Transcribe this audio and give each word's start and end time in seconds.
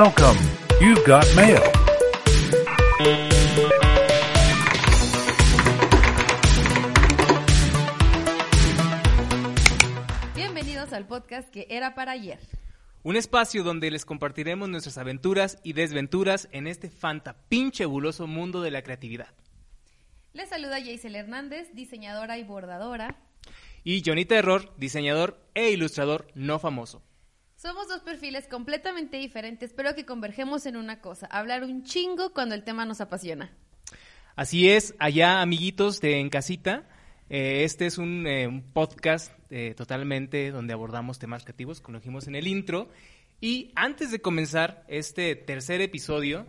Welcome. 0.00 0.38
You've 0.80 1.04
got 1.04 1.26
mail. 1.34 1.58
Bienvenidos 10.36 10.92
al 10.92 11.08
podcast 11.08 11.50
que 11.50 11.66
era 11.68 11.96
para 11.96 12.12
ayer. 12.12 12.38
Un 13.02 13.16
espacio 13.16 13.64
donde 13.64 13.90
les 13.90 14.04
compartiremos 14.04 14.68
nuestras 14.68 14.98
aventuras 14.98 15.58
y 15.64 15.72
desventuras 15.72 16.48
en 16.52 16.68
este 16.68 16.90
fanta 16.90 17.34
pinche 17.48 17.84
buloso 17.84 18.28
mundo 18.28 18.62
de 18.62 18.70
la 18.70 18.82
creatividad. 18.82 19.34
Les 20.32 20.48
saluda 20.48 20.80
Jaisel 20.80 21.16
Hernández, 21.16 21.74
diseñadora 21.74 22.38
y 22.38 22.44
bordadora. 22.44 23.16
Y 23.82 24.04
Johnny 24.06 24.24
Terror, 24.24 24.72
diseñador 24.76 25.40
e 25.54 25.70
ilustrador 25.70 26.28
no 26.36 26.60
famoso. 26.60 27.02
Somos 27.58 27.88
dos 27.88 28.02
perfiles 28.02 28.46
completamente 28.46 29.16
diferentes, 29.16 29.72
pero 29.72 29.96
que 29.96 30.06
convergemos 30.06 30.64
en 30.66 30.76
una 30.76 31.00
cosa, 31.00 31.26
hablar 31.26 31.64
un 31.64 31.82
chingo 31.82 32.32
cuando 32.32 32.54
el 32.54 32.62
tema 32.62 32.84
nos 32.84 33.00
apasiona. 33.00 33.50
Así 34.36 34.70
es, 34.70 34.94
allá 35.00 35.40
amiguitos 35.40 36.00
de 36.00 36.20
En 36.20 36.30
Casita, 36.30 36.88
eh, 37.28 37.64
este 37.64 37.86
es 37.86 37.98
un, 37.98 38.28
eh, 38.28 38.62
podcast 38.72 39.32
eh, 39.50 39.74
totalmente 39.76 40.52
donde 40.52 40.72
abordamos 40.72 41.18
temas 41.18 41.42
creativos, 41.42 41.80
como 41.80 41.98
dijimos 41.98 42.28
en 42.28 42.36
el 42.36 42.46
intro. 42.46 42.90
Y 43.40 43.72
antes 43.74 44.12
de 44.12 44.20
comenzar 44.20 44.84
este 44.86 45.34
tercer 45.34 45.80
episodio, 45.80 46.46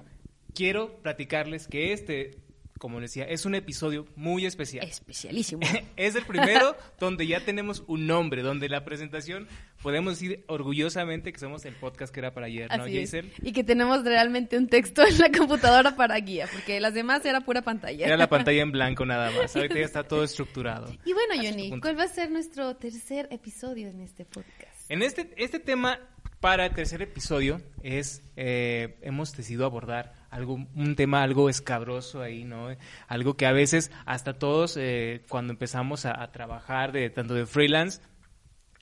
quiero 0.53 1.01
platicarles 1.01 1.67
que 1.67 1.91
este, 1.91 2.37
como 2.79 2.99
les 2.99 3.11
decía, 3.11 3.25
es 3.25 3.45
un 3.45 3.55
episodio 3.55 4.07
muy 4.15 4.45
especial. 4.45 4.87
Especialísimo. 4.87 5.61
es 5.97 6.15
el 6.15 6.23
primero 6.23 6.75
donde 6.99 7.27
ya 7.27 7.41
tenemos 7.41 7.83
un 7.87 8.07
nombre, 8.07 8.41
donde 8.41 8.69
la 8.69 8.85
presentación 8.85 9.47
podemos 9.83 10.13
decir 10.13 10.45
orgullosamente 10.47 11.31
que 11.31 11.39
somos 11.39 11.65
el 11.65 11.75
podcast 11.75 12.13
que 12.13 12.21
era 12.21 12.33
para 12.33 12.47
ayer, 12.47 12.69
¿no. 12.75 12.85
Jason? 12.85 13.29
Y 13.43 13.51
que 13.51 13.63
tenemos 13.63 14.03
realmente 14.03 14.57
un 14.57 14.67
texto 14.67 15.05
en 15.05 15.19
la 15.19 15.29
computadora 15.29 15.95
para 15.95 16.17
guía, 16.17 16.47
porque 16.51 16.79
las 16.79 16.93
demás 16.93 17.23
era 17.25 17.41
pura 17.41 17.61
pantalla. 17.61 18.05
Era 18.07 18.17
la 18.17 18.29
pantalla 18.29 18.61
en 18.61 18.71
blanco 18.71 19.05
nada 19.05 19.29
más. 19.31 19.55
Ahorita 19.55 19.75
ya 19.75 19.85
está 19.85 20.03
todo 20.03 20.23
estructurado. 20.23 20.91
Y 21.05 21.13
bueno, 21.13 21.35
Johnny. 21.35 21.79
¿cuál 21.81 21.99
va 21.99 22.03
a 22.03 22.07
ser 22.07 22.31
nuestro 22.31 22.75
tercer 22.77 23.27
episodio 23.29 23.89
en 23.89 23.99
este 24.01 24.25
podcast? 24.25 24.89
En 24.89 25.03
este, 25.03 25.33
este 25.35 25.59
tema, 25.59 25.99
para 26.39 26.65
el 26.65 26.73
tercer 26.73 27.01
episodio, 27.01 27.61
es 27.83 28.23
eh, 28.37 28.97
hemos 29.01 29.35
decidido 29.35 29.65
abordar 29.65 30.18
algo, 30.29 30.65
un 30.75 30.95
tema 30.95 31.23
algo 31.23 31.49
escabroso 31.49 32.21
ahí, 32.21 32.43
¿no? 32.43 32.67
Algo 33.07 33.35
que 33.35 33.45
a 33.45 33.51
veces 33.51 33.91
hasta 34.05 34.33
todos 34.33 34.77
eh, 34.77 35.23
cuando 35.29 35.53
empezamos 35.53 36.05
a, 36.05 36.21
a 36.21 36.31
trabajar 36.31 36.91
de 36.91 37.09
tanto 37.09 37.33
de 37.33 37.45
freelance 37.45 38.01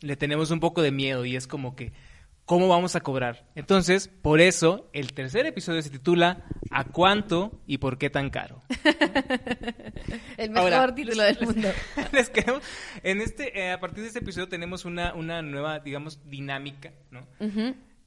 le 0.02 0.16
tenemos 0.16 0.52
un 0.52 0.59
poco 0.59 0.81
de 0.81 0.92
miedo 0.92 1.25
y 1.25 1.36
es 1.36 1.48
como 1.48 1.75
que 1.75 1.92
¿cómo 2.45 2.68
vamos 2.70 2.95
a 2.95 3.02
cobrar? 3.02 3.45
Entonces, 3.56 4.08
por 4.08 4.40
eso 4.40 4.90
el 4.94 5.12
tercer 5.14 5.45
episodio 5.45 5.81
se 5.81 5.90
titula 5.90 6.45
¿A 6.72 6.86
cuánto 6.86 7.59
y 7.68 7.80
por 7.80 7.98
qué 7.98 8.09
tan 8.09 8.30
caro? 8.30 8.62
El 10.38 10.52
mejor 10.52 10.73
Ahora, 10.73 10.95
título 10.95 11.23
les- 11.23 11.38
del 11.40 11.45
mundo. 11.48 11.70
Les 12.14 12.30
queremos, 12.30 12.62
en 13.03 13.22
este, 13.22 13.59
eh, 13.59 13.72
a 13.72 13.80
partir 13.80 14.02
de 14.03 14.08
este 14.08 14.20
episodio 14.20 14.48
tenemos 14.48 14.86
una, 14.86 15.14
una 15.14 15.42
nueva, 15.42 15.80
digamos, 15.80 16.20
dinámica, 16.30 16.92
¿no? 17.12 17.28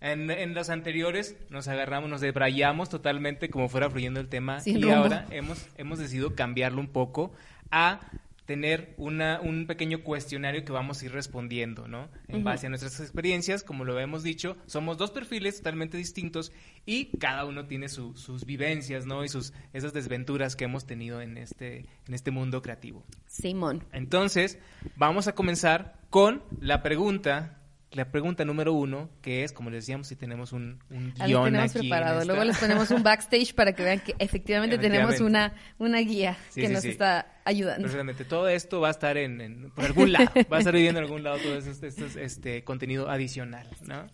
En, 0.00 0.30
en 0.30 0.54
los 0.54 0.70
anteriores 0.70 1.36
nos 1.50 1.68
agarramos, 1.68 2.08
nos 2.08 2.20
debrayamos 2.22 2.88
totalmente 2.88 3.50
como 3.50 3.68
fuera 3.68 3.90
fluyendo 3.90 4.18
el 4.20 4.28
tema 4.28 4.60
Sin 4.60 4.78
y 4.78 4.82
rumbo. 4.82 4.96
ahora 4.96 5.26
hemos, 5.30 5.66
hemos 5.76 5.98
decidido 5.98 6.34
cambiarlo 6.34 6.80
un 6.80 6.88
poco 6.88 7.32
a 7.70 8.00
tener 8.46 8.94
una, 8.96 9.40
un 9.40 9.68
pequeño 9.68 10.02
cuestionario 10.02 10.64
que 10.64 10.72
vamos 10.72 11.00
a 11.00 11.04
ir 11.04 11.12
respondiendo, 11.12 11.86
¿no? 11.86 12.08
En 12.26 12.42
base 12.42 12.66
a 12.66 12.68
nuestras 12.68 12.98
experiencias, 12.98 13.62
como 13.62 13.84
lo 13.84 14.00
hemos 14.00 14.24
dicho, 14.24 14.56
somos 14.66 14.98
dos 14.98 15.12
perfiles 15.12 15.58
totalmente 15.58 15.96
distintos 15.96 16.50
y 16.84 17.16
cada 17.18 17.44
uno 17.44 17.66
tiene 17.66 17.88
su- 17.88 18.16
sus 18.16 18.44
vivencias, 18.46 19.06
¿no? 19.06 19.22
Y 19.22 19.28
sus 19.28 19.52
esas 19.72 19.92
desventuras 19.92 20.56
que 20.56 20.64
hemos 20.64 20.84
tenido 20.84 21.20
en 21.20 21.36
este, 21.38 21.86
en 22.08 22.14
este 22.14 22.32
mundo 22.32 22.60
creativo. 22.60 23.04
Simón. 23.26 23.84
Entonces, 23.92 24.58
vamos 24.96 25.28
a 25.28 25.34
comenzar 25.36 26.00
con 26.10 26.42
la 26.58 26.82
pregunta, 26.82 27.59
la 27.92 28.10
pregunta 28.12 28.44
número 28.44 28.72
uno, 28.72 29.10
que 29.20 29.42
es, 29.42 29.52
como 29.52 29.68
les 29.70 29.82
decíamos, 29.84 30.06
si 30.06 30.14
tenemos 30.16 30.52
un, 30.52 30.78
un 30.90 31.12
guion 31.14 31.44
tenemos 31.46 31.70
aquí 31.74 31.88
preparado. 31.88 32.24
Luego 32.24 32.44
les 32.44 32.56
ponemos 32.58 32.90
un 32.92 33.02
backstage 33.02 33.52
para 33.54 33.72
que 33.72 33.82
vean 33.82 33.98
que 34.00 34.14
efectivamente, 34.18 34.78
tenemos 34.78 35.20
una, 35.20 35.54
una 35.78 35.98
guía 35.98 36.36
Sí, 36.50 36.60
que 36.60 36.66
sí, 36.68 36.72
nos 36.72 36.82
sí. 36.82 36.90
está 36.90 37.40
ayudando. 37.44 37.82
Precisamente, 37.82 38.24
todo 38.24 38.48
esto 38.48 38.80
va 38.80 38.88
a 38.88 38.90
estar 38.92 39.16
en, 39.16 39.40
en- 39.40 39.70
por 39.70 39.84
algún 39.86 40.12
lado, 40.12 40.30
va 40.52 40.56
a 40.58 40.60
estar 40.60 40.72
viviendo 40.74 41.00
en 41.00 41.06
algún 41.06 41.24
lado 41.24 41.38
todo 41.38 41.56
este, 41.58 41.88
este- 41.88 42.22
este 42.24 42.62
contenido 42.64 43.10
adicional, 43.10 43.66
¿no? 43.86 44.06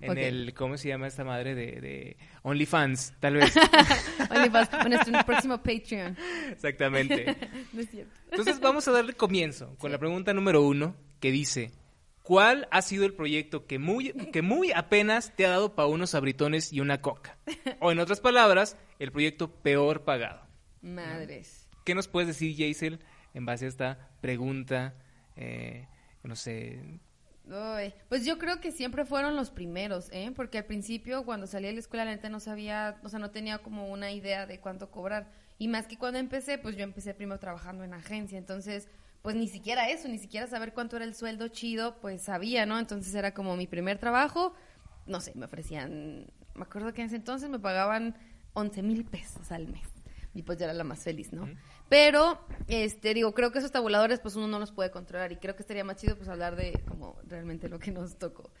En 0.00 0.18
el, 0.18 0.52
¿cómo 0.52 0.76
se 0.76 0.88
llama 0.88 1.06
esta 1.06 1.24
madre 1.24 1.54
de, 1.54 1.80
de 1.80 2.16
OnlyFans? 2.42 3.14
Tal 3.18 3.34
vez. 3.36 3.54
OnlyFans, 4.30 4.68
en 4.84 4.90
nuestro 4.90 5.24
próximo 5.24 5.56
Patreon. 5.62 6.16
Exactamente. 6.50 7.34
No 7.72 7.80
es 7.80 7.90
cierto. 7.90 8.12
Entonces 8.30 8.60
vamos 8.60 8.86
a 8.88 8.92
darle 8.92 9.14
comienzo 9.14 9.74
con 9.78 9.90
la 9.90 9.98
pregunta 9.98 10.32
número 10.34 10.62
uno 10.62 10.94
que 11.18 11.30
dice, 11.30 11.72
¿cuál 12.26 12.66
ha 12.72 12.82
sido 12.82 13.06
el 13.06 13.14
proyecto 13.14 13.66
que 13.66 13.78
muy, 13.78 14.12
que 14.12 14.42
muy 14.42 14.72
apenas 14.72 15.32
te 15.36 15.46
ha 15.46 15.50
dado 15.50 15.76
para 15.76 15.88
unos 15.88 16.14
abritones 16.16 16.72
y 16.72 16.80
una 16.80 17.00
coca? 17.00 17.38
O 17.80 17.92
en 17.92 18.00
otras 18.00 18.20
palabras, 18.20 18.76
el 18.98 19.12
proyecto 19.12 19.50
peor 19.50 20.02
pagado. 20.02 20.42
Madres. 20.82 21.68
¿Qué 21.84 21.94
nos 21.94 22.08
puedes 22.08 22.26
decir, 22.26 22.56
Jaisel, 22.56 22.98
en 23.32 23.46
base 23.46 23.66
a 23.66 23.68
esta 23.68 24.10
pregunta? 24.20 24.94
Eh, 25.36 25.86
no 26.24 26.34
sé, 26.34 26.98
Ay, 27.48 27.94
pues 28.08 28.24
yo 28.24 28.38
creo 28.38 28.60
que 28.60 28.72
siempre 28.72 29.04
fueron 29.04 29.36
los 29.36 29.50
primeros, 29.50 30.08
¿eh? 30.10 30.32
Porque 30.34 30.58
al 30.58 30.64
principio, 30.64 31.24
cuando 31.24 31.46
salí 31.46 31.68
de 31.68 31.74
la 31.74 31.78
escuela, 31.78 32.04
la 32.04 32.10
neta 32.10 32.28
no 32.28 32.40
sabía, 32.40 32.98
o 33.04 33.08
sea, 33.08 33.20
no 33.20 33.30
tenía 33.30 33.58
como 33.58 33.88
una 33.88 34.10
idea 34.10 34.46
de 34.46 34.58
cuánto 34.58 34.90
cobrar. 34.90 35.30
Y 35.58 35.68
más 35.68 35.86
que 35.86 35.96
cuando 35.96 36.18
empecé, 36.18 36.58
pues 36.58 36.76
yo 36.76 36.82
empecé 36.82 37.14
primero 37.14 37.38
trabajando 37.38 37.84
en 37.84 37.94
agencia. 37.94 38.36
Entonces, 38.36 38.88
pues 39.26 39.34
ni 39.34 39.48
siquiera 39.48 39.90
eso, 39.90 40.06
ni 40.06 40.18
siquiera 40.18 40.46
saber 40.46 40.72
cuánto 40.72 40.94
era 40.94 41.04
el 41.04 41.12
sueldo 41.12 41.48
chido, 41.48 41.96
pues 41.96 42.22
sabía, 42.22 42.64
¿no? 42.64 42.78
Entonces 42.78 43.12
era 43.12 43.34
como 43.34 43.56
mi 43.56 43.66
primer 43.66 43.98
trabajo. 43.98 44.54
No 45.04 45.20
sé, 45.20 45.32
me 45.34 45.46
ofrecían, 45.46 46.30
me 46.54 46.62
acuerdo 46.62 46.92
que 46.94 47.00
en 47.00 47.08
ese 47.08 47.16
entonces 47.16 47.50
me 47.50 47.58
pagaban 47.58 48.16
11 48.52 48.84
mil 48.84 49.04
pesos 49.04 49.50
al 49.50 49.66
mes. 49.66 49.88
Y 50.32 50.44
pues 50.44 50.58
ya 50.58 50.66
era 50.66 50.74
la 50.74 50.84
más 50.84 51.02
feliz, 51.02 51.32
¿no? 51.32 51.48
Pero, 51.88 52.38
este, 52.68 53.14
digo, 53.14 53.34
creo 53.34 53.50
que 53.50 53.58
esos 53.58 53.72
tabuladores, 53.72 54.20
pues 54.20 54.36
uno 54.36 54.46
no 54.46 54.60
los 54.60 54.70
puede 54.70 54.92
controlar. 54.92 55.32
Y 55.32 55.38
creo 55.38 55.56
que 55.56 55.62
estaría 55.62 55.82
más 55.82 55.96
chido, 55.96 56.14
pues, 56.16 56.28
hablar 56.28 56.54
de 56.54 56.80
como 56.86 57.18
realmente 57.26 57.68
lo 57.68 57.80
que 57.80 57.90
nos 57.90 58.16
tocó. 58.18 58.52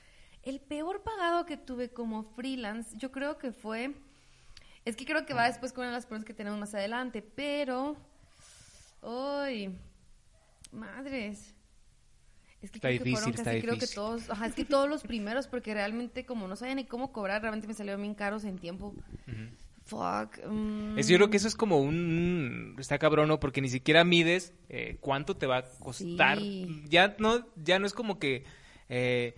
El 0.42 0.58
peor 0.58 1.04
pagado 1.04 1.46
que 1.46 1.56
tuve 1.56 1.90
como 1.90 2.24
freelance, 2.24 2.96
yo 2.98 3.12
creo 3.12 3.38
que 3.38 3.52
fue. 3.52 3.94
Es 4.84 4.96
que 4.96 5.04
creo 5.04 5.26
que 5.26 5.32
va 5.32 5.46
después 5.46 5.72
con 5.72 5.82
una 5.82 5.92
de 5.92 5.98
las 5.98 6.06
preguntas 6.06 6.26
que 6.26 6.34
tenemos 6.34 6.58
más 6.58 6.74
adelante, 6.74 7.22
pero. 7.22 7.96
¡Ay! 9.00 9.78
Madres. 10.76 11.54
Es 12.62 12.70
que 12.70 12.78
Está 12.78 12.88
creo 12.88 12.98
que 12.98 13.04
difícil, 13.04 13.12
fueron 13.12 13.30
está 13.30 13.44
casi, 13.44 13.60
creo 13.60 13.78
que 13.78 13.86
todos, 13.86 14.30
ajá, 14.30 14.46
es 14.46 14.54
que 14.54 14.64
todos 14.64 14.88
los 14.88 15.02
primeros, 15.02 15.46
porque 15.46 15.74
realmente 15.74 16.24
como 16.24 16.48
no 16.48 16.56
sabía 16.56 16.74
ni 16.74 16.84
cómo 16.84 17.12
cobrar, 17.12 17.42
realmente 17.42 17.68
me 17.68 17.74
salieron 17.74 18.00
bien 18.00 18.14
caros 18.14 18.44
en 18.44 18.58
tiempo. 18.58 18.94
Fuck. 19.84 20.44
mm. 20.48 20.98
Es, 20.98 21.06
yo 21.06 21.16
creo 21.16 21.30
que 21.30 21.36
eso 21.36 21.46
es 21.46 21.54
como 21.54 21.78
un... 21.80 22.74
Está 22.78 22.98
cabrón, 22.98 23.28
¿no? 23.28 23.38
Porque 23.38 23.60
ni 23.60 23.68
siquiera 23.68 24.04
mides 24.04 24.52
eh, 24.68 24.96
cuánto 25.00 25.36
te 25.36 25.46
va 25.46 25.58
a 25.58 25.62
costar. 25.78 26.38
Sí. 26.38 26.82
Ya, 26.88 27.14
no, 27.18 27.46
ya 27.56 27.78
no 27.78 27.86
es 27.86 27.92
como 27.92 28.18
que... 28.18 28.44
eh, 28.88 29.36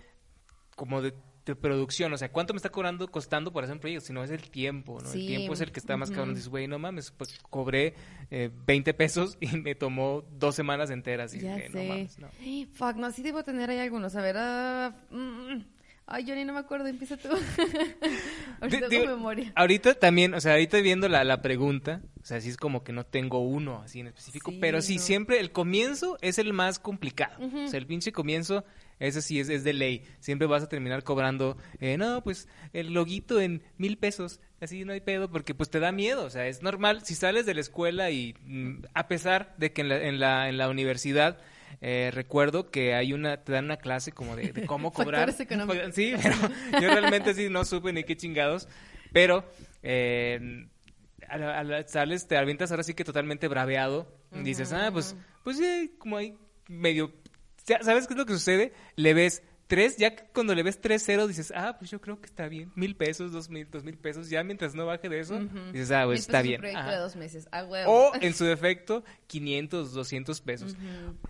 como 0.75 1.01
de, 1.01 1.13
de 1.53 1.55
producción, 1.61 2.11
o 2.13 2.17
sea, 2.17 2.31
cuánto 2.31 2.53
me 2.53 2.57
está 2.57 2.69
cobrando, 2.69 3.07
costando 3.09 3.51
por 3.51 3.63
hacer 3.63 3.73
un 3.75 3.79
proyecto, 3.79 4.05
sino 4.05 4.23
es 4.23 4.31
el 4.31 4.49
tiempo, 4.49 4.99
¿no? 5.01 5.09
Sí. 5.09 5.21
El 5.21 5.27
tiempo 5.27 5.53
es 5.53 5.61
el 5.61 5.71
que 5.71 5.79
está 5.79 5.97
más 5.97 6.09
cabrón. 6.11 6.33
Dices, 6.35 6.49
güey, 6.49 6.67
no 6.67 6.79
mames, 6.79 7.11
pues 7.11 7.37
cobré 7.49 7.93
eh, 8.31 8.49
20 8.67 8.93
pesos 8.93 9.37
y 9.41 9.47
me 9.57 9.75
tomó 9.75 10.23
dos 10.37 10.55
semanas 10.55 10.89
enteras. 10.89 11.33
Y 11.33 11.39
Ya 11.41 11.57
no 11.57 11.63
sé. 11.71 11.87
mames, 11.87 12.19
no. 12.19 12.27
Fuck, 12.73 12.95
no, 12.95 13.11
sí 13.11 13.21
debo 13.21 13.43
tener 13.43 13.69
ahí 13.69 13.79
algunos. 13.79 14.15
A 14.15 14.21
ver, 14.21 14.35
ah, 14.37 14.95
mm, 15.11 15.61
ay, 16.07 16.25
Johnny, 16.27 16.45
no 16.45 16.53
me 16.53 16.59
acuerdo, 16.59 16.87
empieza 16.87 17.17
tú. 17.17 17.29
Ahorita 18.61 18.87
Di- 18.87 18.95
digo, 18.97 19.05
con 19.05 19.15
memoria. 19.15 19.51
Ahorita 19.55 19.93
también, 19.93 20.33
o 20.33 20.41
sea, 20.41 20.53
ahorita 20.53 20.79
viendo 20.81 21.07
la, 21.09 21.23
la 21.23 21.41
pregunta, 21.41 22.01
o 22.21 22.25
sea, 22.25 22.41
sí 22.41 22.49
es 22.49 22.57
como 22.57 22.83
que 22.83 22.91
no 22.91 23.05
tengo 23.05 23.39
uno 23.39 23.81
así 23.83 23.99
en 24.01 24.07
específico, 24.07 24.51
Sí, 24.51 24.57
pero 24.59 24.81
sí, 24.81 24.95
no. 24.97 25.01
siempre 25.01 25.39
el 25.39 25.51
comienzo 25.51 26.17
es 26.21 26.37
el 26.39 26.53
más 26.53 26.79
complicado. 26.79 27.35
O 27.45 27.67
sea, 27.67 27.79
el 27.79 27.87
pinche 27.87 28.11
comienzo, 28.11 28.63
ese 28.99 29.21
sí 29.21 29.39
es, 29.39 29.49
es 29.49 29.63
de 29.63 29.73
ley. 29.73 30.03
Siempre 30.19 30.47
vas 30.47 30.63
a 30.63 30.69
terminar 30.69 31.03
cobrando, 31.03 31.57
eh, 31.79 31.97
no, 31.97 32.23
pues 32.23 32.47
el 32.73 32.93
loguito 32.93 33.39
en 33.41 33.63
mil 33.77 33.97
pesos, 33.97 34.39
así 34.61 34.83
no 34.85 34.93
hay 34.93 35.01
pedo, 35.01 35.29
porque 35.31 35.55
pues 35.55 35.69
te 35.69 35.79
da 35.79 35.91
miedo, 35.91 36.25
o 36.25 36.29
sea, 36.29 36.47
es 36.47 36.61
normal. 36.61 37.01
Si 37.05 37.15
sales 37.15 37.45
de 37.45 37.53
la 37.53 37.61
escuela 37.61 38.11
y 38.11 38.35
mm, 38.45 38.83
a 38.93 39.07
pesar 39.07 39.55
de 39.57 39.71
que 39.73 39.81
en 39.81 39.89
la, 39.89 40.03
en 40.03 40.19
la, 40.19 40.49
en 40.49 40.57
la 40.57 40.69
universidad 40.69 41.39
eh, 41.81 42.11
recuerdo 42.13 42.71
que 42.71 42.93
hay 42.95 43.13
una, 43.13 43.37
te 43.43 43.51
dan 43.53 43.65
una 43.65 43.77
clase 43.77 44.11
como 44.11 44.35
de, 44.35 44.51
de 44.51 44.65
cómo 44.65 44.91
cobrar. 44.93 45.21
Factores. 45.67 45.95
Sí, 45.95 46.13
pero 46.21 46.35
yo 46.81 46.89
realmente 46.89 47.33
sí 47.33 47.47
no 47.49 47.63
supe 47.63 47.93
ni 47.93 48.03
qué 48.03 48.17
chingados. 48.17 48.67
Pero 49.13 49.43
eh, 49.81 50.67
a 51.27 51.37
la- 51.37 51.59
a 51.59 51.63
la- 51.63 51.87
sales, 51.87 52.27
te 52.27 52.37
avientas 52.37 52.71
ahora 52.71 52.83
sí 52.83 52.93
que 52.93 53.03
totalmente 53.03 53.47
braveado. 53.47 54.13
Dices, 54.43 54.73
ah, 54.73 54.89
pues, 54.91 55.15
pues 55.43 55.57
sí, 55.57 55.95
como 55.97 56.17
ahí 56.17 56.35
medio. 56.67 57.11
¿Sabes 57.81 58.07
qué 58.07 58.13
es 58.13 58.17
lo 58.17 58.25
que 58.25 58.33
sucede? 58.33 58.73
Le 58.95 59.13
ves 59.13 59.43
tres, 59.67 59.97
ya 59.97 60.15
cuando 60.33 60.55
le 60.55 60.63
ves 60.63 60.81
tres 60.81 61.05
ceros, 61.05 61.27
dices, 61.27 61.53
ah, 61.55 61.75
pues 61.77 61.91
yo 61.91 62.01
creo 62.01 62.19
que 62.19 62.25
está 62.25 62.47
bien. 62.47 62.71
Mil 62.75 62.95
pesos, 62.95 63.31
dos 63.31 63.49
mil, 63.49 63.69
dos 63.69 63.83
mil 63.83 63.97
pesos. 63.97 64.29
Ya 64.29 64.43
mientras 64.43 64.73
no 64.73 64.85
baje 64.87 65.07
de 65.09 65.19
eso, 65.19 65.39
dices, 65.71 65.91
ah, 65.91 66.03
pues 66.05 66.21
está 66.21 66.41
bien. 66.41 66.59
de 66.61 66.97
dos 66.97 67.15
meses. 67.15 67.47
O 67.87 68.11
en 68.21 68.33
su 68.33 68.45
defecto, 68.45 69.03
500, 69.27 69.93
200 69.93 70.41
pesos. 70.41 70.75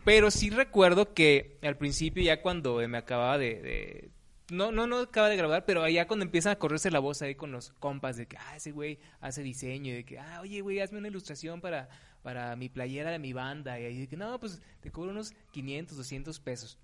Pero 0.06 0.32
sí 0.32 0.50
recuerdo 0.50 1.14
que 1.14 1.58
al 1.62 1.78
principio, 1.78 2.24
ya 2.24 2.42
cuando 2.42 2.78
me 2.88 2.98
acababa 2.98 3.38
de. 3.38 3.62
de- 3.62 4.10
no, 4.52 4.72
no, 4.72 4.88
no 4.88 4.98
acaba 4.98 5.30
de 5.30 5.36
grabar, 5.36 5.64
pero 5.66 5.88
ya 5.88 6.08
cuando 6.08 6.26
empiezan 6.26 6.54
a 6.54 6.56
correrse 6.56 6.90
la 6.90 6.98
voz 6.98 7.22
ahí 7.22 7.36
con 7.36 7.52
los 7.52 7.72
compas 7.74 8.18
de 8.18 8.26
que, 8.26 8.36
ah, 8.38 8.56
ese 8.56 8.72
güey 8.72 8.98
hace 9.20 9.44
diseño, 9.44 9.92
y 9.92 9.98
de 9.98 10.06
que, 10.06 10.18
ah, 10.18 10.40
oye, 10.42 10.62
güey, 10.62 10.80
hazme 10.80 10.98
una 10.98 11.08
ilustración 11.08 11.62
para, 11.62 11.88
para 12.22 12.56
mi 12.56 12.70
playera 12.70 13.12
de 13.12 13.20
mi 13.20 13.34
banda. 13.34 13.80
Y 13.80 13.86
ahí 13.86 14.08
que, 14.08 14.18
no, 14.18 14.40
pues 14.40 14.62
te 14.82 14.92
cobro 14.92 15.12
unos 15.12 15.34
500, 15.52 15.98
200 15.98 16.40
pesos. 16.40 16.78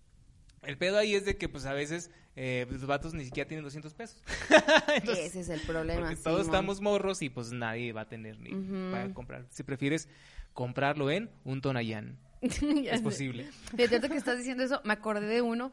El 0.64 0.78
pedo 0.78 0.98
ahí 0.98 1.14
es 1.14 1.26
de 1.26 1.38
que, 1.38 1.48
pues 1.48 1.66
a 1.66 1.74
veces, 1.74 2.10
eh, 2.36 2.66
pues, 2.68 2.82
los 2.82 2.88
vatos 2.88 3.14
ni 3.14 3.24
siquiera 3.24 3.48
tienen 3.48 3.64
200 3.64 3.94
pesos. 3.94 4.22
Entonces, 4.96 5.28
Ese 5.28 5.40
es 5.42 5.50
el 5.50 5.62
problema. 5.62 6.16
sí, 6.16 6.22
todos 6.24 6.46
estamos 6.46 6.82
morros 6.82 7.22
y 7.22 7.30
pues 7.30 7.52
nadie 7.52 7.94
va 7.94 8.02
a 8.02 8.10
tener 8.10 8.40
ni 8.40 8.54
Ujú. 8.54 8.92
para 8.92 9.14
comprar. 9.14 9.46
Si 9.50 9.64
prefieres 9.64 10.10
comprarlo 10.54 11.12
en 11.12 11.30
un 11.44 11.62
Tonayán, 11.62 12.18
es 12.42 13.02
posible. 13.02 13.50
Fíjate 13.76 14.10
que 14.10 14.18
estás 14.18 14.38
diciendo 14.38 14.64
eso, 14.64 14.82
me 14.84 14.94
acordé 14.94 15.28
de 15.28 15.42
uno. 15.42 15.72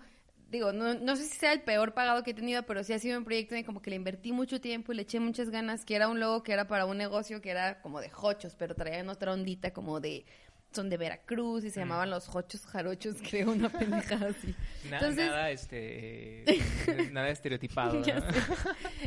Digo, 0.53 0.71
no, 0.71 0.93
no 0.93 1.17
sé 1.17 1.25
si 1.25 1.39
sea 1.39 1.55
el 1.55 1.63
peor 1.63 1.95
pagado 1.95 2.23
que 2.23 2.33
he 2.33 2.35
tenido, 2.35 2.63
pero 2.65 2.85
sí 2.85 2.93
ha 2.93 2.99
sido 2.99 3.17
un 3.17 3.25
proyecto 3.25 3.55
en 3.55 3.65
como 3.65 3.81
que 3.81 3.89
le 3.89 3.97
invertí 3.97 4.33
mucho 4.33 4.61
tiempo 4.61 4.93
y 4.93 4.97
le 4.97 5.03
eché 5.03 5.19
muchas 5.19 5.49
ganas, 5.49 5.87
que 5.87 5.97
era 5.97 6.09
un 6.09 6.21
logo 6.21 6.43
que 6.43 6.53
era 6.53 6.69
para 6.69 6.85
un 6.85 6.99
negocio 6.99 7.41
que 7.41 7.49
era 7.49 7.81
como 7.81 8.03
de 8.03 8.11
jochos, 8.11 8.55
pero 8.55 8.75
traían 8.75 9.09
otra 9.09 9.33
ondita 9.33 9.73
como 9.73 9.99
de... 10.01 10.27
Son 10.73 10.89
de 10.89 10.97
Veracruz 10.97 11.65
y 11.65 11.71
se 11.71 11.81
llamaban 11.81 12.11
los 12.11 12.27
jochos 12.29 12.65
jarochos, 12.67 13.17
creo, 13.31 13.53
una 13.53 13.69
pendejada 13.69 14.29
así. 14.29 14.55
Na- 14.91 14.99
Entonces, 14.99 15.27
nada, 15.27 15.51
este, 15.51 16.51
eh, 16.51 16.63
nada 17.13 17.29
estereotipado. 17.29 18.03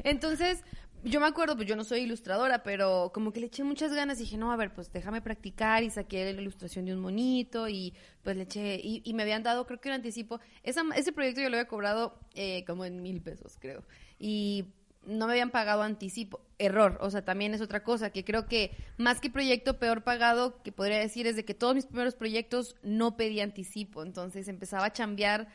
Entonces, 0.03 0.63
yo 1.03 1.19
me 1.19 1.27
acuerdo, 1.27 1.55
pues 1.55 1.67
yo 1.67 1.75
no 1.75 1.83
soy 1.83 2.01
ilustradora, 2.01 2.63
pero 2.63 3.11
como 3.13 3.31
que 3.31 3.39
le 3.39 3.47
eché 3.47 3.63
muchas 3.63 3.93
ganas 3.93 4.17
y 4.19 4.23
dije, 4.23 4.37
no, 4.37 4.51
a 4.51 4.55
ver, 4.57 4.73
pues 4.73 4.91
déjame 4.91 5.21
practicar 5.21 5.83
y 5.83 5.89
saqué 5.89 6.33
la 6.33 6.41
ilustración 6.41 6.85
de 6.85 6.93
un 6.95 6.99
monito 7.01 7.67
y 7.67 7.93
pues 8.23 8.35
le 8.35 8.43
eché, 8.43 8.79
y, 8.81 9.01
y 9.03 9.13
me 9.13 9.23
habían 9.23 9.43
dado, 9.43 9.65
creo 9.67 9.79
que 9.79 9.89
un 9.89 9.95
anticipo. 9.95 10.39
Esa, 10.63 10.83
ese 10.95 11.11
proyecto 11.11 11.41
yo 11.41 11.49
lo 11.49 11.57
había 11.57 11.67
cobrado 11.67 12.19
eh, 12.33 12.63
como 12.65 12.85
en 12.85 13.01
mil 13.01 13.21
pesos, 13.21 13.57
creo. 13.59 13.83
Y 14.17 14.65
no 15.05 15.27
me 15.27 15.33
habían 15.33 15.51
pagado 15.51 15.81
anticipo. 15.83 16.41
Error, 16.57 16.97
o 17.01 17.09
sea, 17.09 17.23
también 17.25 17.53
es 17.53 17.61
otra 17.61 17.83
cosa, 17.83 18.11
que 18.11 18.23
creo 18.23 18.45
que 18.47 18.71
más 18.97 19.19
que 19.19 19.29
proyecto 19.29 19.77
peor 19.77 20.03
pagado, 20.03 20.61
que 20.63 20.71
podría 20.71 20.99
decir 20.99 21.27
es 21.27 21.35
de 21.35 21.43
que 21.43 21.53
todos 21.53 21.75
mis 21.75 21.85
primeros 21.85 22.15
proyectos 22.15 22.75
no 22.81 23.17
pedí 23.17 23.41
anticipo, 23.41 24.03
entonces 24.03 24.47
empezaba 24.47 24.85
a 24.85 24.93
chambear 24.93 25.47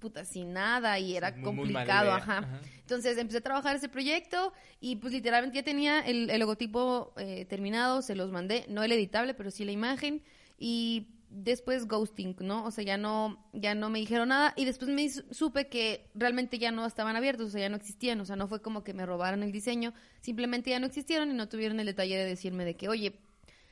puta 0.00 0.24
sin 0.24 0.52
nada 0.52 0.98
y 0.98 1.16
era 1.16 1.30
muy- 1.32 1.42
complicado. 1.42 2.12
Ajá. 2.12 2.60
Entonces 2.80 3.16
empecé 3.18 3.38
a 3.38 3.40
trabajar 3.40 3.76
ese 3.76 3.88
proyecto 3.88 4.52
y 4.80 4.96
pues 4.96 5.12
literalmente 5.12 5.56
ya 5.56 5.62
tenía 5.64 6.00
el, 6.00 6.28
el 6.28 6.40
logotipo 6.40 7.14
eh, 7.16 7.44
terminado, 7.46 8.02
se 8.02 8.14
los 8.14 8.30
mandé, 8.30 8.66
no 8.68 8.82
el 8.82 8.92
editable, 8.92 9.32
pero 9.32 9.50
sí 9.50 9.64
la 9.64 9.72
imagen 9.72 10.22
y 10.58 11.06
después 11.36 11.86
ghosting, 11.86 12.34
¿no? 12.40 12.64
O 12.64 12.70
sea, 12.70 12.82
ya 12.84 12.96
no 12.96 13.44
ya 13.52 13.74
no 13.74 13.90
me 13.90 13.98
dijeron 13.98 14.28
nada 14.30 14.52
y 14.56 14.64
después 14.64 14.90
me 14.90 15.08
su- 15.08 15.24
supe 15.32 15.68
que 15.68 16.10
realmente 16.14 16.58
ya 16.58 16.70
no 16.72 16.86
estaban 16.86 17.14
abiertos, 17.16 17.48
o 17.48 17.50
sea, 17.50 17.60
ya 17.60 17.68
no 17.68 17.76
existían, 17.76 18.20
o 18.20 18.24
sea, 18.24 18.36
no 18.36 18.48
fue 18.48 18.62
como 18.62 18.82
que 18.84 18.94
me 18.94 19.04
robaron 19.06 19.42
el 19.42 19.52
diseño, 19.52 19.92
simplemente 20.20 20.70
ya 20.70 20.80
no 20.80 20.86
existieron 20.86 21.30
y 21.30 21.34
no 21.34 21.48
tuvieron 21.48 21.78
el 21.80 21.86
detalle 21.86 22.16
de 22.16 22.24
decirme 22.24 22.64
de 22.64 22.76
que, 22.76 22.88
"Oye, 22.88 23.20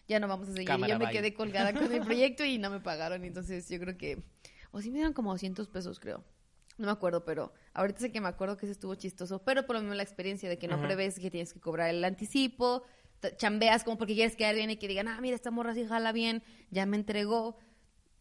ya 0.06 0.20
no 0.20 0.28
vamos 0.28 0.48
a 0.48 0.52
seguir." 0.52 0.68
Cámara, 0.68 0.86
y 0.86 0.90
yo 0.92 0.98
me 0.98 1.06
bye. 1.06 1.12
quedé 1.14 1.32
colgada 1.34 1.72
con 1.72 1.90
el 1.92 2.02
proyecto 2.04 2.44
y 2.44 2.58
no 2.58 2.70
me 2.70 2.80
pagaron, 2.80 3.24
entonces 3.24 3.68
yo 3.68 3.78
creo 3.80 3.96
que 3.96 4.22
o 4.70 4.80
sí 4.82 4.90
me 4.90 4.96
dieron 4.98 5.12
como 5.14 5.32
200 5.32 5.68
pesos, 5.68 5.98
creo. 6.00 6.24
No 6.76 6.86
me 6.86 6.92
acuerdo, 6.92 7.24
pero 7.24 7.52
ahorita 7.72 8.00
sé 8.00 8.10
que 8.10 8.20
me 8.20 8.26
acuerdo 8.28 8.56
que 8.56 8.66
ese 8.66 8.72
estuvo 8.72 8.94
chistoso, 8.96 9.44
pero 9.44 9.64
por 9.64 9.76
lo 9.76 9.82
menos 9.82 9.96
la 9.96 10.02
experiencia 10.02 10.48
de 10.48 10.58
que 10.58 10.66
no 10.66 10.74
Ajá. 10.74 10.86
prevés 10.86 11.18
que 11.20 11.30
tienes 11.30 11.54
que 11.54 11.60
cobrar 11.60 11.88
el 11.90 12.04
anticipo, 12.04 12.82
chambeas 13.36 13.84
como 13.84 13.98
porque 13.98 14.14
quieres 14.14 14.36
quedar 14.36 14.54
bien 14.54 14.70
y 14.70 14.76
que 14.76 14.88
digan, 14.88 15.08
ah, 15.08 15.20
mira, 15.20 15.34
esta 15.36 15.50
morra 15.50 15.74
sí 15.74 15.84
jala 15.86 16.12
bien, 16.12 16.42
ya 16.70 16.86
me 16.86 16.96
entregó, 16.96 17.58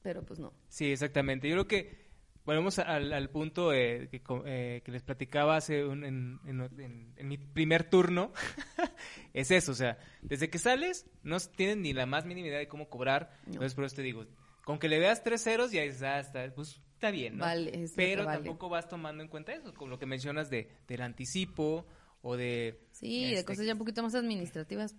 pero 0.01 0.23
pues 0.25 0.39
no. 0.39 0.53
Sí, 0.69 0.91
exactamente. 0.91 1.47
Yo 1.47 1.55
creo 1.55 1.67
que 1.67 2.03
volvemos 2.45 2.77
al, 2.79 3.13
al 3.13 3.29
punto 3.29 3.71
eh, 3.73 4.09
que, 4.11 4.21
eh, 4.45 4.81
que 4.83 4.91
les 4.91 5.01
platicaba 5.03 5.55
hace 5.55 5.85
un- 5.85 6.03
en, 6.03 6.39
en- 6.45 6.61
en- 6.79 7.13
en 7.15 7.27
mi 7.27 7.37
primer 7.37 7.89
turno. 7.89 8.33
es 9.33 9.51
eso, 9.51 9.71
o 9.71 9.75
sea, 9.75 9.97
desde 10.21 10.49
que 10.49 10.59
sales 10.59 11.05
no 11.23 11.39
tienes 11.39 11.77
ni 11.77 11.93
la 11.93 12.05
más 12.05 12.25
mínima 12.25 12.47
idea 12.47 12.59
de 12.59 12.67
cómo 12.67 12.89
cobrar. 12.89 13.31
No. 13.45 13.53
Entonces, 13.53 13.75
por 13.75 13.85
eso 13.85 13.95
te 13.95 14.01
digo, 14.01 14.25
con 14.65 14.79
que 14.79 14.89
le 14.89 14.99
veas 14.99 15.23
tres 15.23 15.43
ceros 15.43 15.71
ya 15.71 15.81
dices, 15.83 16.03
ah, 16.03 16.19
está, 16.19 16.53
pues 16.53 16.81
está 16.93 17.11
bien, 17.11 17.37
¿no? 17.37 17.45
Vale, 17.45 17.83
es 17.83 17.93
Pero 17.95 18.25
vale. 18.25 18.37
tampoco 18.43 18.69
vas 18.69 18.87
tomando 18.87 19.23
en 19.23 19.29
cuenta 19.29 19.53
eso, 19.53 19.73
como 19.73 19.89
lo 19.91 19.99
que 19.99 20.05
mencionas 20.05 20.49
de, 20.49 20.69
del 20.87 21.01
anticipo 21.01 21.85
o 22.23 22.35
de... 22.35 22.79
Sí, 22.91 23.25
de 23.25 23.33
este, 23.33 23.45
cosas 23.45 23.65
ya 23.67 23.73
un 23.73 23.79
poquito 23.79 24.01
más 24.01 24.15
administrativas, 24.15 24.95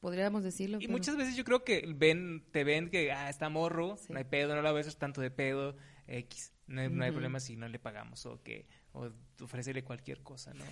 podríamos 0.00 0.42
decirlo. 0.44 0.76
y 0.78 0.80
pero- 0.82 0.92
muchas 0.92 1.16
veces 1.16 1.36
yo 1.36 1.44
creo 1.44 1.64
que 1.64 1.90
ven, 1.96 2.44
te 2.52 2.64
ven 2.64 2.90
que, 2.90 3.10
ah, 3.12 3.30
está 3.30 3.48
morro, 3.48 3.96
Sí. 3.96 4.12
no 4.12 4.18
hay 4.18 4.24
pedo, 4.24 4.54
no 4.54 4.60
la 4.62 4.72
ves 4.72 4.94
tanto 4.98 5.20
de 5.22 5.30
pedo, 5.30 5.76
X. 6.06 6.52
No 6.66 6.82
hay, 6.82 6.90
no 6.90 7.02
hay 7.04 7.10
problema 7.12 7.40
si 7.40 7.56
no 7.56 7.66
le 7.68 7.78
pagamos 7.78 8.26
o 8.26 8.42
que, 8.42 8.66
o 8.92 9.10
ofrecerle 9.40 9.84
cualquier 9.84 10.20
cosa, 10.22 10.52
¿no? 10.54 10.64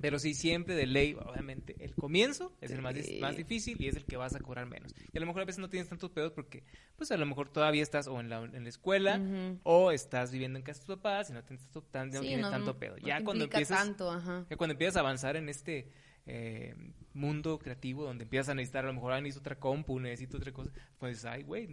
Pero 0.00 0.18
sí, 0.18 0.32
siempre 0.34 0.74
de 0.74 0.86
ley, 0.86 1.14
obviamente, 1.14 1.76
el 1.84 1.94
comienzo 1.94 2.56
es 2.60 2.70
el 2.70 2.80
más, 2.80 2.94
más 3.20 3.36
difícil 3.36 3.76
y 3.82 3.88
es 3.88 3.96
el 3.96 4.04
que 4.04 4.16
vas 4.16 4.34
a 4.34 4.40
cobrar 4.40 4.66
menos. 4.66 4.94
Y 5.12 5.16
a 5.18 5.20
lo 5.20 5.26
mejor 5.26 5.42
a 5.42 5.44
veces 5.44 5.58
no 5.58 5.68
tienes 5.68 5.88
tantos 5.88 6.10
pedos 6.10 6.32
porque, 6.32 6.64
pues 6.96 7.10
a 7.12 7.16
lo 7.16 7.26
mejor 7.26 7.48
todavía 7.50 7.82
estás 7.82 8.06
o 8.06 8.20
en 8.20 8.30
la, 8.30 8.42
en 8.44 8.62
la 8.62 8.68
escuela 8.68 9.20
o 9.64 9.90
estás 9.90 10.32
viviendo 10.32 10.58
en 10.58 10.64
casa 10.64 10.80
de 10.80 10.86
tus 10.86 10.96
papás 10.96 11.28
y 11.30 11.32
no 11.34 11.42
tienes, 11.44 11.64
tanto- 11.64 11.82
tan- 11.90 12.10
no 12.10 12.20
Sí, 12.20 12.26
tienes 12.28 12.46
no- 12.46 12.50
tanto 12.50 12.78
pedo. 12.78 12.96
no 12.96 13.06
ya 13.06 13.18
te 13.18 13.24
cuando 13.24 13.44
empiezas... 13.44 13.78
tanto, 13.78 14.10
ajá. 14.10 14.46
Ya 14.48 14.56
cuando 14.56 14.72
empiezas 14.72 14.96
a 14.96 15.00
avanzar 15.00 15.36
en 15.36 15.48
este 15.50 15.90
eh, 16.24 16.74
mundo 17.14 17.58
creativo 17.58 18.04
donde 18.04 18.22
empiezas 18.24 18.50
a 18.50 18.54
necesitar, 18.54 18.84
a 18.84 18.88
lo 18.88 18.94
mejor 18.94 19.12
ah, 19.12 19.20
necesito 19.20 19.40
otra 19.40 19.58
compu, 19.58 19.98
necesito 19.98 20.36
otra 20.38 20.52
cosa, 20.52 20.70
pues, 20.98 21.24
ay, 21.24 21.42
güey, 21.42 21.68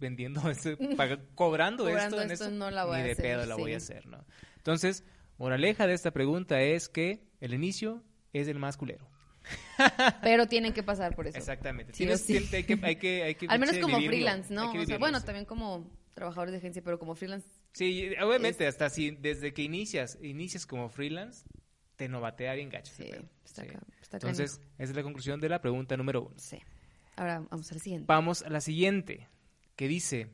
vendiendo, 0.00 0.40
paga- 0.96 1.20
cobrando, 1.34 1.84
Cobrando 1.84 2.16
esto, 2.16 2.22
en 2.24 2.30
esto 2.30 2.44
esto, 2.44 2.56
no 2.56 2.70
la 2.70 2.84
voy 2.84 2.96
ni 2.96 3.02
a 3.02 3.04
de 3.06 3.12
hacer, 3.12 3.24
pedo 3.24 3.44
la 3.46 3.56
voy 3.56 3.74
a 3.74 3.76
hacer, 3.78 4.06
¿no? 4.06 4.24
Entonces, 4.68 5.02
moraleja 5.38 5.86
de 5.86 5.94
esta 5.94 6.10
pregunta 6.10 6.60
es 6.60 6.90
que 6.90 7.26
el 7.40 7.54
inicio 7.54 8.04
es 8.34 8.48
el 8.48 8.58
más 8.58 8.76
culero. 8.76 9.08
Pero 10.22 10.46
tienen 10.46 10.74
que 10.74 10.82
pasar 10.82 11.14
por 11.16 11.26
eso. 11.26 11.38
Exactamente. 11.38 11.94
Sí 11.94 12.04
o 12.04 12.08
Tienes- 12.08 12.20
sí. 12.20 12.34
tienes- 12.34 12.52
hay 12.52 12.64
que, 12.64 12.74
hay 12.84 12.96
que, 12.96 13.22
hay 13.22 13.34
que 13.34 13.46
Al 13.48 13.58
menos 13.60 13.78
como 13.78 13.96
vivirlo, 13.96 14.10
freelance, 14.16 14.52
¿no? 14.52 14.70
O 14.70 14.84
sea, 14.84 14.98
bueno, 14.98 15.22
también 15.22 15.46
como 15.46 15.90
trabajador 16.12 16.50
de 16.50 16.58
agencia, 16.58 16.82
pero 16.84 16.98
como 16.98 17.14
freelance. 17.14 17.48
Sí, 17.72 18.10
obviamente, 18.22 18.66
hasta 18.66 18.90
si 18.90 19.10
desde 19.12 19.54
que 19.54 19.62
inicias, 19.62 20.18
inicias 20.20 20.66
como 20.66 20.90
freelance, 20.90 21.46
te 21.96 22.06
novatea 22.10 22.52
bien 22.52 22.68
gacho. 22.68 22.92
Sí, 22.94 23.10
está 23.42 23.62
Sí. 23.62 23.68
ca- 23.68 23.80
está 24.02 24.18
Entonces, 24.18 24.60
esa 24.76 24.90
es 24.90 24.94
la 24.94 25.02
conclusión 25.02 25.40
de 25.40 25.48
la 25.48 25.62
pregunta 25.62 25.96
número 25.96 26.26
uno. 26.26 26.34
Sí. 26.36 26.58
Ahora 27.16 27.40
vamos 27.50 27.72
al 27.72 27.80
siguiente. 27.80 28.04
Vamos 28.06 28.42
a 28.42 28.50
la 28.50 28.60
siguiente, 28.60 29.28
que 29.76 29.88
dice, 29.88 30.28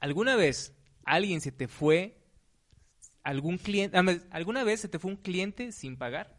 ¿alguna 0.00 0.36
vez 0.36 0.74
alguien 1.04 1.40
se 1.40 1.50
te 1.50 1.66
fue, 1.66 2.17
algún 3.28 3.58
cliente, 3.58 3.96
ah, 3.96 4.04
alguna 4.30 4.64
vez 4.64 4.80
se 4.80 4.88
te 4.88 4.98
fue 4.98 5.10
un 5.10 5.16
cliente 5.16 5.72
sin 5.72 5.96
pagar? 5.96 6.36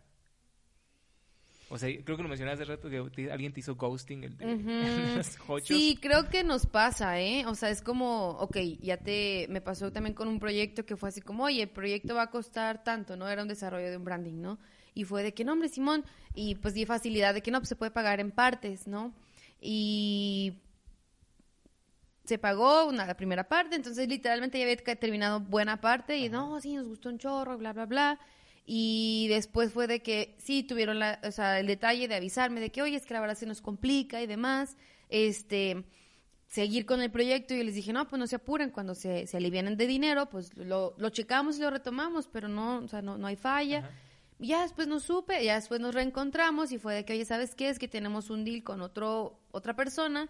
O 1.72 1.77
sea, 1.77 1.88
creo 2.03 2.17
que 2.17 2.24
lo 2.24 2.29
mencionaste 2.29 2.63
hace 2.63 2.72
rato, 2.72 2.89
que 2.89 3.00
te- 3.15 3.31
alguien 3.31 3.53
te 3.53 3.60
hizo 3.60 3.75
ghosting, 3.75 4.24
el 4.24 4.36
de, 4.38 4.46
los 5.17 5.38
hochos. 5.48 5.67
Sí, 5.67 6.00
creo 6.01 6.27
que 6.27 6.43
nos 6.43 6.65
pasa, 6.65 7.19
¿eh? 7.22 7.46
O 7.46 7.53
sea, 7.53 7.69
es 7.69 7.84
como, 7.84 8.29
ok, 8.31 8.58
ya 8.81 8.98
te, 8.98 9.46
me 9.50 9.62
pasó 9.62 9.91
también 9.91 10.15
con 10.15 10.27
un 10.27 10.39
proyecto 10.39 10.84
que 10.84 10.96
fue 10.98 11.10
así 11.10 11.22
como, 11.22 11.43
oye, 11.43 11.62
el 11.62 11.69
proyecto 11.69 12.15
va 12.15 12.24
a 12.24 12.31
costar 12.31 12.84
tanto, 12.84 13.15
¿no? 13.17 13.29
Era 13.29 13.43
un 13.43 13.48
desarrollo 13.48 13.91
de 13.91 13.98
un 13.98 14.03
branding, 14.03 14.41
¿no? 14.41 14.58
Y 14.96 15.03
fue 15.03 15.22
de 15.22 15.36
que, 15.36 15.46
no, 15.46 15.53
hombre, 15.53 15.69
Simón, 15.69 16.03
y 16.34 16.55
pues 16.55 16.74
di 16.74 16.88
facilidad 16.88 17.36
de 17.36 17.43
que 17.43 17.51
no, 17.51 17.60
pues 17.60 17.69
se 17.69 17.75
puede 17.75 17.91
pagar 17.91 18.19
en 18.19 18.31
partes, 18.31 18.88
¿no? 18.88 19.13
Y 19.62 20.53
se 22.29 22.38
pagó 22.38 22.86
una, 22.86 23.07
la 23.07 23.17
primera 23.17 23.50
parte, 23.50 23.75
entonces 23.75 24.07
literalmente 24.07 24.59
ya 24.59 24.65
había 24.65 24.77
terminado 24.77 25.39
buena 25.39 25.81
parte 25.81 26.15
y 26.15 26.29
no, 26.29 26.62
sí, 26.62 26.75
nos 26.75 26.88
gustó 26.88 27.09
un 27.09 27.17
chorro, 27.17 27.57
bla, 27.57 27.74
bla, 27.74 27.88
bla. 27.88 28.19
Y 28.67 29.25
después 29.29 29.74
fue 29.74 29.88
de 29.88 30.03
que 30.03 30.36
sí 30.38 30.62
tuvieron 30.62 31.00
la, 31.00 31.19
o 31.24 31.31
sea, 31.31 31.59
el 31.59 31.65
detalle 31.65 32.07
de 32.07 32.13
avisarme 32.13 32.59
de 32.59 32.69
que, 32.69 32.83
oye, 32.83 32.95
es 32.95 33.07
que 33.07 33.15
la 33.15 33.19
verdad 33.19 33.33
se 33.33 33.48
nos 33.48 33.62
complica 33.62 34.21
y 34.21 34.27
demás, 34.27 34.77
este, 35.09 35.86
seguir 36.45 36.86
con 36.86 37.01
el 37.01 37.09
proyecto. 37.09 37.55
Y 37.55 37.57
yo 37.57 37.63
les 37.63 37.74
dije, 37.74 37.93
no, 37.93 38.07
pues 38.07 38.19
no 38.19 38.27
se 38.27 38.36
apuren, 38.36 38.69
cuando 38.69 38.93
se, 38.93 39.25
se 39.25 39.38
alivianen 39.38 39.75
de 39.75 39.88
dinero, 39.88 40.29
pues 40.29 40.55
lo, 40.55 40.93
lo 41.00 41.09
checamos 41.09 41.57
y 41.57 41.62
lo 41.62 41.71
retomamos, 41.71 42.27
pero 42.27 42.48
no, 42.48 42.77
o 42.77 42.88
sea, 42.88 43.01
no, 43.01 43.17
no 43.17 43.25
hay 43.25 43.38
falla. 43.38 43.79
Ajá. 43.79 43.89
Ya 44.39 44.62
después 44.62 44.88
nos 44.88 45.03
supe, 45.03 45.43
ya 45.43 45.55
después 45.55 45.81
nos 45.81 45.93
reencontramos 45.93 46.72
y 46.72 46.77
fue 46.79 46.96
de 46.96 47.05
que, 47.05 47.13
oye, 47.13 47.25
¿sabes 47.25 47.55
qué? 47.55 47.69
Es 47.69 47.77
que 47.77 47.88
tenemos 47.88 48.29
un 48.29 48.46
deal 48.46 48.63
con 48.63 48.81
otro, 48.81 49.38
otra 49.51 49.75
persona 49.75 50.29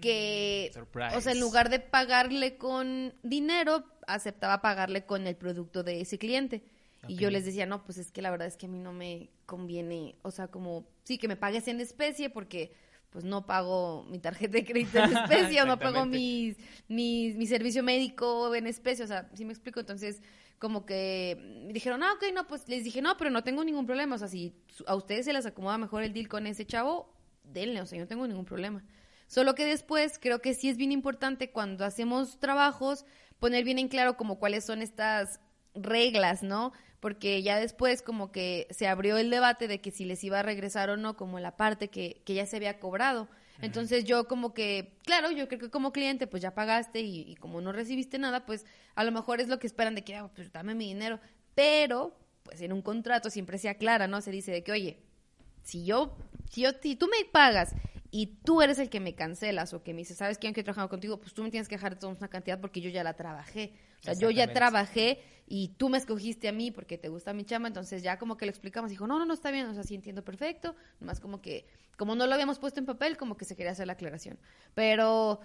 que, 0.00 0.70
Mm, 0.70 0.74
surprise. 0.74 1.16
o 1.16 1.20
sea, 1.20 1.32
en 1.32 1.40
lugar 1.40 1.70
de 1.70 1.80
pagarle 1.80 2.56
con 2.56 3.14
dinero, 3.22 3.84
aceptaba 4.06 4.60
pagarle 4.60 5.04
con 5.04 5.26
el 5.26 5.36
producto 5.36 5.82
de 5.82 6.00
ese 6.00 6.18
cliente. 6.18 6.62
Y 7.06 7.14
yo 7.14 7.30
les 7.30 7.44
decía, 7.44 7.64
no, 7.64 7.84
pues 7.84 7.96
es 7.96 8.10
que 8.10 8.20
la 8.22 8.30
verdad 8.30 8.48
es 8.48 8.56
que 8.56 8.66
a 8.66 8.68
mí 8.68 8.78
no 8.78 8.92
me 8.92 9.30
conviene, 9.46 10.16
o 10.22 10.30
sea, 10.30 10.48
como, 10.48 10.86
sí, 11.04 11.16
que 11.16 11.28
me 11.28 11.36
pagues 11.36 11.68
en 11.68 11.80
especie 11.80 12.28
porque 12.28 12.72
pues 13.10 13.24
no 13.24 13.46
pago 13.46 14.04
mi 14.10 14.18
tarjeta 14.18 14.58
de 14.58 14.64
crédito 14.64 14.98
en 14.98 15.16
especie 15.16 15.62
o 15.62 15.64
no 15.64 15.78
pago 15.78 16.04
mis, 16.04 16.56
mis, 16.88 17.36
mi 17.36 17.46
servicio 17.46 17.82
médico 17.82 18.54
en 18.54 18.66
especie, 18.66 19.04
o 19.04 19.08
sea, 19.08 19.30
sí 19.34 19.44
me 19.44 19.52
explico, 19.52 19.80
entonces 19.80 20.20
como 20.58 20.84
que 20.86 21.68
dijeron, 21.72 22.02
ah, 22.02 22.12
ok, 22.14 22.24
no, 22.34 22.46
pues 22.46 22.68
les 22.68 22.84
dije, 22.84 23.00
no, 23.00 23.16
pero 23.16 23.30
no 23.30 23.44
tengo 23.44 23.64
ningún 23.64 23.86
problema. 23.86 24.16
O 24.16 24.18
sea, 24.18 24.28
si 24.28 24.54
a 24.86 24.94
ustedes 24.94 25.26
se 25.26 25.32
les 25.32 25.46
acomoda 25.46 25.78
mejor 25.78 26.02
el 26.02 26.12
deal 26.12 26.28
con 26.28 26.46
ese 26.46 26.66
chavo, 26.66 27.12
denle, 27.44 27.80
o 27.80 27.86
sea, 27.86 27.98
yo 27.98 28.04
no 28.04 28.08
tengo 28.08 28.26
ningún 28.26 28.44
problema. 28.44 28.84
Solo 29.26 29.54
que 29.54 29.66
después 29.66 30.18
creo 30.18 30.40
que 30.40 30.54
sí 30.54 30.68
es 30.68 30.76
bien 30.76 30.90
importante 30.90 31.50
cuando 31.50 31.84
hacemos 31.84 32.38
trabajos 32.38 33.04
poner 33.38 33.64
bien 33.64 33.78
en 33.78 33.88
claro 33.88 34.16
como 34.16 34.38
cuáles 34.38 34.64
son 34.64 34.82
estas 34.82 35.40
reglas, 35.74 36.42
¿no? 36.42 36.72
Porque 36.98 37.42
ya 37.42 37.60
después 37.60 38.02
como 38.02 38.32
que 38.32 38.66
se 38.70 38.88
abrió 38.88 39.16
el 39.18 39.30
debate 39.30 39.68
de 39.68 39.80
que 39.80 39.90
si 39.90 40.04
les 40.04 40.24
iba 40.24 40.40
a 40.40 40.42
regresar 40.42 40.90
o 40.90 40.96
no 40.96 41.16
como 41.16 41.38
la 41.38 41.56
parte 41.56 41.88
que, 41.88 42.22
que 42.24 42.34
ya 42.34 42.46
se 42.46 42.56
había 42.56 42.80
cobrado. 42.80 43.28
Entonces 43.60 44.04
yo 44.04 44.28
como 44.28 44.54
que, 44.54 44.96
claro, 45.04 45.30
yo 45.30 45.48
creo 45.48 45.60
que 45.60 45.70
como 45.70 45.92
cliente 45.92 46.26
pues 46.26 46.42
ya 46.42 46.54
pagaste 46.54 47.00
y, 47.00 47.34
como 47.36 47.60
no 47.60 47.72
recibiste 47.72 48.18
nada, 48.18 48.46
pues 48.46 48.64
a 48.94 49.04
lo 49.04 49.12
mejor 49.12 49.40
es 49.40 49.48
lo 49.48 49.58
que 49.58 49.66
esperan 49.66 49.94
de 49.94 50.04
que, 50.04 50.14
ah, 50.16 50.30
pues 50.34 50.52
dame 50.52 50.74
mi 50.74 50.86
dinero. 50.86 51.20
Pero, 51.54 52.16
pues 52.44 52.60
en 52.60 52.72
un 52.72 52.82
contrato 52.82 53.30
siempre 53.30 53.58
se 53.58 53.68
aclara, 53.68 54.06
¿no? 54.06 54.20
Se 54.20 54.30
dice 54.30 54.52
de 54.52 54.62
que, 54.62 54.72
oye, 54.72 54.98
si 55.62 55.84
yo, 55.84 56.16
si 56.50 56.62
yo, 56.62 56.70
si 56.80 56.94
tú 56.94 57.08
me 57.08 57.24
pagas 57.30 57.74
y 58.10 58.26
tú 58.44 58.62
eres 58.62 58.78
el 58.78 58.88
que 58.88 59.00
me 59.00 59.14
cancelas 59.14 59.74
o 59.74 59.82
que 59.82 59.92
me 59.92 59.98
dices, 59.98 60.16
¿sabes 60.16 60.38
quién 60.38 60.54
que 60.54 60.60
he 60.60 60.64
trabajado 60.64 60.88
contigo? 60.88 61.18
Pues 61.18 61.34
tú 61.34 61.42
me 61.42 61.50
tienes 61.50 61.68
que 61.68 61.74
dejar 61.74 61.98
de 61.98 62.06
una 62.06 62.28
cantidad 62.28 62.60
porque 62.60 62.80
yo 62.80 62.90
ya 62.90 63.02
la 63.02 63.14
trabajé. 63.14 63.74
O 64.00 64.02
sea, 64.04 64.14
yo 64.14 64.30
ya 64.30 64.52
trabajé 64.52 65.20
y 65.48 65.68
tú 65.78 65.88
me 65.88 65.98
escogiste 65.98 66.48
a 66.48 66.52
mí 66.52 66.70
porque 66.70 66.98
te 66.98 67.08
gusta 67.08 67.32
mi 67.32 67.44
chama, 67.44 67.68
entonces 67.68 68.02
ya 68.02 68.18
como 68.18 68.36
que 68.36 68.46
lo 68.46 68.50
explicamos, 68.50 68.90
dijo, 68.90 69.06
no, 69.06 69.18
no, 69.18 69.24
no, 69.24 69.34
está 69.34 69.50
bien, 69.50 69.66
o 69.66 69.74
sea, 69.74 69.82
sí 69.82 69.94
entiendo 69.94 70.22
perfecto, 70.22 70.76
nomás 71.00 71.20
como 71.20 71.40
que, 71.40 71.66
como 71.96 72.14
no 72.14 72.26
lo 72.26 72.34
habíamos 72.34 72.58
puesto 72.58 72.80
en 72.80 72.86
papel, 72.86 73.16
como 73.16 73.36
que 73.36 73.44
se 73.44 73.56
quería 73.56 73.72
hacer 73.72 73.86
la 73.86 73.94
aclaración. 73.94 74.38
Pero 74.74 75.40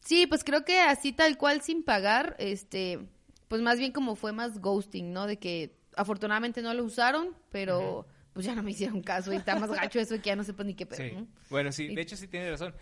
sí, 0.00 0.26
pues 0.26 0.44
creo 0.44 0.64
que 0.64 0.80
así 0.80 1.12
tal 1.12 1.36
cual 1.38 1.60
sin 1.60 1.82
pagar, 1.82 2.36
este, 2.38 3.00
pues 3.48 3.60
más 3.62 3.78
bien 3.78 3.92
como 3.92 4.14
fue 4.14 4.32
más 4.32 4.60
ghosting, 4.60 5.12
¿no? 5.12 5.26
De 5.26 5.38
que 5.38 5.76
afortunadamente 5.96 6.62
no 6.62 6.72
lo 6.72 6.84
usaron, 6.84 7.34
pero 7.50 8.06
pues 8.32 8.46
ya 8.46 8.54
no 8.54 8.62
me 8.62 8.70
hicieron 8.70 9.02
caso 9.02 9.32
y 9.32 9.36
está 9.36 9.58
más 9.58 9.70
gacho 9.70 9.98
eso 9.98 10.14
que 10.16 10.22
ya 10.28 10.36
no 10.36 10.44
sé 10.44 10.54
ni 10.64 10.74
qué 10.74 10.86
pedo. 10.86 11.26
Bueno, 11.50 11.72
sí, 11.72 11.94
de 11.94 12.00
hecho 12.00 12.16
sí 12.16 12.28
tiene 12.28 12.50
razón. 12.50 12.74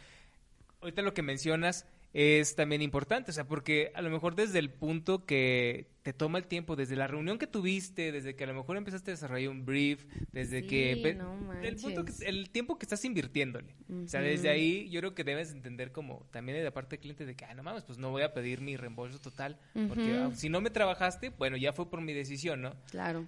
Ahorita 0.81 1.01
lo 1.01 1.15
que 1.15 1.23
mencionas 1.23 1.87
es 2.14 2.54
también 2.54 2.80
importante, 2.80 3.33
o 3.33 3.35
sea, 3.35 3.44
porque 3.44 3.90
a 3.92 4.00
lo 4.00 4.09
mejor 4.09 4.37
desde 4.37 4.61
el 4.61 4.71
punto 4.71 5.26
que 5.26 5.88
te 6.04 6.12
toma 6.12 6.38
el 6.38 6.47
tiempo, 6.47 6.76
desde 6.76 6.94
la 6.94 7.09
reunión 7.09 7.38
que 7.38 7.49
tuviste, 7.49 8.12
desde 8.12 8.37
que 8.37 8.44
a 8.44 8.47
lo 8.47 8.54
mejor 8.54 8.76
empezaste 8.76 9.11
a 9.11 9.14
desarrollar 9.14 9.50
un 9.50 9.66
brief, 9.66 10.06
desde 10.30 10.64
que 10.64 10.92
el, 10.92 11.76
punto 11.76 12.04
el 12.21 12.50
tiempo 12.50 12.78
que 12.78 12.85
estás 12.85 13.04
invirtiéndole. 13.04 13.75
O 14.04 14.06
sea, 14.06 14.21
desde 14.21 14.49
ahí 14.49 14.88
yo 14.90 15.00
creo 15.00 15.14
que 15.16 15.25
debes 15.25 15.50
entender 15.50 15.90
como 15.90 16.25
también 16.30 16.56
de 16.56 16.62
la 16.62 16.71
parte 16.71 16.97
del 16.97 17.00
cliente 17.00 17.26
de 17.26 17.35
que, 17.35 17.47
ah, 17.47 17.54
no 17.54 17.64
mames, 17.64 17.83
pues 17.83 17.99
no 17.99 18.12
voy 18.12 18.23
a 18.23 18.33
pedir 18.33 18.61
mi 18.61 18.76
reembolso 18.76 19.18
total, 19.18 19.59
porque 19.88 20.12
ah, 20.12 20.30
si 20.35 20.49
no 20.49 20.61
me 20.61 20.71
trabajaste, 20.71 21.30
bueno, 21.30 21.56
ya 21.56 21.73
fue 21.73 21.90
por 21.90 22.00
mi 22.00 22.12
decisión, 22.12 22.62
¿no? 22.62 22.76
Claro. 22.90 23.26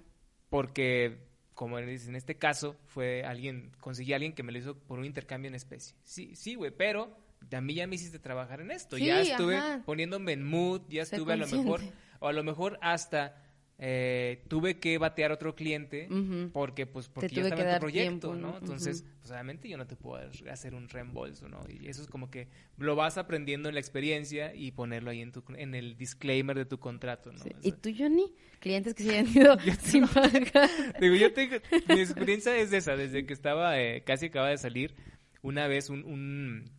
Porque 0.48 1.26
como 1.54 1.78
en 1.78 1.88
este 1.88 2.36
caso, 2.36 2.76
fue 2.84 3.24
alguien, 3.24 3.72
conseguí 3.80 4.12
a 4.12 4.16
alguien 4.16 4.34
que 4.34 4.42
me 4.42 4.52
lo 4.52 4.58
hizo 4.58 4.78
por 4.78 4.98
un 4.98 5.06
intercambio 5.06 5.48
en 5.48 5.54
especie. 5.54 5.96
Sí, 6.04 6.36
sí, 6.36 6.54
güey, 6.54 6.70
pero 6.70 7.25
a 7.52 7.60
mí 7.60 7.74
ya 7.74 7.86
me 7.86 7.96
hiciste 7.96 8.18
trabajar 8.18 8.60
en 8.60 8.70
esto. 8.70 8.98
ya 8.98 9.20
estuve 9.20 9.58
poniéndome 9.84 10.32
en 10.32 10.44
mood, 10.44 10.82
ya 10.88 11.02
estuve 11.02 11.32
a 11.32 11.36
lo 11.36 11.46
mejor, 11.46 11.80
o 12.20 12.28
a 12.28 12.32
lo 12.32 12.42
mejor 12.42 12.78
hasta 12.82 13.42
eh, 13.78 14.42
tuve 14.48 14.78
que 14.78 14.96
batear 14.96 15.32
otro 15.32 15.54
cliente 15.54 16.08
porque 16.54 16.86
pues 16.86 17.08
porque 17.08 17.28
ya 17.28 17.42
estaba 17.42 17.62
en 17.62 17.74
tu 17.74 17.80
proyecto, 17.80 18.34
¿no? 18.34 18.56
Entonces, 18.56 19.04
pues 19.20 19.30
obviamente 19.30 19.68
yo 19.68 19.76
no 19.76 19.86
te 19.86 19.96
puedo 19.96 20.30
hacer 20.50 20.74
un 20.74 20.88
reembolso, 20.88 21.46
¿no? 21.48 21.60
Y 21.68 21.86
eso 21.86 22.00
es 22.00 22.08
como 22.08 22.30
que 22.30 22.48
lo 22.78 22.96
vas 22.96 23.18
aprendiendo 23.18 23.68
en 23.68 23.74
la 23.74 23.80
experiencia 23.80 24.54
y 24.54 24.70
ponerlo 24.70 25.10
ahí 25.10 25.20
en 25.20 25.30
tu 25.30 25.44
en 25.56 25.74
el 25.74 25.98
disclaimer 25.98 26.56
de 26.56 26.64
tu 26.64 26.78
contrato, 26.78 27.32
¿no? 27.32 27.44
¿Y 27.62 27.72
tú, 27.72 27.92
Johnny? 27.96 28.32
Clientes 28.60 28.94
que 28.94 29.02
se 29.02 29.10
hayan 29.10 29.28
ido 29.36 29.56
sin 29.82 30.08
pagar. 30.08 30.70
Digo, 31.00 31.14
yo 31.14 31.34
tengo, 31.34 31.56
mi 31.88 32.00
experiencia 32.00 32.56
es 32.56 32.72
esa, 32.72 32.96
desde 32.96 33.26
que 33.26 33.34
estaba, 33.34 33.78
eh, 33.78 34.02
casi 34.04 34.26
acaba 34.26 34.48
de 34.48 34.56
salir, 34.56 34.94
una 35.42 35.68
vez 35.68 35.90
un, 35.90 36.02
un 36.06 36.70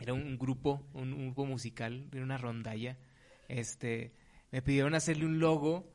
era 0.00 0.14
un 0.14 0.38
grupo, 0.38 0.86
un, 0.94 1.26
grupo 1.26 1.46
musical, 1.46 2.08
era 2.12 2.22
una 2.22 2.38
rondalla, 2.38 2.98
este, 3.48 4.12
me 4.50 4.62
pidieron 4.62 4.94
hacerle 4.94 5.26
un 5.26 5.38
logo 5.38 5.92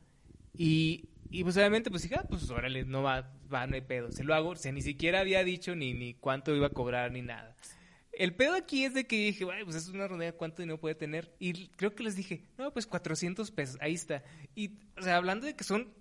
y, 0.56 1.08
y 1.30 1.42
pues 1.42 1.56
obviamente, 1.56 1.90
pues 1.90 2.02
dije, 2.02 2.16
ah, 2.16 2.26
pues 2.28 2.48
órale, 2.50 2.84
no 2.84 3.02
va, 3.02 3.32
va, 3.52 3.66
no 3.66 3.74
hay 3.74 3.80
pedo. 3.80 4.12
Se 4.12 4.24
lo 4.24 4.34
hago, 4.34 4.50
o 4.50 4.56
sea, 4.56 4.72
ni 4.72 4.82
siquiera 4.82 5.20
había 5.20 5.42
dicho 5.44 5.74
ni, 5.74 5.94
ni 5.94 6.14
cuánto 6.14 6.54
iba 6.54 6.68
a 6.68 6.70
cobrar 6.70 7.12
ni 7.12 7.22
nada. 7.22 7.56
El 8.12 8.34
pedo 8.34 8.54
aquí 8.54 8.84
es 8.84 8.94
de 8.94 9.06
que 9.06 9.16
dije, 9.16 9.44
pues 9.64 9.76
es 9.76 9.88
una 9.88 10.06
ronda, 10.06 10.30
¿cuánto 10.32 10.62
dinero 10.62 10.78
puede 10.78 10.94
tener? 10.94 11.34
Y 11.40 11.68
creo 11.70 11.94
que 11.94 12.04
les 12.04 12.14
dije, 12.14 12.44
no, 12.58 12.72
pues 12.72 12.86
400 12.86 13.50
pesos, 13.50 13.76
ahí 13.80 13.94
está. 13.94 14.22
Y, 14.54 14.78
o 14.96 15.02
sea, 15.02 15.16
hablando 15.16 15.46
de 15.46 15.56
que 15.56 15.64
son 15.64 15.92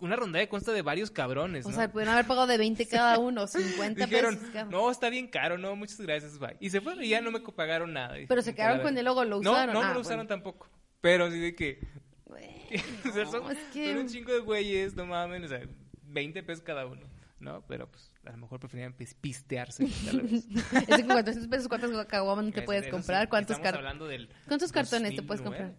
una 0.00 0.16
ronda 0.16 0.38
de 0.38 0.48
consta 0.48 0.72
de 0.72 0.82
varios 0.82 1.10
cabrones, 1.10 1.64
¿no? 1.64 1.70
O 1.70 1.74
sea, 1.74 1.90
pueden 1.90 2.08
haber 2.08 2.26
pagado 2.26 2.46
de 2.46 2.58
20 2.58 2.86
cada 2.88 3.18
uno, 3.18 3.46
50 3.46 4.06
pesos 4.06 4.36
No, 4.70 4.90
está 4.90 5.08
bien 5.10 5.28
caro, 5.28 5.58
no, 5.58 5.76
muchas 5.76 6.00
gracias, 6.00 6.38
bye. 6.38 6.56
Y 6.60 6.70
se 6.70 6.80
fueron 6.80 7.04
y 7.04 7.08
ya 7.08 7.20
no 7.20 7.30
me 7.30 7.40
pagaron 7.40 7.92
nada. 7.92 8.16
Pero 8.28 8.42
se 8.42 8.54
quedaron 8.54 8.80
con 8.80 8.96
el 8.96 9.04
logo, 9.04 9.24
lo 9.24 9.38
usaron. 9.38 9.74
No, 9.74 9.82
no, 9.82 9.88
ah, 9.88 9.94
lo 9.94 10.00
usaron 10.00 10.26
tampoco. 10.26 10.68
Pero 11.00 11.26
así 11.26 11.38
de 11.38 11.54
que, 11.54 11.80
o 13.08 13.12
sea, 13.12 13.26
son, 13.26 13.44
un 13.44 14.08
chingo 14.08 14.32
de 14.32 14.40
güeyes, 14.40 14.94
no 14.94 15.06
mames, 15.06 15.44
o 15.44 15.48
sea, 15.48 15.62
20 16.02 16.42
pesos 16.42 16.64
cada 16.64 16.86
uno, 16.86 17.06
¿no? 17.38 17.64
Pero 17.66 17.90
pues 17.90 18.10
a 18.24 18.32
lo 18.32 18.38
mejor 18.38 18.60
preferían 18.60 18.92
pistearse. 18.92 19.84
es 19.84 20.46
que 20.86 21.04
con 21.04 21.06
400 21.06 21.48
pesos, 21.48 21.68
¿cuántas 21.68 22.06
caguamas 22.06 22.52
te 22.52 22.62
puedes 22.62 22.88
comprar? 22.88 23.28
¿Cuántos, 23.28 23.58
¿Cuántos 23.58 24.72
cartones 24.72 25.14
te 25.14 25.22
puedes 25.22 25.42
comprar? 25.42 25.74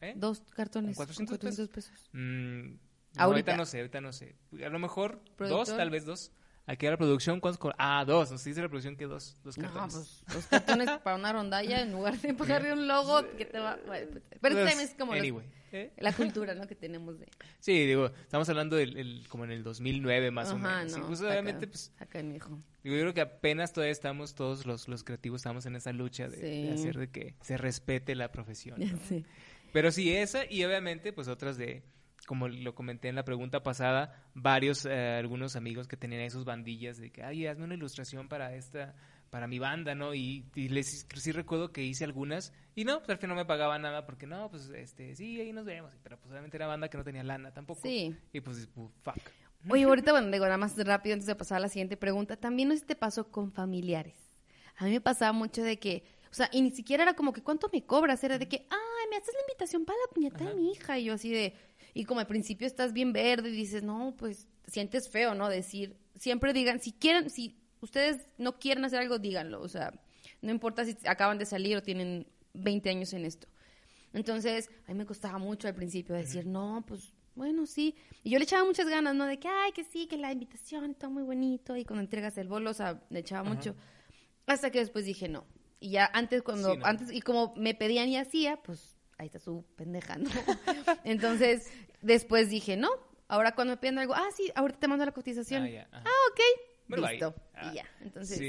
¿Eh? 0.00 0.14
Dos 0.16 0.40
cartones. 0.54 0.96
400, 0.96 1.38
400 1.38 1.68
pesos. 1.68 2.10
Mm, 2.12 2.76
ahorita. 3.16 3.56
no 3.56 3.66
sé, 3.66 3.78
ahorita 3.78 4.00
no 4.00 4.12
sé. 4.12 4.36
A 4.64 4.68
lo 4.68 4.78
mejor 4.78 5.20
dos, 5.38 5.68
tal 5.68 5.90
vez 5.90 6.04
dos. 6.04 6.32
Aquí 6.66 6.86
a 6.86 6.90
la 6.90 6.96
producción, 6.96 7.40
¿cuántos? 7.40 7.72
Ah, 7.78 8.04
dos. 8.06 8.30
Nos 8.30 8.44
dice 8.44 8.62
la 8.62 8.68
producción 8.68 8.94
que 8.94 9.06
dos, 9.06 9.36
dos 9.42 9.56
cartones. 9.56 9.92
No, 9.92 10.02
pues 10.02 10.24
dos 10.32 10.46
cartones 10.46 10.88
para 11.02 11.16
una 11.16 11.32
rondalla 11.32 11.82
en 11.82 11.90
lugar 11.90 12.16
de 12.18 12.32
pagarle 12.32 12.72
un 12.72 12.86
logo 12.86 13.24
que 13.36 13.44
te 13.44 13.58
va... 13.58 13.76
Bueno, 13.86 14.06
pues, 14.12 14.22
pero 14.40 14.54
pues, 14.54 14.68
también 14.68 14.80
es 14.80 14.94
como 14.94 15.14
¿eh? 15.72 15.92
la 15.98 16.12
cultura, 16.12 16.54
¿no? 16.54 16.68
Que 16.68 16.76
tenemos 16.76 17.18
de... 17.18 17.26
Sí, 17.58 17.86
digo, 17.86 18.06
estamos 18.22 18.48
hablando 18.48 18.76
del, 18.76 19.26
como 19.28 19.44
en 19.44 19.50
el 19.50 19.64
2009 19.64 20.30
más 20.30 20.50
o 20.50 20.58
menos. 20.58 20.96
No, 20.96 21.06
pues, 21.08 21.20
obviamente, 21.22 21.66
pues... 21.66 21.92
Acá, 21.98 22.20
hijo. 22.20 22.62
Digo, 22.84 22.94
yo 22.94 23.02
creo 23.02 23.14
que 23.14 23.22
apenas 23.22 23.72
todavía 23.72 23.92
estamos, 23.92 24.36
todos 24.36 24.64
los, 24.64 24.86
los 24.86 25.02
creativos 25.02 25.40
estamos 25.40 25.66
en 25.66 25.74
esa 25.74 25.92
lucha 25.92 26.28
de, 26.28 26.70
hacer 26.72 26.98
de 26.98 27.10
que 27.10 27.34
se 27.40 27.56
respete 27.56 28.14
la 28.14 28.30
profesión. 28.30 28.78
Sí. 29.08 29.24
Pero 29.72 29.92
sí, 29.92 30.14
esa 30.14 30.50
y 30.50 30.64
obviamente, 30.64 31.12
pues 31.12 31.28
otras 31.28 31.56
de 31.56 31.82
como 32.26 32.48
lo 32.48 32.74
comenté 32.74 33.08
en 33.08 33.14
la 33.14 33.24
pregunta 33.24 33.62
pasada, 33.62 34.24
varios, 34.34 34.86
eh, 34.86 35.16
algunos 35.18 35.56
amigos 35.56 35.88
que 35.88 35.96
tenían 35.96 36.22
esos 36.22 36.44
bandillas 36.44 36.98
de 36.98 37.10
que, 37.10 37.22
ay, 37.22 37.46
hazme 37.46 37.64
una 37.64 37.74
ilustración 37.74 38.28
para 38.28 38.54
esta, 38.54 38.94
para 39.30 39.46
mi 39.46 39.58
banda, 39.58 39.94
¿no? 39.94 40.14
Y, 40.14 40.44
les 40.54 41.06
sí 41.14 41.32
recuerdo 41.32 41.72
que 41.72 41.82
hice 41.82 42.04
algunas 42.04 42.52
y 42.74 42.84
no, 42.84 42.98
pues 42.98 43.10
al 43.10 43.18
final 43.18 43.36
no 43.36 43.42
me 43.42 43.46
pagaba 43.46 43.78
nada 43.78 44.04
porque 44.04 44.26
no, 44.26 44.50
pues 44.50 44.68
este, 44.70 45.14
sí, 45.16 45.40
ahí 45.40 45.52
nos 45.52 45.64
vemos, 45.64 45.92
pero 46.02 46.18
pues 46.18 46.30
obviamente 46.30 46.56
era 46.56 46.66
banda 46.66 46.88
que 46.88 46.98
no 46.98 47.04
tenía 47.04 47.22
lana 47.22 47.52
tampoco. 47.52 47.80
Sí. 47.82 48.14
Y 48.32 48.40
pues, 48.40 48.68
fuck. 49.02 49.16
Oye, 49.68 49.84
ahorita, 49.84 50.12
bueno, 50.12 50.30
digo 50.30 50.44
nada 50.44 50.56
más 50.56 50.76
rápido 50.78 51.14
antes 51.14 51.26
de 51.26 51.34
pasar 51.34 51.58
a 51.58 51.60
la 51.60 51.68
siguiente 51.68 51.96
pregunta, 51.96 52.36
también 52.36 52.68
no 52.68 52.74
sé 52.74 52.80
si 52.80 52.86
te 52.86 52.96
pasó 52.96 53.30
con 53.30 53.52
familiares. 53.52 54.16
A 54.76 54.84
mí 54.84 54.92
me 54.92 55.00
pasaba 55.00 55.32
mucho 55.32 55.62
de 55.62 55.78
que, 55.78 56.04
o 56.30 56.34
sea, 56.34 56.48
y 56.52 56.62
ni 56.62 56.70
siquiera 56.70 57.02
era 57.02 57.14
como 57.14 57.32
que, 57.32 57.42
¿cuánto 57.42 57.68
me 57.70 57.84
cobras? 57.84 58.24
Era 58.24 58.38
de 58.38 58.48
que, 58.48 58.66
ay, 58.70 59.08
me 59.10 59.16
haces 59.16 59.34
la 59.34 59.40
invitación 59.42 59.84
para 59.84 59.98
la 59.98 60.14
puñeta 60.14 60.44
de 60.44 60.54
mi 60.54 60.72
hija. 60.72 60.98
Y 60.98 61.04
yo 61.04 61.14
así 61.14 61.30
de, 61.30 61.54
y 61.94 62.04
como 62.04 62.20
al 62.20 62.26
principio 62.26 62.66
estás 62.66 62.92
bien 62.92 63.12
verde 63.12 63.50
y 63.50 63.52
dices, 63.52 63.82
no, 63.82 64.14
pues 64.16 64.48
sientes 64.66 65.08
feo, 65.08 65.34
¿no? 65.34 65.48
Decir, 65.48 65.96
siempre 66.16 66.52
digan, 66.52 66.80
si 66.80 66.92
quieren, 66.92 67.30
si 67.30 67.56
ustedes 67.80 68.28
no 68.38 68.58
quieren 68.58 68.84
hacer 68.84 69.00
algo, 69.00 69.18
díganlo, 69.18 69.60
o 69.60 69.68
sea, 69.68 69.92
no 70.42 70.50
importa 70.50 70.84
si 70.84 70.96
acaban 71.06 71.38
de 71.38 71.46
salir 71.46 71.76
o 71.76 71.82
tienen 71.82 72.26
20 72.54 72.90
años 72.90 73.12
en 73.12 73.24
esto. 73.24 73.48
Entonces, 74.12 74.70
a 74.86 74.92
mí 74.92 74.98
me 74.98 75.06
costaba 75.06 75.38
mucho 75.38 75.68
al 75.68 75.74
principio 75.74 76.14
decir, 76.14 76.46
no, 76.46 76.84
pues 76.86 77.12
bueno, 77.34 77.66
sí. 77.66 77.94
Y 78.24 78.30
yo 78.30 78.38
le 78.38 78.44
echaba 78.44 78.64
muchas 78.64 78.88
ganas, 78.88 79.14
¿no? 79.14 79.24
De 79.24 79.38
que, 79.38 79.48
ay, 79.48 79.72
que 79.72 79.84
sí, 79.84 80.06
que 80.06 80.16
la 80.16 80.32
invitación 80.32 80.90
está 80.90 81.08
muy 81.08 81.22
bonito. 81.22 81.76
Y 81.76 81.84
cuando 81.84 82.02
entregas 82.02 82.36
el 82.38 82.48
bolo, 82.48 82.70
o 82.70 82.74
sea, 82.74 83.00
le 83.08 83.20
echaba 83.20 83.48
mucho. 83.48 83.74
Hasta 84.46 84.70
que 84.70 84.80
después 84.80 85.04
dije, 85.04 85.28
no. 85.28 85.46
Y 85.78 85.90
ya 85.90 86.10
antes, 86.12 86.42
cuando, 86.42 86.76
antes, 86.82 87.12
y 87.12 87.22
como 87.22 87.54
me 87.56 87.74
pedían 87.74 88.08
y 88.08 88.16
hacía, 88.16 88.56
pues 88.62 88.96
ahí 89.20 89.26
está 89.26 89.38
su 89.38 89.64
pendeja, 89.76 90.16
¿no? 90.16 90.30
Entonces, 91.04 91.70
después 92.00 92.48
dije, 92.48 92.76
no, 92.76 92.88
ahora 93.28 93.54
cuando 93.54 93.74
me 93.74 93.76
piden 93.76 93.98
algo, 93.98 94.14
ah, 94.14 94.28
sí, 94.34 94.50
ahorita 94.54 94.80
te 94.80 94.88
mando 94.88 95.04
la 95.04 95.12
cotización. 95.12 95.66
Ah, 95.66 96.02
ah 96.04 96.20
ok, 96.32 96.98
listo. 96.98 97.34
Y 97.54 97.58
ah, 97.58 97.72
ya, 97.74 97.84
entonces, 98.00 98.40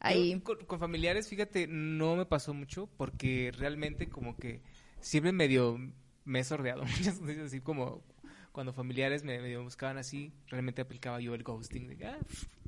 ahí. 0.00 0.38
con, 0.40 0.78
familiares, 0.78 1.28
fíjate, 1.28 1.66
no 1.66 2.14
me 2.14 2.26
pasó 2.26 2.52
mucho 2.52 2.90
porque 2.98 3.52
realmente 3.56 4.10
como 4.10 4.36
que 4.36 4.60
siempre 5.00 5.32
medio 5.32 5.78
me 6.24 6.40
he 6.40 6.44
sordeado 6.44 6.84
muchas 6.98 7.20
veces, 7.22 7.46
así 7.46 7.60
como 7.60 8.04
cuando 8.52 8.74
familiares 8.74 9.24
me, 9.24 9.40
me 9.40 9.56
buscaban 9.56 9.96
así, 9.96 10.34
realmente 10.48 10.82
aplicaba 10.82 11.20
yo 11.20 11.34
el 11.34 11.42
ghosting. 11.42 11.88
De, 11.88 12.06
ah, 12.06 12.18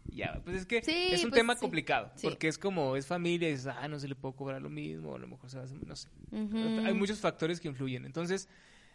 ya, 0.07 0.41
pues 0.45 0.57
es 0.57 0.67
que 0.67 0.79
es 0.79 1.25
un 1.25 1.31
pues 1.31 1.41
tema 1.41 1.57
complicado, 1.57 2.13
porque 2.23 2.49
es 2.49 2.59
como, 2.59 2.97
es 2.97 3.07
familia, 3.07 3.49
y 3.49 3.53
dices, 3.53 3.67
ah, 3.69 3.89
no 3.89 3.99
se 3.99 4.09
le 4.09 4.15
puede 4.15 4.35
cobrar 4.35 4.61
lo 4.61 4.71
mismo, 4.71 5.15
a 5.15 5.19
lo 5.19 5.27
mejor 5.27 5.51
se 5.51 5.57
va 5.57 5.63
a 5.63 5.67
hacer, 5.67 5.79
no 5.87 5.97
sé. 5.97 6.09
Hay 6.33 6.95
muchos 6.95 7.19
factores 7.21 7.61
que 7.61 7.69
influyen. 7.69 8.05
Entonces, 8.05 8.49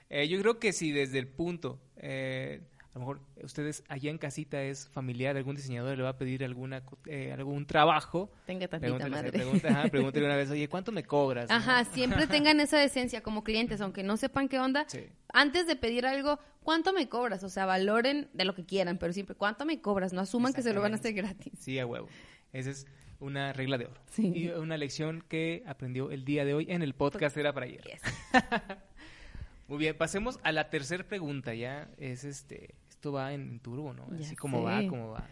Eh, 0.09 0.27
yo 0.27 0.39
creo 0.39 0.59
que 0.59 0.71
si 0.71 0.91
desde 0.91 1.17
el 1.17 1.27
punto, 1.27 1.79
eh, 1.97 2.61
a 2.95 2.97
lo 2.97 2.99
mejor 3.01 3.19
ustedes 3.43 3.83
allá 3.89 4.09
en 4.09 4.17
casita 4.17 4.63
es 4.63 4.87
familiar, 4.87 5.35
algún 5.35 5.53
diseñador 5.57 5.97
le 5.97 6.03
va 6.03 6.11
a 6.11 6.17
pedir 6.17 6.45
alguna 6.45 6.81
eh, 7.07 7.33
algún 7.33 7.65
trabajo. 7.65 8.31
Tenga 8.45 8.69
tantita 8.69 8.79
Pregúntale, 8.97 9.09
madre. 9.11 9.31
pregunta- 9.33 9.67
ajá, 9.67 9.89
pregúntale 9.89 10.25
una 10.25 10.37
vez, 10.37 10.49
oye, 10.49 10.69
¿cuánto 10.69 10.93
me 10.93 11.03
cobras? 11.03 11.49
no? 11.49 11.55
Ajá, 11.55 11.83
siempre 11.83 12.25
tengan 12.27 12.61
esa 12.61 12.79
decencia 12.79 13.21
como 13.21 13.43
clientes, 13.43 13.81
aunque 13.81 14.01
no 14.01 14.15
sepan 14.15 14.47
qué 14.47 14.59
onda. 14.59 14.85
Sí. 14.87 15.01
Antes 15.33 15.67
de 15.67 15.75
pedir 15.75 16.05
algo, 16.05 16.39
¿cuánto 16.63 16.93
me 16.93 17.09
cobras? 17.09 17.43
O 17.43 17.49
sea, 17.49 17.65
valoren 17.65 18.29
de 18.31 18.45
lo 18.45 18.55
que 18.55 18.65
quieran, 18.65 18.97
pero 18.97 19.11
siempre, 19.11 19.35
¿cuánto 19.35 19.65
me 19.65 19.81
cobras? 19.81 20.13
No 20.13 20.21
asuman 20.21 20.53
que 20.53 20.61
se 20.61 20.73
lo 20.73 20.79
van 20.79 20.93
a 20.93 20.95
hacer 20.95 21.11
gratis. 21.13 21.51
Sí, 21.59 21.77
a 21.79 21.85
huevo. 21.85 22.07
Esa 22.53 22.69
es 22.69 22.87
una 23.19 23.51
regla 23.51 23.77
de 23.77 23.87
oro. 23.87 23.99
Sí. 24.11 24.31
Y 24.33 24.47
una 24.51 24.77
lección 24.77 25.21
que 25.27 25.63
aprendió 25.67 26.11
el 26.11 26.23
día 26.23 26.45
de 26.45 26.53
hoy 26.53 26.67
en 26.69 26.81
el 26.81 26.93
podcast 26.95 27.35
era 27.35 27.51
para 27.51 27.65
ayer. 27.65 27.83
Yes. 27.83 28.01
Muy 29.67 29.79
bien, 29.79 29.97
pasemos 29.97 30.39
a 30.43 30.51
la 30.51 30.69
tercera 30.69 31.03
pregunta. 31.03 31.53
Ya 31.55 31.89
es 31.97 32.23
este, 32.23 32.75
esto 33.05 33.11
va 33.11 33.33
en 33.33 33.59
turbo, 33.59 33.93
¿no? 33.93 34.07
Ya 34.17 34.25
Así 34.25 34.35
como 34.35 34.57
sé. 34.57 34.63
va, 34.63 34.89
como 34.89 35.11
va. 35.11 35.27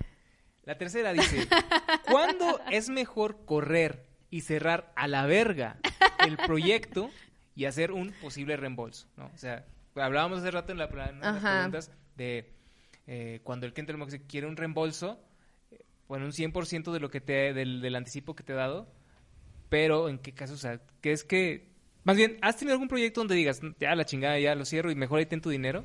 La 0.63 0.77
tercera 0.77 1.11
dice, 1.11 1.47
¿cuándo 2.07 2.59
es 2.71 2.89
mejor 2.89 3.45
correr 3.45 4.05
y 4.29 4.41
cerrar 4.41 4.93
a 4.95 5.07
la 5.07 5.25
verga 5.25 5.79
el 6.19 6.37
proyecto 6.37 7.09
y 7.55 7.65
hacer 7.65 7.91
un 7.91 8.13
posible 8.21 8.57
reembolso? 8.57 9.07
¿no? 9.17 9.25
O 9.33 9.37
sea, 9.37 9.65
hablábamos 9.95 10.39
hace 10.39 10.51
rato 10.51 10.71
en, 10.71 10.77
la, 10.77 10.85
en 10.85 11.19
las 11.19 11.41
preguntas 11.41 11.91
de 12.15 12.53
eh, 13.07 13.39
cuando 13.43 13.65
el 13.65 13.73
cliente 13.73 14.21
quiere 14.27 14.45
un 14.45 14.55
reembolso, 14.55 15.19
eh, 15.71 15.83
bueno, 16.07 16.25
un 16.25 16.31
100% 16.31 16.91
de 16.91 16.99
lo 16.99 17.09
que 17.09 17.21
te, 17.21 17.53
del, 17.53 17.81
del 17.81 17.95
anticipo 17.95 18.35
que 18.35 18.43
te 18.43 18.53
he 18.53 18.55
dado, 18.55 18.87
pero 19.69 20.09
¿en 20.09 20.19
qué 20.19 20.31
caso? 20.31 20.53
O 20.53 20.57
sea, 20.57 20.79
que 21.01 21.11
es 21.11 21.23
que, 21.23 21.71
más 22.03 22.17
bien, 22.17 22.37
¿has 22.43 22.55
tenido 22.55 22.73
algún 22.73 22.87
proyecto 22.87 23.21
donde 23.21 23.33
digas, 23.33 23.61
ya 23.79 23.95
la 23.95 24.05
chingada, 24.05 24.37
ya 24.37 24.53
lo 24.53 24.63
cierro 24.63 24.91
y 24.91 24.95
mejor 24.95 25.17
ahí 25.17 25.25
ten 25.25 25.41
tu 25.41 25.49
dinero? 25.49 25.83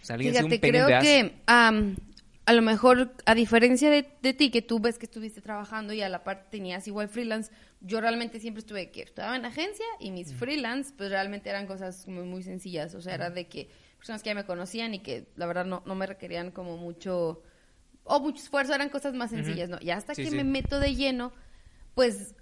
O 0.00 0.04
sea, 0.04 0.14
alguien 0.14 0.36
un 0.44 0.58
Fíjate, 0.58 0.60
in 0.68 0.72
creo 0.72 0.88
ass. 0.88 1.02
que 1.04 1.42
am, 1.46 1.96
a 2.46 2.52
lo 2.52 2.62
mejor, 2.62 3.14
a 3.26 3.34
diferencia 3.34 3.90
de, 3.90 4.08
de 4.22 4.34
ti, 4.34 4.50
que 4.50 4.62
tú 4.62 4.80
ves 4.80 4.98
que 4.98 5.06
estuviste 5.06 5.40
trabajando 5.40 5.92
y 5.92 6.02
a 6.02 6.08
la 6.08 6.24
parte 6.24 6.48
tenías 6.50 6.86
igual 6.88 7.08
freelance, 7.08 7.52
yo 7.80 8.00
realmente 8.00 8.40
siempre 8.40 8.60
estuve 8.60 8.90
que 8.90 9.02
estaba 9.02 9.36
en 9.36 9.44
agencia 9.44 9.84
y 10.00 10.10
mis 10.10 10.34
freelance, 10.34 10.92
pues 10.96 11.10
realmente 11.10 11.48
eran 11.50 11.66
cosas 11.66 12.06
muy, 12.08 12.24
muy 12.24 12.42
sencillas. 12.42 12.94
O 12.94 13.00
sea, 13.02 13.14
era 13.14 13.30
de 13.30 13.46
que 13.46 13.68
personas 13.98 14.22
que 14.22 14.30
ya 14.30 14.34
me 14.34 14.44
conocían 14.44 14.94
y 14.94 15.00
que 15.00 15.28
la 15.36 15.46
verdad 15.46 15.64
no, 15.66 15.82
no 15.86 15.94
me 15.94 16.06
requerían 16.06 16.50
como 16.50 16.76
mucho 16.76 17.42
o 18.04 18.18
mucho 18.20 18.42
esfuerzo, 18.42 18.74
eran 18.74 18.88
cosas 18.88 19.14
más 19.14 19.30
sencillas, 19.30 19.68
¿no? 19.68 19.78
Y 19.80 19.90
hasta 19.90 20.14
Sí, 20.14 20.24
que 20.24 20.30
sí. 20.30 20.36
me 20.36 20.42
meto 20.44 20.80
de 20.80 20.94
lleno, 20.96 21.32
pues 21.94 22.34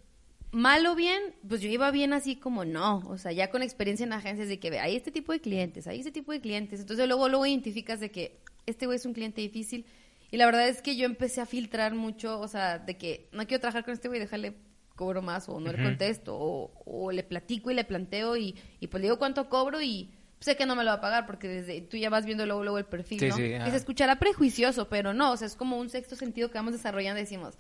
mal 0.52 0.86
o 0.86 0.94
bien, 0.94 1.20
pues 1.46 1.60
yo 1.60 1.68
iba 1.68 1.90
bien 1.90 2.12
así 2.12 2.36
como 2.36 2.64
no, 2.64 2.98
o 3.08 3.18
sea, 3.18 3.32
ya 3.32 3.50
con 3.50 3.62
experiencia 3.62 4.04
en 4.04 4.12
agencias 4.12 4.48
de 4.48 4.58
que 4.58 4.70
ve, 4.70 4.80
hay 4.80 4.96
este 4.96 5.10
tipo 5.10 5.32
de 5.32 5.40
clientes, 5.40 5.86
hay 5.86 5.98
este 5.98 6.12
tipo 6.12 6.32
de 6.32 6.40
clientes, 6.40 6.80
entonces 6.80 7.06
luego 7.06 7.28
luego 7.28 7.44
identificas 7.46 8.00
de 8.00 8.10
que 8.10 8.38
este 8.66 8.86
güey 8.86 8.96
es 8.96 9.04
un 9.06 9.12
cliente 9.12 9.40
difícil 9.40 9.84
y 10.30 10.36
la 10.36 10.46
verdad 10.46 10.68
es 10.68 10.82
que 10.82 10.96
yo 10.96 11.06
empecé 11.06 11.40
a 11.40 11.46
filtrar 11.46 11.94
mucho, 11.94 12.40
o 12.40 12.48
sea, 12.48 12.78
de 12.78 12.96
que 12.96 13.28
no 13.32 13.46
quiero 13.46 13.60
trabajar 13.60 13.84
con 13.84 13.94
este 13.94 14.08
güey, 14.08 14.20
déjale 14.20 14.54
cobro 14.96 15.22
más 15.22 15.48
o 15.48 15.60
no 15.60 15.70
le 15.72 15.80
contesto 15.82 16.36
o, 16.36 16.72
o 16.84 17.12
le 17.12 17.22
platico 17.22 17.70
y 17.70 17.74
le 17.74 17.84
planteo 17.84 18.36
y, 18.36 18.56
y 18.80 18.88
pues 18.88 19.00
le 19.00 19.06
digo 19.06 19.18
cuánto 19.18 19.48
cobro 19.48 19.80
y 19.80 20.10
sé 20.40 20.56
que 20.56 20.66
no 20.66 20.74
me 20.74 20.82
lo 20.82 20.90
va 20.90 20.96
a 20.96 21.00
pagar 21.00 21.24
porque 21.26 21.46
desde 21.46 21.80
tú 21.82 21.96
ya 21.96 22.10
vas 22.10 22.26
viendo 22.26 22.46
luego 22.46 22.62
luego 22.64 22.78
el 22.78 22.84
perfil, 22.84 23.20
Sí, 23.20 23.28
¿no? 23.28 23.36
sí, 23.36 23.42
que 23.42 23.70
se 23.70 23.76
escuchará 23.76 24.16
prejuicioso, 24.18 24.88
pero 24.88 25.14
no, 25.14 25.32
o 25.32 25.36
sea, 25.36 25.46
es 25.46 25.54
como 25.54 25.78
un 25.78 25.88
sexto 25.88 26.16
sentido 26.16 26.50
que 26.50 26.58
vamos 26.58 26.72
desarrollando 26.72 27.20
y 27.20 27.22
decimos, 27.24 27.54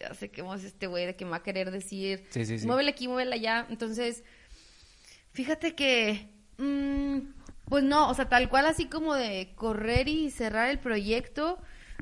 ya 0.00 0.14
sé 0.14 0.30
que 0.30 0.40
es 0.42 0.64
este 0.64 0.86
güey 0.86 1.06
de 1.06 1.14
que 1.16 1.24
me 1.24 1.32
va 1.32 1.36
a 1.38 1.42
querer 1.42 1.70
decir, 1.70 2.24
Sí, 2.30 2.44
sí, 2.46 2.58
sí. 2.58 2.66
muévele 2.66 2.90
aquí, 2.90 3.06
muévele 3.06 3.34
allá. 3.34 3.66
Entonces, 3.68 4.24
fíjate 5.32 5.74
que, 5.74 6.28
mm, 6.58 7.18
pues 7.66 7.84
no, 7.84 8.08
o 8.08 8.14
sea, 8.14 8.28
tal 8.28 8.48
cual 8.48 8.66
así 8.66 8.86
como 8.86 9.14
de 9.14 9.52
correr 9.54 10.08
y 10.08 10.30
cerrar 10.30 10.70
el 10.70 10.78
proyecto, 10.78 11.58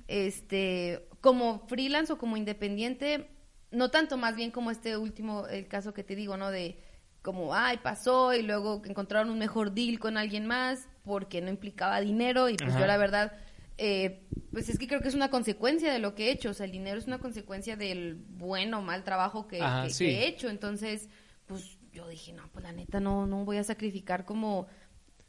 este, 0.06 1.06
como 1.20 1.66
freelance 1.68 2.12
o 2.12 2.18
como 2.18 2.36
independiente, 2.36 3.28
no 3.70 3.90
tanto 3.90 4.16
más 4.16 4.34
bien 4.36 4.50
como 4.50 4.70
este 4.70 4.96
último, 4.96 5.46
el 5.48 5.66
caso 5.68 5.92
que 5.92 6.04
te 6.04 6.16
digo, 6.16 6.36
¿no? 6.36 6.50
De 6.50 6.78
como, 7.22 7.54
ay, 7.54 7.78
pasó 7.78 8.32
y 8.32 8.42
luego 8.42 8.80
encontraron 8.86 9.28
un 9.30 9.38
mejor 9.38 9.72
deal 9.74 9.98
con 9.98 10.16
alguien 10.16 10.46
más 10.46 10.88
porque 11.04 11.40
no 11.42 11.50
implicaba 11.50 12.00
dinero 12.00 12.48
y 12.48 12.56
pues 12.56 12.70
Ajá. 12.70 12.80
yo 12.80 12.86
la 12.86 12.96
verdad, 12.96 13.32
eh, 13.78 14.26
pues 14.52 14.68
es 14.68 14.78
que 14.78 14.86
creo 14.88 15.00
que 15.00 15.08
es 15.08 15.14
una 15.14 15.30
consecuencia 15.30 15.92
de 15.92 15.98
lo 15.98 16.14
que 16.14 16.26
he 16.28 16.30
hecho, 16.32 16.50
o 16.50 16.54
sea, 16.54 16.66
el 16.66 16.72
dinero 16.72 16.98
es 16.98 17.06
una 17.06 17.18
consecuencia 17.18 17.76
del 17.76 18.14
buen 18.16 18.74
o 18.74 18.82
mal 18.82 19.04
trabajo 19.04 19.46
que, 19.48 19.62
Ajá, 19.62 19.84
que- 19.84 19.90
sí. 19.94 20.04
que 20.06 20.18
he 20.18 20.26
hecho, 20.28 20.48
entonces, 20.50 21.08
pues 21.46 21.78
yo 21.92 22.06
dije, 22.08 22.32
no, 22.32 22.48
pues 22.52 22.62
la 22.64 22.72
neta 22.72 23.00
no, 23.00 23.26
no 23.26 23.44
voy 23.44 23.56
a 23.56 23.64
sacrificar 23.64 24.24
como... 24.24 24.66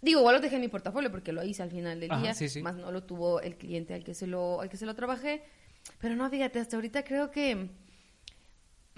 Digo, 0.01 0.21
igual 0.21 0.35
lo 0.35 0.41
dejé 0.41 0.55
en 0.55 0.61
mi 0.61 0.67
portafolio 0.69 1.11
porque 1.11 1.31
lo 1.33 1.43
hice 1.43 1.61
al 1.61 1.71
final 1.71 1.99
del 1.99 2.11
Ajá, 2.11 2.21
día, 2.21 2.33
sí, 2.33 2.47
sí. 2.49 2.61
más 2.61 2.75
no 2.75 2.91
lo 2.91 3.03
tuvo 3.03 3.41
el 3.41 3.55
cliente 3.57 3.93
al 3.93 4.03
que 4.03 4.13
se 4.13 4.27
lo, 4.27 4.61
al 4.61 4.69
que 4.69 4.77
se 4.77 4.85
lo 4.85 4.95
trabajé. 4.95 5.43
Pero 5.99 6.15
no, 6.15 6.29
fíjate, 6.29 6.59
hasta 6.59 6.77
ahorita 6.77 7.03
creo 7.03 7.31
que 7.31 7.69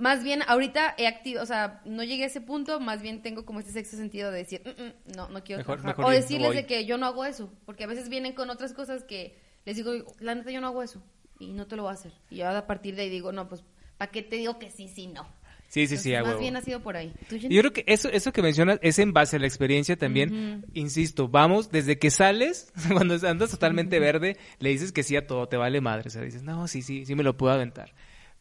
más 0.01 0.23
bien 0.23 0.41
ahorita 0.47 0.95
he 0.97 1.07
activado, 1.07 1.43
o 1.43 1.47
sea, 1.47 1.81
no 1.85 2.03
llegué 2.03 2.23
a 2.23 2.27
ese 2.27 2.41
punto, 2.41 2.79
más 2.79 3.01
bien 3.01 3.21
tengo 3.21 3.45
como 3.45 3.59
este 3.59 3.71
sexto 3.71 3.95
sentido 3.97 4.31
de 4.31 4.39
decir, 4.39 4.61
"Mm, 4.65 4.81
mm, 4.81 5.15
no, 5.15 5.29
no 5.29 5.43
quiero 5.43 5.59
Mejor- 5.59 5.77
trabajar". 5.77 5.97
mejor 5.99 6.05
o 6.05 6.09
decirles 6.15 6.53
de 6.55 6.65
que 6.65 6.85
yo 6.85 6.97
no 6.97 7.05
hago 7.05 7.23
eso, 7.25 7.53
porque 7.65 7.83
a 7.83 7.87
veces 7.87 8.09
vienen 8.09 8.33
con 8.33 8.49
otras 8.49 8.73
cosas 8.73 9.03
que 9.03 9.37
les 9.65 9.75
digo, 9.77 9.93
la 10.19 10.35
neta 10.35 10.51
yo 10.51 10.59
no 10.59 10.67
hago 10.67 10.83
eso 10.83 11.01
y 11.39 11.53
no 11.53 11.67
te 11.67 11.75
lo 11.75 11.83
voy 11.83 11.91
a 11.91 11.93
hacer. 11.93 12.11
Y 12.29 12.37
yo 12.37 12.49
a 12.49 12.67
partir 12.67 12.95
de 12.95 13.03
ahí 13.03 13.09
digo, 13.09 13.31
no, 13.31 13.47
pues, 13.47 13.63
¿para 13.97 14.11
qué 14.11 14.21
te 14.23 14.35
digo 14.37 14.57
que 14.59 14.69
sí, 14.71 14.87
sí, 14.87 15.07
no? 15.07 15.27
Sí, 15.67 15.87
sí, 15.87 15.95
sí, 15.95 16.09
Entonces, 16.09 16.15
a 16.15 16.21
Más 16.23 16.27
huevo. 16.31 16.39
bien 16.41 16.55
ha 16.57 16.61
sido 16.61 16.79
por 16.81 16.97
ahí. 16.97 17.13
Yo 17.49 17.61
creo 17.61 17.71
que 17.71 17.85
eso, 17.87 18.09
eso 18.09 18.33
que 18.33 18.41
mencionas 18.41 18.77
es 18.81 18.99
en 18.99 19.13
base 19.13 19.37
a 19.37 19.39
la 19.39 19.47
experiencia 19.47 19.95
también. 19.95 20.65
Insisto, 20.73 21.29
vamos, 21.29 21.71
desde 21.71 21.97
que 21.97 22.11
sales, 22.11 22.73
cuando 23.07 23.15
andas 23.25 23.51
totalmente 23.51 23.97
verde, 23.99 24.35
le 24.59 24.69
dices 24.69 24.91
que 24.91 25.03
sí 25.03 25.15
a 25.15 25.25
todo, 25.25 25.47
te 25.47 25.55
vale 25.55 25.79
madre. 25.79 26.07
O 26.07 26.09
sea, 26.09 26.23
dices, 26.23 26.43
no, 26.43 26.67
sí, 26.67 26.81
sí, 26.81 27.05
sí 27.05 27.15
me 27.15 27.23
lo 27.23 27.37
puedo 27.37 27.53
aventar. 27.53 27.93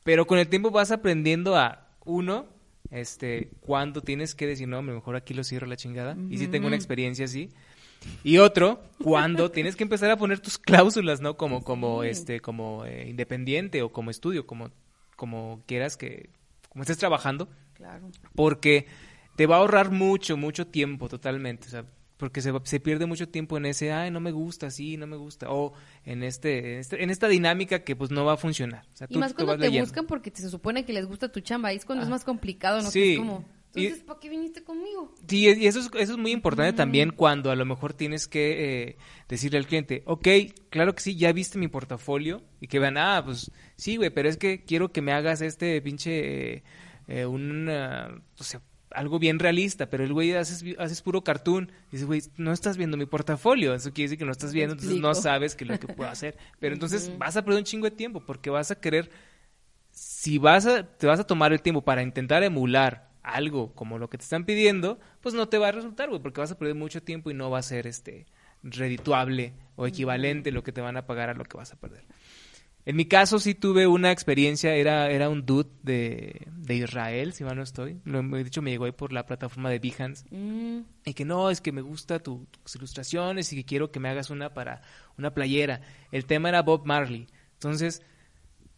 Pero 0.05 0.27
con 0.27 0.39
el 0.39 0.49
tiempo 0.49 0.71
vas 0.71 0.91
aprendiendo 0.91 1.57
a, 1.57 1.89
uno, 2.05 2.47
este, 2.91 3.51
cuando 3.61 4.01
tienes 4.01 4.35
que 4.35 4.47
decir, 4.47 4.67
no, 4.69 4.79
hombre, 4.79 4.95
mejor 4.95 5.17
aquí 5.17 5.35
lo 5.35 5.45
cierro 5.45 5.67
la 5.67 5.77
chingada. 5.77 6.17
Y 6.29 6.39
sí 6.39 6.49
tengo 6.49 6.67
una 6.67 6.77
experiencia 6.77 7.25
así. 7.25 7.51
Y 8.25 8.39
otro, 8.39 8.83
cuando 9.03 9.51
tienes 9.53 9.77
que 9.77 9.83
empezar 9.85 10.11
a 10.11 10.17
poner 10.17 10.41
tus 10.41 10.59
cláusulas, 10.59 11.21
¿no? 11.21 11.37
Como, 11.37 11.63
como, 11.63 12.03
este, 12.03 12.41
como 12.41 12.85
eh, 12.87 13.09
independiente 13.09 13.83
o 13.83 13.93
como 13.93 14.11
estudio, 14.11 14.47
como, 14.47 14.71
como 15.17 15.63
quieras 15.67 15.97
que, 15.97 16.31
como 16.71 16.83
estés 16.83 16.99
trabajando 16.99 17.49
Claro. 17.75 18.11
porque 18.35 18.87
te 19.37 19.47
va 19.47 19.57
a 19.57 19.59
ahorrar 19.61 19.91
mucho, 19.91 20.37
mucho 20.37 20.67
tiempo 20.67 21.09
totalmente, 21.09 21.67
o 21.67 21.71
sea, 21.71 21.85
porque 22.21 22.41
se, 22.43 22.53
se 22.63 22.79
pierde 22.79 23.07
mucho 23.07 23.29
tiempo 23.29 23.57
en 23.57 23.67
ese, 23.67 23.91
ay, 23.93 24.11
no 24.13 24.21
me 24.21 24.31
gusta, 24.31 24.71
sí, 24.71 24.97
no 24.97 25.09
me 25.09 25.17
gusta, 25.17 25.51
o 25.51 25.73
en 26.05 26.23
este, 26.23 26.75
en, 26.75 26.79
este- 26.81 27.03
en 27.03 27.11
esta 27.11 27.27
dinámica 27.27 27.83
que 27.83 27.97
pues 27.97 28.13
no 28.13 28.25
va 28.25 28.35
a 28.35 28.37
funcionar. 28.37 28.87
O 28.93 28.97
sea, 28.97 29.07
Y 29.11 29.15
tú- 29.15 29.21
más 29.21 29.35
cuando 29.35 29.55
te 29.57 29.63
leyendo. 29.67 29.87
buscan 29.87 30.07
porque 30.07 30.31
se 30.33 30.49
supone 30.49 30.85
que 30.85 30.93
les 30.93 31.07
gusta 31.07 31.33
tu 31.33 31.41
chamba, 31.41 31.71
ahí 31.71 31.77
es 31.79 31.85
cuando 31.85 32.05
es 32.05 32.11
más 32.11 32.23
complicado, 32.25 32.81
¿no? 32.83 32.91
Sí. 32.91 33.01
Que 33.01 33.13
es 33.15 33.19
como, 33.19 33.45
Y- 33.75 33.85
entonces, 33.87 34.05
¿para 34.05 34.19
qué 34.21 34.29
viniste 34.29 34.63
conmigo? 34.65 35.15
Sí, 35.29 35.47
y 35.47 35.67
eso 35.67 35.79
es, 35.81 35.87
eso 35.99 36.13
es 36.13 36.19
muy 36.19 36.33
importante 36.33 36.73
también 36.73 37.11
cuando 37.11 37.51
a 37.51 37.57
lo 37.57 37.65
mejor 37.65 37.95
tienes 37.95 38.27
que 38.29 38.83
eh, 38.91 38.97
decirle 39.29 39.59
al 39.59 39.67
cliente, 39.67 40.03
ok, 40.07 40.27
claro 40.71 40.95
que 40.95 41.01
sí, 41.03 41.17
ya 41.17 41.33
viste 41.33 41.57
mi 41.59 41.69
portafolio 41.69 42.43
y 42.61 42.67
que 42.67 42.79
vean, 42.81 42.99
ah, 42.99 43.23
pues 43.25 43.51
sí, 43.77 43.97
güey, 43.97 44.11
pero 44.11 44.29
es 44.29 44.37
que 44.37 44.65
quiero 44.65 44.91
que 44.93 45.03
me 45.03 45.13
hagas 45.13 45.41
este 45.41 45.81
pinche, 45.83 46.57
eh, 46.57 46.63
eh, 47.09 47.27
un, 47.27 47.69
ah, 47.71 48.11
o 48.39 48.43
sea, 48.45 48.61
algo 48.91 49.19
bien 49.19 49.39
realista, 49.39 49.89
pero 49.89 50.05
el 50.05 50.13
güey 50.13 50.33
haces, 50.33 50.65
haces 50.79 51.03
puro 51.03 51.23
cartoon. 51.23 51.71
Dices, 51.91 52.07
güey, 52.07 52.23
no 52.37 52.53
estás 52.53 52.77
viendo 52.77 52.97
mi 52.97 53.07
portafolio. 53.07 53.75
Eso 53.75 53.93
quiere 53.93 54.07
decir 54.07 54.19
que 54.19 54.25
no 54.25 54.33
estás 54.33 54.53
viendo, 54.53 54.75
entonces 54.75 54.99
no 54.99 55.15
sabes 55.15 55.55
qué 55.55 55.65
es 55.65 55.71
lo 55.71 55.79
que 55.79 55.89
puedo 55.89 56.11
hacer. 56.11 56.37
Pero 56.59 56.75
entonces 56.75 57.17
vas 57.19 57.37
a 57.37 57.45
perder 57.45 57.61
un 57.61 57.65
chingo 57.65 57.85
de 57.85 57.97
tiempo 57.97 58.25
porque 58.25 58.51
vas 58.51 58.71
a 58.71 58.81
querer 58.81 59.11
si 59.91 60.39
vas 60.39 60.67
a, 60.67 60.85
te 60.85 61.07
vas 61.07 61.21
a 61.21 61.25
tomar 61.25 61.53
el 61.53 61.63
tiempo 61.63 61.83
para 61.83 62.03
intentar 62.03 62.43
emular 62.43 63.11
algo 63.23 63.75
como 63.75 63.99
lo 63.99 64.09
que 64.09 64.19
te 64.19 64.25
están 64.25 64.45
pidiendo, 64.45 64.99
pues 65.21 65.35
no 65.35 65.49
te 65.49 65.59
va 65.59 65.69
a 65.69 65.73
resultar, 65.73 66.09
güey, 66.09 66.23
porque 66.23 66.41
vas 66.41 66.53
a 66.53 66.59
perder 66.59 66.75
mucho 66.75 67.03
tiempo 67.03 67.31
y 67.31 67.35
no 67.35 67.51
va 67.51 67.59
a 67.59 67.63
ser 67.63 67.87
este 67.87 68.27
redituable 68.63 69.55
o 69.77 69.87
equivalente 69.87 70.53
lo 70.53 70.63
que 70.63 70.73
te 70.73 70.81
van 70.81 70.97
a 70.97 71.07
pagar 71.07 71.31
a 71.31 71.35
lo 71.35 71.45
que 71.45 71.57
vas 71.57 71.73
a 71.73 71.77
perder. 71.77 72.05
En 72.87 72.97
mi 72.97 73.05
caso 73.05 73.39
sí 73.39 73.55
tuve 73.55 73.87
una 73.87 74.11
experiencia, 74.11 74.75
era, 74.75 75.11
era 75.11 75.29
un 75.29 75.45
dude 75.45 75.69
de, 75.83 76.47
de 76.57 76.75
Israel, 76.77 77.33
si 77.35 77.45
mal 77.45 77.57
no 77.57 77.63
estoy. 77.63 78.01
Lo 78.05 78.21
he 78.37 78.45
dicho, 78.45 78.63
me 78.63 78.71
llegó 78.71 78.87
ahí 78.87 78.93
por 78.93 79.13
la 79.13 79.27
plataforma 79.27 79.69
de 79.71 79.79
Behance. 79.79 80.25
Mm, 80.31 80.81
Y 81.05 81.15
que 81.15 81.25
no, 81.25 81.51
es 81.51 81.61
que 81.61 81.73
me 81.73 81.83
gusta 81.83 82.19
tu- 82.21 82.47
tus 82.63 82.75
ilustraciones 82.77 83.53
y 83.53 83.57
que 83.57 83.65
quiero 83.65 83.91
que 83.93 84.01
me 84.01 84.09
hagas 84.09 84.31
una 84.31 84.55
para 84.55 84.81
una 85.19 85.35
playera. 85.35 85.83
El 86.11 86.25
tema 86.25 86.49
era 86.49 86.63
Bob 86.63 86.87
Marley. 86.87 87.27
Entonces, 87.55 88.03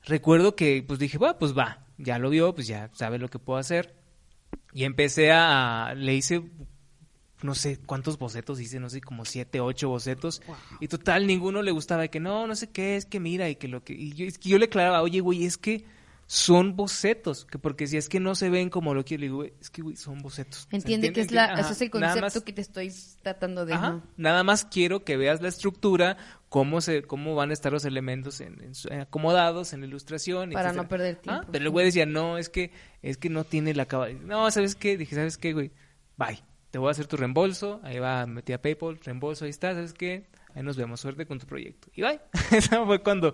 recuerdo 0.04 0.56
que 0.56 0.82
pues 0.86 0.98
dije, 0.98 1.18
va, 1.18 1.38
pues 1.38 1.56
va. 1.56 1.86
Ya 1.96 2.18
lo 2.18 2.30
vio, 2.30 2.54
pues 2.54 2.66
ya 2.66 2.90
sabe 2.94 3.18
lo 3.18 3.28
que 3.28 3.38
puedo 3.38 3.58
hacer. 3.58 3.94
Y 4.72 4.84
empecé 4.84 5.30
a... 5.32 5.94
Le 5.96 6.14
hice, 6.14 6.42
no 7.42 7.54
sé 7.54 7.78
cuántos 7.84 8.18
bocetos 8.18 8.60
hice, 8.60 8.80
no 8.80 8.88
sé, 8.88 9.00
como 9.00 9.24
siete, 9.24 9.60
ocho 9.60 9.88
bocetos. 9.88 10.42
Y 10.80 10.88
total, 10.88 11.26
ninguno 11.26 11.62
le 11.62 11.70
gustaba. 11.72 12.08
Que 12.08 12.20
no, 12.20 12.46
no 12.46 12.54
sé 12.54 12.70
qué, 12.70 12.96
es 12.96 13.04
que 13.06 13.20
mira, 13.20 13.48
y 13.48 13.56
que 13.56 13.68
lo 13.68 13.82
que... 13.84 13.92
Y 13.94 14.12
yo, 14.14 14.26
es 14.26 14.38
que 14.38 14.48
yo 14.48 14.58
le 14.58 14.66
aclaraba, 14.66 15.02
oye, 15.02 15.20
güey, 15.20 15.44
es 15.44 15.56
que... 15.58 15.84
Son 16.28 16.76
bocetos, 16.76 17.44
que 17.44 17.58
porque 17.58 17.86
si 17.86 17.98
es 17.98 18.08
que 18.08 18.18
no 18.18 18.34
se 18.34 18.48
ven 18.48 18.70
como 18.70 18.94
lo 18.94 19.04
quiero, 19.04 19.20
le 19.20 19.26
digo, 19.26 19.44
es 19.44 19.68
que 19.68 19.82
güey, 19.82 19.96
son 19.96 20.22
bocetos. 20.22 20.66
Entiende 20.70 21.12
que 21.12 21.20
es 21.22 21.30
la, 21.30 21.52
eso 21.60 21.72
es 21.72 21.82
el 21.82 21.90
concepto 21.90 22.42
que 22.42 22.54
te 22.54 22.62
estoy 22.62 22.90
tratando 23.22 23.66
de... 23.66 23.74
Ajá, 23.74 24.00
nada 24.16 24.42
más 24.42 24.64
quiero 24.64 25.04
que 25.04 25.18
veas 25.18 25.42
la 25.42 25.48
estructura, 25.48 26.16
cómo 26.48 26.80
se, 26.80 27.02
cómo 27.02 27.34
van 27.34 27.50
a 27.50 27.52
estar 27.52 27.70
los 27.70 27.84
elementos 27.84 28.40
en, 28.40 28.56
en- 28.62 29.00
acomodados 29.00 29.74
en 29.74 29.80
la 29.80 29.86
ilustración. 29.88 30.52
Para 30.52 30.68
etcétera. 30.70 30.82
no 30.84 30.88
perder 30.88 31.16
Ah, 31.18 31.20
tiempo. 31.22 31.48
Pero 31.52 31.64
el 31.64 31.70
güey 31.70 31.86
decía, 31.86 32.06
no, 32.06 32.38
es 32.38 32.48
que, 32.48 32.70
es 33.02 33.18
que 33.18 33.28
no 33.28 33.44
tiene 33.44 33.74
la 33.74 33.82
acaba. 33.82 34.08
No, 34.08 34.50
¿sabes 34.50 34.74
qué? 34.74 34.96
Dije, 34.96 35.14
¿sabes 35.16 35.36
qué, 35.36 35.52
güey? 35.52 35.70
Bye. 36.16 36.42
Te 36.72 36.78
voy 36.78 36.88
a 36.88 36.90
hacer 36.90 37.06
tu 37.06 37.16
reembolso. 37.16 37.80
Ahí 37.84 38.00
va, 38.00 38.26
metí 38.26 38.52
a 38.52 38.60
PayPal, 38.60 38.98
reembolso, 38.98 39.44
ahí 39.44 39.50
está, 39.50 39.72
¿sabes 39.74 39.92
qué? 39.92 40.26
Ahí 40.54 40.62
nos 40.64 40.76
vemos, 40.76 41.00
suerte 41.00 41.24
con 41.26 41.38
tu 41.38 41.46
proyecto. 41.46 41.88
Y 41.94 42.02
bye. 42.02 42.18
Eso 42.50 42.84
fue 42.86 43.00
cuando 43.02 43.28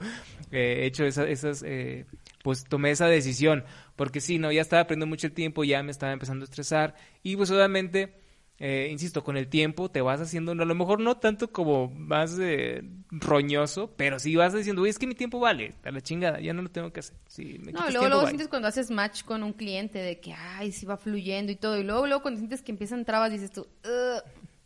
eh, 0.51 0.81
he 0.83 0.87
hecho 0.87 1.05
esa- 1.05 1.27
esas, 1.27 1.62
eh, 1.66 2.05
pues 2.42 2.64
tomé 2.64 2.90
esa 2.90 3.07
decisión. 3.07 3.64
Porque 3.96 4.20
sí, 4.20 4.38
no, 4.38 4.53
ya 4.53 4.61
estaba 4.61 4.85
perdiendo 4.85 5.07
mucho 5.07 5.33
tiempo, 5.33 5.64
ya 5.64 5.83
me 5.83 5.90
estaba 5.92 6.12
empezando 6.12 6.42
a 6.42 6.44
estresar. 6.44 6.94
Y 7.22 7.37
pues 7.37 7.51
obviamente, 7.51 8.12
eh, 8.61 8.88
insisto, 8.90 9.23
con 9.23 9.37
el 9.37 9.49
tiempo 9.49 9.88
te 9.88 10.01
vas 10.01 10.21
haciendo, 10.21 10.51
a 10.53 10.55
lo 10.57 10.75
mejor 10.75 10.99
no 11.01 11.16
tanto 11.16 11.53
como 11.53 11.88
más 11.90 12.37
eh, 12.40 12.83
roñoso, 13.11 13.92
pero 13.97 14.18
sí 14.18 14.35
vas 14.35 14.53
diciendo, 14.53 14.83
güey, 14.83 14.90
es 14.90 14.99
que 14.99 15.07
mi 15.07 15.14
tiempo 15.14 15.38
vale, 15.38 15.75
a 15.85 15.92
la 15.92 16.01
chingada, 16.01 16.40
ya 16.40 16.53
no 16.53 16.62
lo 16.62 16.68
tengo 16.68 16.92
que 16.92 17.01
hacer. 17.01 17.16
Sí, 17.29 17.59
me 17.61 17.73
No, 17.73 17.88
luego, 17.90 18.09
luego 18.09 18.27
sientes 18.27 18.49
cuando 18.49 18.66
haces 18.66 18.90
match 18.90 19.23
con 19.23 19.44
un 19.44 19.53
cliente 19.53 19.99
de 20.01 20.18
que, 20.18 20.33
ay, 20.33 20.73
sí 20.73 20.87
va 20.87 20.97
fluyendo 20.97 21.53
y 21.53 21.57
todo. 21.57 21.79
Y 21.79 21.85
luego, 21.85 22.07
luego 22.07 22.23
cuando 22.23 22.38
sientes 22.38 22.62
que 22.62 22.73
empiezan 22.73 23.05
trabas, 23.05 23.31
dices 23.31 23.53
tú, 23.53 23.61
"Ugh". 23.85 24.23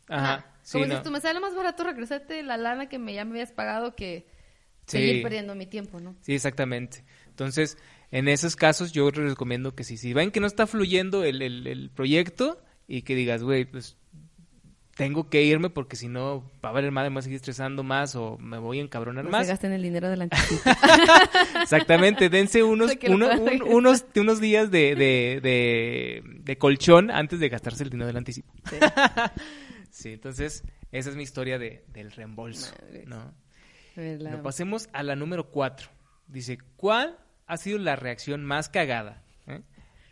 Ajá, 0.09 0.47
sí, 0.63 0.73
Como 0.73 0.85
dices 0.85 0.99
no. 0.99 1.05
tú, 1.05 1.11
me 1.11 1.21
sale 1.21 1.41
más 1.41 1.55
barato 1.55 1.85
regresarte 1.85 2.43
la 2.43 2.57
lana 2.57 2.89
que 2.89 2.99
me, 2.99 3.13
ya 3.15 3.25
me 3.25 3.33
habías 3.33 3.53
pagado 3.53 3.95
que 3.95 4.27
Sí. 4.87 4.99
seguir 4.99 5.23
perdiendo 5.23 5.55
mi 5.55 5.67
tiempo, 5.67 6.01
¿no? 6.01 6.17
Sí, 6.23 6.35
exactamente. 6.35 7.05
Entonces, 7.29 7.79
en 8.11 8.29
esos 8.29 8.57
casos 8.57 8.93
yo 8.93 9.11
les 9.11 9.31
recomiendo 9.31 9.75
que 9.75 9.85
si, 9.85 9.97
si 9.97 10.13
ven 10.13 10.31
que 10.31 10.41
no 10.41 10.47
está 10.47 10.67
fluyendo 10.67 11.25
el, 11.25 11.41
el, 11.43 11.67
el 11.67 11.91
proyecto 11.91 12.61
y 12.87 13.03
que 13.03 13.14
digas, 13.14 13.42
güey, 13.42 13.64
pues 13.64 13.97
tengo 14.95 15.31
que 15.31 15.42
irme 15.42 15.71
porque 15.71 15.97
si 15.97 16.07
no 16.09 16.45
va 16.64 16.68
a 16.68 16.73
valer 16.73 16.90
madre, 16.92 17.09
me 17.09 17.14
voy 17.14 17.21
a 17.21 17.23
seguir 17.23 17.37
estresando 17.37 17.83
más 17.83 18.14
o 18.14 18.37
me 18.38 18.59
voy 18.59 18.79
a 18.79 18.83
encabronar 18.83 19.25
No 19.25 19.31
más. 19.31 19.47
se 19.47 19.53
gasten 19.53 19.73
el 19.73 19.83
dinero 19.83 20.11
del 20.11 20.23
anticipo. 20.23 20.71
Exactamente, 21.62 22.29
dense 22.29 22.62
unos, 22.62 22.92
uno- 23.09 23.31
un- 23.31 23.62
unos, 23.62 24.05
unos 24.16 24.40
días 24.40 24.71
de, 24.71 24.95
de, 24.95 25.40
de, 25.42 26.23
de 26.40 26.59
colchón 26.59 27.11
antes 27.11 27.40
de 27.40 27.49
gastarse 27.49 27.85
el 27.85 27.90
dinero 27.90 28.07
del 28.07 28.16
anticipo. 28.18 28.53
Sí. 28.68 28.77
Sí, 29.95 30.09
entonces 30.14 30.64
esa 30.90 31.11
es 31.11 31.16
mi 31.16 31.23
historia 31.23 31.59
de, 31.59 31.85
del 31.92 32.12
reembolso. 32.12 32.75
¿no? 33.07 33.35
La- 33.95 34.31
Bueno, 34.31 34.42
pasemos 34.42 34.88
a 34.95 35.03
la 35.03 35.16
número 35.16 35.51
cuatro. 35.51 35.88
Dice, 36.29 36.57
¿cuál 36.77 37.18
ha 37.47 37.59
sido 37.59 37.77
la 37.79 37.95
reacción 37.95 38.42
más 38.42 38.71
cagada 38.71 39.23
eh, 39.47 39.61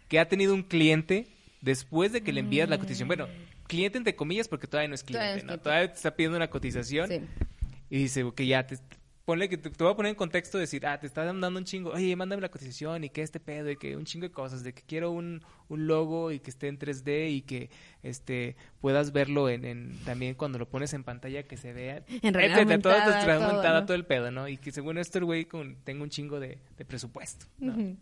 que 0.09 0.21
ha 0.21 0.29
tenido 0.29 0.53
un 0.53 0.65
cliente 0.65 1.29
después 1.61 2.13
de 2.13 2.23
que 2.23 2.33
le 2.33 2.41
envías 2.41 2.69
la 2.69 2.79
cotización? 2.79 3.09
Bueno, 3.09 3.27
cliente 3.67 3.99
entre 3.99 4.17
comillas 4.17 4.49
porque 4.49 4.67
todavía 4.67 4.89
no 4.89 4.95
es 4.95 5.05
cliente, 5.05 5.27
Todavía 5.41 5.45
no. 5.57 5.59
Todavía 5.63 5.89
te 5.89 5.97
está 5.97 6.15
pidiendo 6.15 6.37
una 6.37 6.51
cotización 6.51 7.09
Sí. 7.09 7.21
y 7.91 7.99
dice 7.99 8.25
que 8.35 8.47
ya 8.47 8.67
te 8.67 8.79
ponle 9.27 9.49
que 9.49 9.57
te, 9.59 9.71
te 9.71 9.85
voy 9.85 9.93
a 9.93 9.97
poner 9.97 10.11
en 10.11 10.17
contexto 10.17 10.59
decir, 10.59 10.85
ah, 10.87 10.99
te 10.99 11.07
está 11.07 11.25
dando 11.25 11.47
un 11.47 11.63
chingo, 11.65 11.91
oye, 11.91 12.17
mándame 12.17 12.43
la 12.43 12.49
cotización 12.51 13.05
y 13.05 13.11
que 13.11 13.23
este 13.23 13.39
pedo 13.39 13.71
y 13.71 13.77
que 13.77 13.97
un 13.97 14.05
chingo 14.05 14.25
de 14.27 14.33
cosas, 14.33 14.65
de 14.65 14.73
que 14.73 14.83
quiero 14.83 15.13
un, 15.13 15.41
un 15.69 15.87
logo 15.87 16.33
y 16.33 16.41
que 16.41 16.51
esté 16.51 16.67
en 16.67 16.81
3D 16.81 17.31
y 17.31 17.43
que 17.43 17.71
este 18.03 18.57
puedas 18.81 19.13
verlo 19.13 19.49
en, 19.49 19.65
en- 19.65 19.97
también 20.05 20.35
cuando 20.35 20.59
lo 20.59 20.69
pones 20.69 20.93
en 20.95 21.05
pantalla 21.05 21.45
que 21.45 21.57
se 21.57 21.73
vea 21.73 22.03
En 22.23 22.35
realidad 22.35 22.59
etcétera, 22.63 22.81
todo, 22.83 22.93
todo, 23.63 23.75
¿no? 23.75 23.85
todo 23.87 23.95
el 23.95 24.05
pedo, 24.05 24.33
¿no? 24.33 24.49
Y 24.49 24.57
que 24.57 24.73
según 24.73 24.99
esto 24.99 25.19
el 25.19 25.25
güey 25.27 25.45
con, 25.45 25.77
tenga 25.85 26.03
un 26.03 26.11
chingo 26.11 26.41
de, 26.41 26.59
de 26.77 26.85
presupuesto, 26.85 27.47
¿no? 27.59 27.97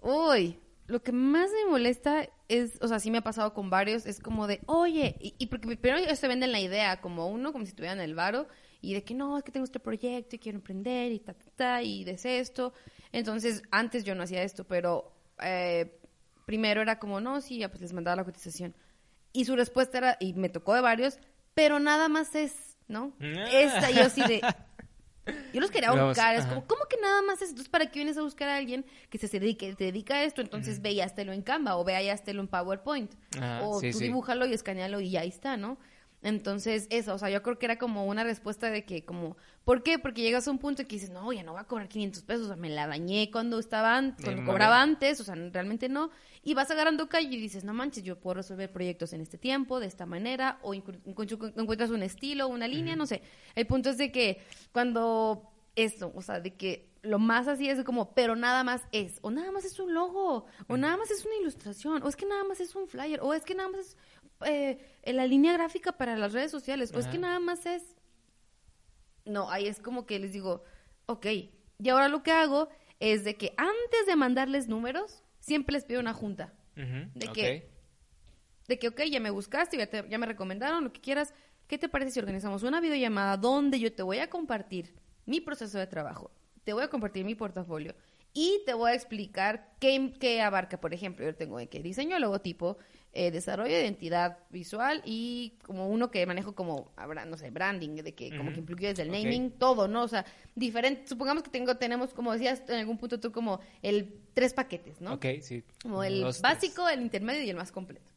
Uy, 0.00 0.58
lo 0.86 1.02
que 1.02 1.12
más 1.12 1.50
me 1.50 1.70
molesta 1.70 2.28
es, 2.48 2.78
o 2.80 2.88
sea, 2.88 3.00
sí 3.00 3.10
me 3.10 3.18
ha 3.18 3.22
pasado 3.22 3.52
con 3.54 3.70
varios, 3.70 4.06
es 4.06 4.20
como 4.20 4.46
de, 4.46 4.60
oye, 4.66 5.16
y, 5.20 5.34
y 5.38 5.46
porque 5.46 5.76
primero 5.76 5.98
ellos 5.98 6.18
se 6.18 6.28
venden 6.28 6.52
la 6.52 6.60
idea 6.60 7.00
como 7.00 7.28
uno, 7.28 7.52
como 7.52 7.64
si 7.64 7.70
estuvieran 7.70 7.98
en 7.98 8.04
el 8.04 8.14
varo, 8.14 8.46
y 8.80 8.94
de 8.94 9.02
que 9.02 9.14
no, 9.14 9.36
es 9.36 9.42
que 9.42 9.52
tengo 9.52 9.64
este 9.64 9.80
proyecto 9.80 10.36
y 10.36 10.38
quiero 10.38 10.58
emprender 10.58 11.10
y 11.12 11.18
ta, 11.18 11.34
ta, 11.34 11.50
ta, 11.56 11.82
y 11.82 12.04
de 12.04 12.16
esto. 12.22 12.72
Entonces, 13.10 13.62
antes 13.70 14.04
yo 14.04 14.14
no 14.14 14.22
hacía 14.22 14.42
esto, 14.42 14.64
pero 14.64 15.12
eh, 15.42 15.98
primero 16.44 16.82
era 16.82 16.98
como, 16.98 17.20
no, 17.20 17.40
sí, 17.40 17.58
ya 17.58 17.68
pues 17.68 17.80
les 17.80 17.92
mandaba 17.92 18.16
la 18.16 18.24
cotización. 18.24 18.74
Y 19.32 19.44
su 19.44 19.56
respuesta 19.56 19.98
era, 19.98 20.16
y 20.20 20.34
me 20.34 20.48
tocó 20.48 20.74
de 20.74 20.82
varios, 20.82 21.18
pero 21.54 21.80
nada 21.80 22.08
más 22.08 22.34
es, 22.34 22.76
¿no? 22.86 23.12
Ah. 23.20 23.48
Esta, 23.52 23.90
y 23.90 23.94
yo 23.94 24.02
así 24.02 24.22
de, 24.22 24.40
yo 25.52 25.60
los 25.60 25.70
quería 25.70 25.90
Vamos, 25.90 26.08
buscar, 26.08 26.34
es 26.34 26.42
ajá. 26.42 26.50
como, 26.50 26.66
¿cómo 26.66 26.84
que 26.88 26.96
nada 27.00 27.22
más 27.22 27.42
es? 27.42 27.50
Entonces, 27.50 27.68
¿para 27.68 27.86
qué 27.86 27.98
vienes 27.98 28.16
a 28.16 28.22
buscar 28.22 28.48
a 28.48 28.56
alguien 28.56 28.84
que 29.10 29.18
se 29.18 29.40
dedique, 29.40 29.74
te 29.74 29.84
dedica 29.84 30.14
a 30.16 30.24
esto? 30.24 30.40
Entonces 30.40 30.80
ve 30.82 30.92
y 30.92 31.00
háztelo 31.00 31.32
en 31.32 31.42
Canva 31.42 31.76
o 31.76 31.84
ve 31.84 32.02
y 32.02 32.08
háztelo 32.08 32.40
en 32.40 32.48
PowerPoint. 32.48 33.12
O 33.62 33.80
sí, 33.80 33.90
tú 33.92 33.98
sí. 33.98 34.04
dibújalo 34.04 34.46
y 34.46 34.52
escanealo 34.52 35.00
y 35.00 35.10
ya 35.10 35.24
está, 35.24 35.56
¿no? 35.56 35.78
Entonces, 36.22 36.86
eso, 36.90 37.14
o 37.14 37.18
sea, 37.18 37.30
yo 37.30 37.42
creo 37.42 37.58
que 37.58 37.66
era 37.66 37.78
como 37.78 38.06
una 38.06 38.24
respuesta 38.24 38.70
de 38.70 38.84
que, 38.84 39.04
como, 39.04 39.36
¿por 39.66 39.82
qué? 39.82 39.98
Porque 39.98 40.22
llegas 40.22 40.46
a 40.48 40.50
un 40.52 40.58
punto 40.58 40.82
que 40.84 40.94
dices, 40.94 41.10
no, 41.10 41.30
ya 41.32 41.42
no 41.42 41.52
va 41.52 41.60
a 41.60 41.66
cobrar 41.66 41.88
500 41.88 42.22
pesos, 42.22 42.44
o 42.44 42.46
sea, 42.46 42.56
me 42.56 42.70
la 42.70 42.86
dañé 42.86 43.30
cuando 43.30 43.58
estaba, 43.58 43.96
an- 43.98 44.14
cuando 44.22 44.40
Me 44.40 44.46
cobraba 44.46 44.80
antes, 44.80 45.20
o 45.20 45.24
sea, 45.24 45.34
realmente 45.34 45.88
no. 45.88 46.10
Y 46.44 46.54
vas 46.54 46.70
agarrando 46.70 47.08
calle 47.08 47.28
y 47.36 47.36
dices, 47.40 47.64
no 47.64 47.74
manches, 47.74 48.04
yo 48.04 48.18
puedo 48.18 48.34
resolver 48.34 48.70
proyectos 48.72 49.12
en 49.12 49.20
este 49.20 49.36
tiempo, 49.38 49.80
de 49.80 49.86
esta 49.88 50.06
manera, 50.06 50.58
o 50.62 50.72
encuentras 50.72 51.90
un 51.90 52.02
estilo, 52.04 52.46
una 52.48 52.68
línea, 52.68 52.94
no 52.96 53.06
sé. 53.06 53.22
El 53.56 53.66
punto 53.66 53.90
es 53.90 53.98
de 53.98 54.12
que 54.12 54.40
cuando 54.72 55.50
esto, 55.74 56.12
o 56.14 56.22
sea, 56.22 56.40
de 56.40 56.54
que 56.54 56.88
lo 57.02 57.18
más 57.18 57.48
así 57.48 57.68
es 57.68 57.82
como, 57.84 58.14
pero 58.14 58.36
nada 58.36 58.62
más 58.64 58.82
es, 58.92 59.18
o 59.22 59.30
nada 59.30 59.50
más 59.50 59.64
es 59.64 59.78
un 59.80 59.92
logo, 59.92 60.46
o 60.68 60.76
nada 60.76 60.96
más 60.96 61.10
es 61.10 61.24
una 61.24 61.34
ilustración, 61.40 62.02
o 62.04 62.08
es 62.08 62.14
que 62.16 62.26
nada 62.26 62.44
más 62.44 62.60
es 62.60 62.74
un 62.76 62.86
flyer, 62.86 63.20
o 63.20 63.34
es 63.34 63.42
que 63.44 63.54
nada 63.56 63.68
más 63.68 63.80
es 63.80 63.96
eh, 64.46 64.78
en 65.02 65.16
la 65.16 65.26
línea 65.26 65.52
gráfica 65.54 65.92
para 65.92 66.16
las 66.16 66.32
redes 66.32 66.50
sociales, 66.52 66.92
o 66.94 66.98
es 67.00 67.06
que 67.08 67.18
nada 67.18 67.40
más 67.40 67.66
es... 67.66 67.95
No, 69.26 69.50
ahí 69.50 69.66
es 69.66 69.80
como 69.80 70.06
que 70.06 70.18
les 70.18 70.32
digo, 70.32 70.62
ok, 71.06 71.26
y 71.78 71.88
ahora 71.88 72.08
lo 72.08 72.22
que 72.22 72.32
hago 72.32 72.68
es 73.00 73.24
de 73.24 73.36
que 73.36 73.52
antes 73.56 74.06
de 74.06 74.16
mandarles 74.16 74.68
números, 74.68 75.22
siempre 75.40 75.74
les 75.74 75.84
pido 75.84 76.00
una 76.00 76.14
junta. 76.14 76.54
¿De 77.14 77.26
qué? 77.32 77.70
De 78.68 78.78
que, 78.78 78.88
ok, 78.88 79.02
ya 79.10 79.20
me 79.20 79.30
buscaste, 79.30 79.76
ya, 79.76 79.86
te- 79.86 80.08
ya 80.08 80.18
me 80.18 80.26
recomendaron, 80.26 80.82
lo 80.84 80.92
que 80.92 81.00
quieras. 81.00 81.34
¿Qué 81.66 81.78
te 81.78 81.88
parece 81.88 82.12
si 82.12 82.18
organizamos 82.20 82.62
una 82.62 82.80
videollamada 82.80 83.36
donde 83.36 83.78
yo 83.80 83.92
te 83.92 84.02
voy 84.02 84.18
a 84.18 84.30
compartir 84.30 84.94
mi 85.24 85.40
proceso 85.40 85.78
de 85.78 85.86
trabajo, 85.86 86.30
te 86.64 86.72
voy 86.72 86.84
a 86.84 86.88
compartir 86.88 87.24
mi 87.24 87.34
portafolio 87.34 87.94
y 88.32 88.60
te 88.66 88.74
voy 88.74 88.90
a 88.92 88.94
explicar 88.94 89.74
qué, 89.80 90.14
qué 90.20 90.40
abarca, 90.42 90.80
por 90.80 90.94
ejemplo, 90.94 91.24
yo 91.24 91.34
tengo 91.34 91.58
de 91.58 91.68
que 91.68 91.80
diseño, 91.82 92.18
logotipo, 92.18 92.78
eh, 93.18 93.30
desarrollo 93.30 93.74
de 93.74 93.80
identidad 93.80 94.38
visual 94.50 95.00
y 95.06 95.54
como 95.64 95.88
uno 95.88 96.10
que 96.10 96.26
manejo 96.26 96.54
como, 96.54 96.92
no 97.26 97.36
sé, 97.38 97.50
branding, 97.50 97.96
de 97.96 98.14
que 98.14 98.36
como 98.36 98.52
que 98.52 98.60
incluye 98.60 98.88
desde 98.88 99.04
el 99.04 99.10
naming, 99.10 99.52
todo, 99.52 99.88
¿no? 99.88 100.02
O 100.02 100.08
sea, 100.08 100.26
diferente, 100.54 101.08
supongamos 101.08 101.42
que 101.42 101.48
tengo, 101.48 101.78
tenemos, 101.78 102.12
como 102.12 102.32
decías 102.32 102.62
en 102.68 102.74
algún 102.74 102.98
punto 102.98 103.18
tú, 103.18 103.32
como 103.32 103.60
el 103.80 104.20
tres 104.34 104.52
paquetes, 104.52 105.00
¿no? 105.00 105.14
Ok, 105.14 105.24
sí. 105.40 105.64
Como 105.82 106.04
el 106.04 106.20
tres. 106.20 106.42
básico, 106.42 106.86
el 106.90 107.00
intermedio 107.00 107.42
y 107.42 107.48
el 107.48 107.56
más 107.56 107.72
completo. 107.72 108.12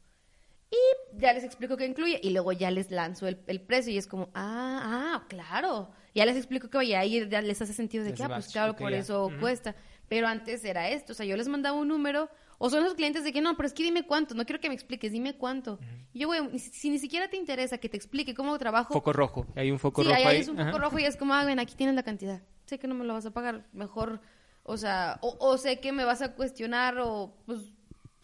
Y 0.70 1.18
ya 1.18 1.32
les 1.32 1.46
explico 1.46 1.78
qué 1.78 1.86
incluye 1.86 2.20
y 2.22 2.32
luego 2.32 2.52
ya 2.52 2.70
les 2.70 2.92
lanzo 2.92 3.28
el, 3.28 3.40
el 3.48 3.62
precio 3.62 3.94
y 3.94 3.98
es 3.98 4.06
como, 4.06 4.30
ah, 4.34 4.82
ah, 5.16 5.26
claro. 5.30 5.92
Ya 6.14 6.26
les 6.26 6.36
explico 6.36 6.70
que 6.70 6.78
vaya 6.78 7.00
ahí 7.00 7.26
ya 7.30 7.42
les 7.42 7.62
hace 7.62 7.72
sentido 7.74 8.04
de 8.04 8.14
que, 8.14 8.22
ah, 8.22 8.28
pues 8.28 8.50
claro, 8.50 8.76
por 8.76 8.92
eso 8.92 9.32
cuesta. 9.40 9.76
Pero 10.10 10.28
antes 10.28 10.66
era 10.66 10.90
esto, 10.90 11.14
o 11.14 11.16
sea, 11.16 11.26
yo 11.26 11.38
les 11.38 11.48
mandaba 11.48 11.78
un 11.78 11.88
número 11.88 12.30
o 12.60 12.70
son 12.70 12.84
esos 12.84 12.94
clientes 12.94 13.24
de 13.24 13.32
que 13.34 13.42
no, 13.42 13.56
pero 13.58 13.66
es 13.68 13.74
que 13.74 13.82
dime 13.84 14.06
cuánto, 14.06 14.36
no 14.36 14.46
quiero 14.46 14.60
que 14.62 14.68
me 14.70 14.76
expliques, 14.76 15.12
dime 15.12 15.36
cuánto. 15.36 15.80
Y 16.14 16.20
yo, 16.20 16.28
güey, 16.28 16.60
si, 16.60 16.70
si 16.70 16.90
ni 16.92 17.00
siquiera 17.00 17.28
te 17.30 17.38
interesa 17.38 17.80
que 17.80 17.90
te 17.90 17.98
explique 17.98 18.36
cómo 18.36 18.58
trabajo, 18.60 18.94
Foco 18.94 19.12
rojo. 19.14 19.48
Hay 19.56 19.72
un 19.72 19.80
foco 19.80 20.04
sí, 20.04 20.10
rojo 20.10 20.28
ahí, 20.28 20.38
es 20.38 20.48
un 20.50 20.60
Ajá. 20.60 20.78
rojo 20.78 21.00
y 21.00 21.06
es 21.06 21.18
como, 21.18 21.34
ah, 21.34 21.44
ven, 21.46 21.58
aquí 21.58 21.74
tienes 21.76 21.96
la 21.96 22.04
cantidad. 22.04 22.42
Sé 22.68 22.78
que 22.78 22.88
no 22.88 22.94
me 22.94 23.04
lo 23.06 23.14
vas 23.14 23.26
a 23.26 23.32
pagar, 23.32 23.66
mejor, 23.74 24.22
o 24.64 24.78
sea, 24.78 25.18
o, 25.22 25.36
o 25.40 25.58
sé 25.58 25.80
que 25.80 25.92
me 25.92 26.04
vas 26.04 26.22
a 26.22 26.36
cuestionar 26.36 27.00
o, 27.00 27.34
pues, 27.48 27.60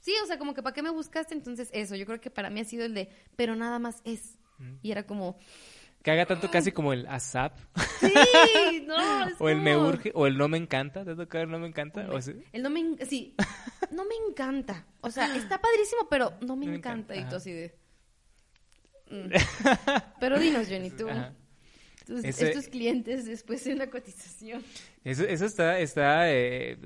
sí, 0.02 0.14
o 0.24 0.28
sea, 0.28 0.38
como 0.38 0.54
que 0.54 0.62
para 0.62 0.74
qué 0.76 0.84
me 0.84 0.92
buscaste, 0.92 1.34
entonces 1.34 1.70
eso, 1.74 1.96
yo 1.96 2.06
creo 2.06 2.22
que 2.22 2.30
para 2.30 2.50
mí 2.52 2.60
ha 2.60 2.66
sido 2.66 2.86
el 2.86 2.94
de, 2.94 3.10
pero 3.36 3.56
nada 3.56 3.80
más 3.80 4.02
es. 4.04 4.38
Y 4.84 4.92
era 4.92 5.06
como, 5.06 5.38
Que 6.04 6.12
haga 6.12 6.26
tanto 6.26 6.50
casi 6.52 6.72
como 6.72 6.94
el 6.94 7.08
ASAP. 7.08 7.58
sí, 8.00 8.84
no, 8.88 9.28
es 9.28 9.34
o 9.40 9.50
el 9.50 9.60
me 9.62 9.76
urge. 9.76 10.12
O 10.14 10.28
el 10.28 10.38
no 10.38 10.48
me 10.48 10.58
encanta. 10.58 11.04
¿Te 11.04 11.12
ha 11.12 11.16
tocado 11.16 11.44
el 11.46 11.50
no 11.52 11.60
me 11.60 11.68
encanta? 11.68 12.02
Hombre, 12.02 12.18
O 12.18 12.22
sea, 12.22 12.36
El 12.54 12.62
no 12.64 12.70
me, 12.70 12.96
sí, 13.06 13.36
no 13.92 14.06
me 14.06 14.16
encanta. 14.30 14.86
O 15.02 15.10
sea, 15.12 15.26
está 15.36 15.60
padrísimo, 15.60 16.08
pero 16.10 16.34
no 16.42 16.56
me 16.56 16.66
No 16.68 16.74
encanta. 16.74 17.14
encanta, 17.16 17.28
Y 17.28 17.30
tú 17.30 17.36
así 17.38 17.52
de... 17.52 17.76
mm. 19.12 19.30
Pero 20.20 20.40
dinos, 20.40 20.68
Johnny, 20.70 20.90
tú, 20.92 21.10
Ajá. 21.10 21.34
tus, 22.06 22.24
Ese- 22.24 22.48
estos 22.50 22.68
clientes 22.68 23.26
después 23.26 23.64
de 23.64 23.74
una 23.74 23.88
cotización. 23.90 24.64
Eso, 25.04 25.24
eso 25.24 25.46
está, 25.46 25.80
está 25.80 26.32
eh, 26.32 26.78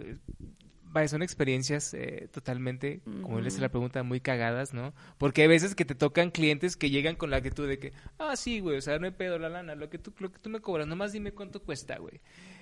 son 1.08 1.22
experiencias 1.22 1.94
eh, 1.94 2.28
totalmente, 2.32 3.02
como 3.22 3.40
les 3.40 3.60
la 3.60 3.70
pregunta, 3.70 4.02
muy 4.04 4.20
cagadas, 4.20 4.74
¿no? 4.74 4.94
Porque 5.18 5.44
hay 5.44 5.48
veces 5.48 5.76
que 5.76 5.86
te 5.86 5.94
tocan 5.96 6.32
clientes 6.32 6.76
que 6.76 6.90
llegan 6.90 7.16
con 7.16 7.30
la 7.30 7.38
actitud 7.38 7.68
de 7.68 7.78
que, 7.80 7.94
ah, 8.18 8.36
sí, 8.36 8.60
güey, 8.60 8.78
o 8.78 8.82
sea, 8.82 8.98
no 9.00 9.06
hay 9.06 9.12
pedo 9.12 9.38
la 9.40 9.50
lana, 9.50 9.76
lo 9.76 9.90
que 9.90 10.00
tú, 10.00 10.14
lo 10.18 10.32
que 10.32 10.40
tú 10.40 10.50
me 10.50 10.60
cobras, 10.62 10.88
nomás 10.88 11.12
dime 11.14 11.32
cuánto 11.32 11.62
cuesta, 11.62 11.98
güey. 12.00 12.20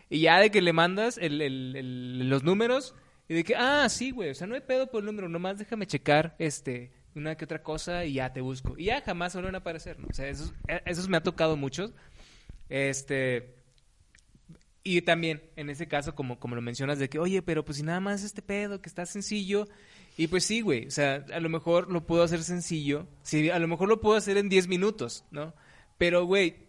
Y 0.09 0.19
ya 0.19 0.39
de 0.39 0.51
que 0.51 0.61
le 0.61 0.73
mandas 0.73 1.17
el, 1.17 1.41
el- 1.41 1.75
el- 1.75 2.29
los 2.29 2.43
números 2.43 2.95
Y 3.29 3.33
de 3.33 3.43
que, 3.43 3.55
ah, 3.55 3.87
sí, 3.89 4.11
güey, 4.11 4.29
o 4.29 4.35
sea, 4.35 4.47
no 4.47 4.55
hay 4.55 4.61
pedo 4.61 4.89
por 4.89 5.01
el 5.01 5.05
número, 5.05 5.27
nomás 5.27 5.57
déjame 5.57 5.85
checar, 5.85 6.35
este, 6.39 6.91
una 7.13 7.35
que 7.35 7.45
otra 7.45 7.61
cosa 7.61 8.05
y 8.05 8.13
ya 8.13 8.31
te 8.31 8.41
busco. 8.41 8.75
Y 8.77 8.85
ya 8.85 9.01
jamás 9.01 9.33
vuelven 9.33 9.55
a 9.55 9.59
aparecer, 9.59 9.99
¿no? 9.99 10.07
O 10.09 10.13
sea, 10.13 10.27
eso, 10.29 10.53
eso 10.85 11.09
me 11.09 11.17
ha 11.17 11.23
tocado 11.23 11.57
mucho. 11.57 11.93
Este, 12.69 13.55
y 14.83 15.01
también, 15.01 15.41
en 15.57 15.69
ese 15.69 15.87
caso, 15.87 16.15
como, 16.15 16.39
como 16.39 16.55
lo 16.55 16.61
mencionas, 16.61 16.99
de 16.99 17.09
que, 17.09 17.19
oye, 17.19 17.41
pero 17.41 17.65
pues 17.65 17.77
si 17.77 17.83
nada 17.83 17.99
más 17.99 18.23
este 18.23 18.41
pedo, 18.41 18.81
que 18.81 18.87
está 18.87 19.05
sencillo. 19.05 19.67
Y 20.15 20.27
pues 20.27 20.45
sí, 20.45 20.61
güey, 20.61 20.87
o 20.87 20.91
sea, 20.91 21.25
a 21.33 21.39
lo 21.41 21.49
mejor 21.49 21.91
lo 21.91 22.05
puedo 22.05 22.23
hacer 22.23 22.41
sencillo. 22.41 23.05
Sí, 23.21 23.49
a 23.49 23.59
lo 23.59 23.67
mejor 23.67 23.89
lo 23.89 23.99
puedo 23.99 24.15
hacer 24.15 24.37
en 24.37 24.47
10 24.47 24.69
minutos, 24.69 25.25
¿no? 25.29 25.53
Pero, 25.97 26.25
güey, 26.25 26.66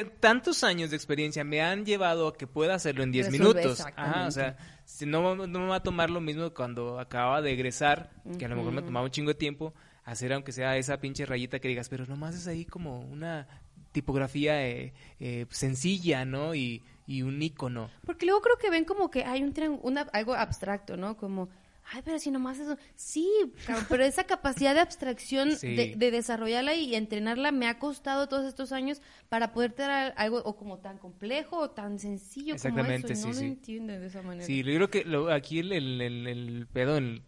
tantos 0.00 0.64
años 0.64 0.90
de 0.90 0.96
experiencia 0.96 1.44
me 1.44 1.60
han 1.60 1.84
llevado 1.84 2.28
a 2.28 2.36
que 2.36 2.46
pueda 2.46 2.74
hacerlo 2.74 3.02
en 3.02 3.12
10 3.12 3.30
minutos. 3.30 3.80
Ajá, 3.80 4.26
o 4.26 4.30
sea, 4.30 4.56
si 4.84 5.06
no, 5.06 5.34
no 5.34 5.60
me 5.60 5.66
va 5.66 5.76
a 5.76 5.82
tomar 5.82 6.10
lo 6.10 6.20
mismo 6.20 6.52
cuando 6.54 6.98
acababa 6.98 7.42
de 7.42 7.52
egresar, 7.52 8.10
que 8.38 8.46
a 8.46 8.48
lo 8.48 8.56
mejor 8.56 8.72
me 8.72 8.82
tomaba 8.82 9.04
un 9.04 9.10
chingo 9.10 9.28
de 9.28 9.34
tiempo, 9.34 9.74
hacer 10.04 10.32
aunque 10.32 10.52
sea 10.52 10.76
esa 10.76 10.98
pinche 11.00 11.26
rayita 11.26 11.58
que 11.60 11.68
digas, 11.68 11.88
pero 11.88 12.06
nomás 12.06 12.34
es 12.34 12.46
ahí 12.46 12.64
como 12.64 13.00
una 13.00 13.46
tipografía 13.92 14.66
eh, 14.66 14.94
eh, 15.20 15.46
sencilla, 15.50 16.24
¿no? 16.24 16.54
Y, 16.54 16.82
y 17.06 17.22
un 17.22 17.40
icono. 17.42 17.90
Porque 18.04 18.26
luego 18.26 18.40
creo 18.40 18.56
que 18.56 18.70
ven 18.70 18.84
como 18.84 19.10
que 19.10 19.24
hay 19.24 19.42
un 19.42 19.52
una, 19.82 20.02
algo 20.12 20.34
abstracto, 20.34 20.96
¿no? 20.96 21.16
Como 21.16 21.50
ay, 21.90 22.02
pero 22.04 22.18
si 22.18 22.30
nomás 22.30 22.58
eso, 22.58 22.76
sí, 22.94 23.28
pero 23.88 24.04
esa 24.04 24.24
capacidad 24.24 24.74
de 24.74 24.80
abstracción, 24.80 25.50
de, 25.60 25.96
desarrollarla 25.96 26.74
y 26.74 26.94
entrenarla 26.94 27.52
me 27.52 27.66
ha 27.66 27.78
costado 27.78 28.28
todos 28.28 28.46
estos 28.46 28.72
años 28.72 29.00
para 29.28 29.52
poder 29.52 29.72
tener 29.72 30.12
algo 30.16 30.38
o 30.44 30.56
como 30.56 30.78
tan 30.78 30.98
complejo 30.98 31.58
o 31.58 31.70
tan 31.70 31.98
sencillo 31.98 32.54
Exactamente, 32.54 33.02
como 33.02 33.12
eso, 33.12 33.22
sí, 33.22 33.28
no 33.28 33.34
lo 33.34 33.40
entienden 33.40 34.00
de 34.00 34.06
esa 34.06 34.22
manera. 34.22 34.46
Sí, 34.46 34.62
yo 34.62 34.74
creo 34.74 34.90
que 34.90 35.04
lo, 35.04 35.32
aquí 35.32 35.58
el, 35.58 35.72
el, 35.72 36.00
el, 36.00 36.66
pedo 36.72 36.96
en, 36.96 37.24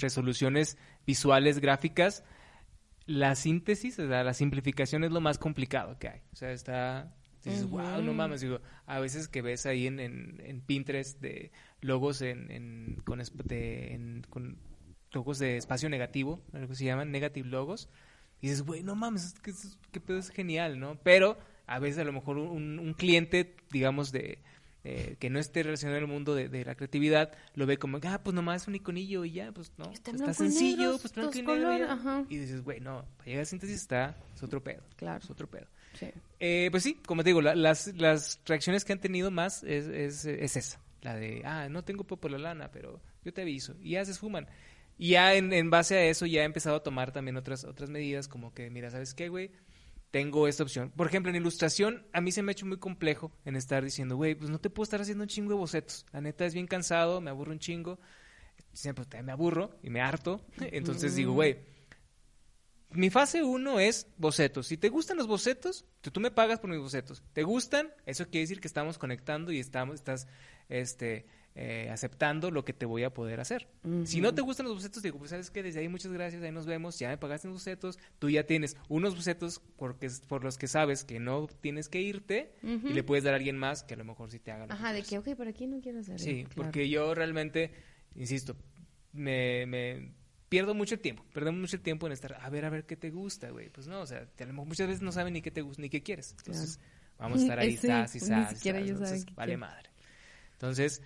resoluciones 0.00 0.78
visuales, 1.06 1.60
gráficas, 1.60 2.24
la 3.06 3.34
síntesis, 3.34 3.98
o 3.98 4.08
sea, 4.08 4.24
la 4.24 4.34
simplificación 4.34 5.04
es 5.04 5.10
lo 5.10 5.20
más 5.20 5.38
complicado 5.38 5.98
que 5.98 6.08
hay. 6.08 6.20
O 6.32 6.36
sea, 6.36 6.52
está 6.52 7.14
dices, 7.44 7.68
wow, 7.68 8.02
no 8.02 8.12
mames. 8.12 8.40
Digo, 8.40 8.60
a 8.86 9.00
veces 9.00 9.28
que 9.28 9.42
ves 9.42 9.66
ahí 9.66 9.86
en, 9.86 10.00
en, 10.00 10.60
Pinterest 10.60 11.20
de 11.20 11.50
logos 11.80 12.22
en, 12.22 13.00
con, 13.04 13.22
con 14.28 14.58
logos 15.12 15.38
de 15.38 15.56
espacio 15.56 15.88
negativo, 15.88 16.42
algo 16.52 16.68
que 16.68 16.74
se 16.74 16.84
llaman 16.84 17.10
negative 17.10 17.48
logos, 17.48 17.88
y 18.40 18.48
dices, 18.48 18.62
güey, 18.62 18.82
no 18.82 18.94
mames, 18.94 19.34
que, 19.42 19.52
que 19.92 20.00
pedo 20.00 20.18
es 20.18 20.30
genial, 20.30 20.78
¿no? 20.78 20.98
Pero 21.02 21.38
a 21.66 21.78
veces 21.78 22.00
a 22.00 22.04
lo 22.04 22.12
mejor 22.12 22.38
un, 22.38 22.78
un 22.78 22.94
cliente, 22.94 23.56
digamos, 23.70 24.12
de 24.12 24.38
eh, 24.82 25.16
que 25.18 25.28
no 25.28 25.38
esté 25.38 25.62
relacionado 25.62 25.98
en 25.98 26.04
el 26.04 26.10
mundo 26.10 26.34
de, 26.34 26.64
la 26.64 26.74
creatividad, 26.74 27.32
lo 27.54 27.66
ve 27.66 27.76
como, 27.76 27.98
ah, 28.02 28.20
pues 28.22 28.32
nomás 28.32 28.62
es 28.62 28.68
un 28.68 28.76
iconillo 28.76 29.26
y 29.26 29.32
ya, 29.32 29.52
pues 29.52 29.72
no, 29.76 29.90
está, 29.92 30.32
sencillo, 30.32 30.96
pues 30.98 31.12
blanco 31.12 31.38
y 31.38 31.42
negro 31.42 32.26
y, 32.30 32.38
dices, 32.38 32.62
güey, 32.62 32.80
no, 32.80 33.04
para 33.18 33.26
llegar 33.26 33.42
a 33.42 33.44
síntesis 33.44 33.76
está, 33.76 34.16
es 34.34 34.42
otro 34.42 34.64
pedo, 34.64 34.82
claro. 34.96 35.22
es 35.22 35.28
otro 35.28 35.50
pedo. 35.50 35.66
Eh, 36.38 36.68
pues 36.70 36.82
sí, 36.82 36.94
como 37.06 37.22
te 37.22 37.30
digo, 37.30 37.42
las, 37.42 37.86
las 37.94 38.40
reacciones 38.46 38.84
que 38.84 38.92
han 38.92 39.00
tenido 39.00 39.30
más 39.30 39.62
es, 39.62 39.86
es, 39.86 40.24
es, 40.24 40.56
esa. 40.56 40.80
La 41.02 41.14
de, 41.14 41.42
ah, 41.44 41.68
no 41.68 41.84
tengo 41.84 42.04
por 42.04 42.30
la 42.30 42.38
lana, 42.38 42.70
pero 42.70 43.00
yo 43.24 43.32
te 43.32 43.42
aviso. 43.42 43.74
Y 43.80 43.92
ya 43.92 44.04
se 44.04 44.12
esfuman. 44.12 44.46
Y 44.98 45.10
ya 45.10 45.34
en, 45.34 45.52
en, 45.52 45.70
base 45.70 45.96
a 45.96 46.04
eso 46.04 46.26
ya 46.26 46.42
he 46.42 46.44
empezado 46.44 46.76
a 46.76 46.82
tomar 46.82 47.12
también 47.12 47.36
otras, 47.36 47.64
otras 47.64 47.88
medidas, 47.90 48.28
como 48.28 48.52
que, 48.52 48.70
mira, 48.70 48.90
¿sabes 48.90 49.14
qué, 49.14 49.28
güey? 49.28 49.50
Tengo 50.10 50.48
esta 50.48 50.62
opción. 50.62 50.90
Por 50.90 51.06
ejemplo, 51.06 51.30
en 51.30 51.36
ilustración, 51.36 52.06
a 52.12 52.20
mí 52.20 52.32
se 52.32 52.42
me 52.42 52.50
ha 52.50 52.52
hecho 52.52 52.66
muy 52.66 52.78
complejo 52.78 53.32
en 53.44 53.56
estar 53.56 53.84
diciendo, 53.84 54.16
güey, 54.16 54.34
pues 54.34 54.50
no 54.50 54.58
te 54.58 54.68
puedo 54.68 54.84
estar 54.84 55.00
haciendo 55.00 55.22
un 55.22 55.28
chingo 55.28 55.50
de 55.50 55.56
bocetos. 55.56 56.04
La 56.12 56.20
neta 56.20 56.44
es 56.44 56.54
bien 56.54 56.66
cansado, 56.66 57.20
me 57.20 57.30
aburro 57.30 57.52
un 57.52 57.60
chingo. 57.60 57.98
Siempre 58.72 59.04
me 59.22 59.32
aburro 59.32 59.78
y 59.82 59.90
me 59.90 60.00
harto. 60.00 60.44
Entonces 60.72 61.14
digo, 61.14 61.32
güey, 61.32 61.58
mi 62.92 63.10
fase 63.10 63.42
uno 63.42 63.78
es 63.78 64.06
bocetos. 64.16 64.66
Si 64.66 64.76
te 64.76 64.88
gustan 64.88 65.16
los 65.16 65.26
bocetos, 65.26 65.84
tú 66.00 66.20
me 66.20 66.30
pagas 66.30 66.58
por 66.58 66.70
mis 66.70 66.80
bocetos. 66.80 67.22
¿Te 67.32 67.42
gustan? 67.42 67.92
Eso 68.06 68.24
quiere 68.24 68.40
decir 68.40 68.60
que 68.60 68.68
estamos 68.68 68.98
conectando 68.98 69.52
y 69.52 69.58
estamos, 69.58 69.94
estás 69.94 70.26
este, 70.68 71.26
eh, 71.54 71.88
aceptando 71.90 72.50
lo 72.50 72.64
que 72.64 72.72
te 72.72 72.86
voy 72.86 73.04
a 73.04 73.14
poder 73.14 73.40
hacer. 73.40 73.68
Si 74.04 74.20
no 74.20 74.34
te 74.34 74.42
gustan 74.42 74.66
los 74.66 74.74
bocetos, 74.74 75.02
digo, 75.02 75.18
pues 75.18 75.30
sabes 75.30 75.50
que 75.50 75.62
desde 75.62 75.80
ahí 75.80 75.88
muchas 75.88 76.12
gracias, 76.12 76.42
ahí 76.42 76.52
nos 76.52 76.66
vemos, 76.66 76.98
ya 76.98 77.08
me 77.08 77.18
pagaste 77.18 77.48
los 77.48 77.58
bocetos, 77.58 77.98
tú 78.18 78.28
ya 78.28 78.44
tienes 78.44 78.76
unos 78.88 79.14
bocetos 79.14 79.60
porque, 79.76 80.10
por 80.26 80.42
los 80.42 80.58
que 80.58 80.66
sabes 80.66 81.04
que 81.04 81.20
no 81.20 81.46
tienes 81.60 81.88
que 81.88 82.00
irte 82.00 82.54
y 82.62 82.92
le 82.92 83.02
puedes 83.02 83.24
dar 83.24 83.34
a 83.34 83.36
alguien 83.36 83.56
más 83.56 83.82
que 83.82 83.94
a 83.94 83.96
lo 83.96 84.04
mejor 84.04 84.30
sí 84.30 84.38
te 84.38 84.50
haga. 84.52 84.66
Ajá, 84.68 84.92
de 84.92 85.02
que, 85.02 85.18
ok, 85.18 85.34
¿para 85.36 85.50
aquí 85.50 85.66
no 85.66 85.80
quiero 85.80 86.00
hacer. 86.00 86.18
Sí, 86.18 86.46
porque 86.56 86.88
yo 86.88 87.14
realmente, 87.14 87.72
insisto, 88.14 88.56
me, 89.12 89.66
me 89.66 90.19
pierdo 90.50 90.74
mucho 90.74 90.98
tiempo, 90.98 91.24
perdemos 91.32 91.60
mucho 91.60 91.80
tiempo 91.80 92.06
en 92.06 92.12
estar, 92.12 92.34
a 92.34 92.50
ver, 92.50 92.66
a 92.66 92.70
ver 92.70 92.84
qué 92.84 92.96
te 92.96 93.10
gusta, 93.10 93.48
güey. 93.50 93.70
Pues 93.70 93.86
no, 93.86 94.00
o 94.00 94.06
sea, 94.06 94.26
muchas 94.52 94.88
veces 94.88 95.00
no 95.00 95.12
saben 95.12 95.32
ni 95.32 95.40
qué 95.40 95.50
te 95.50 95.62
gusta, 95.62 95.80
ni 95.80 95.88
qué 95.88 96.02
quieres. 96.02 96.34
Entonces, 96.36 96.78
vamos 97.18 97.38
a 97.38 97.42
estar 97.42 97.58
ahí, 97.60 97.76
sas 97.78 98.14
y 98.16 98.20
sas. 98.20 98.62
vale 99.34 99.56
madre. 99.56 99.88
Entonces, 100.52 101.00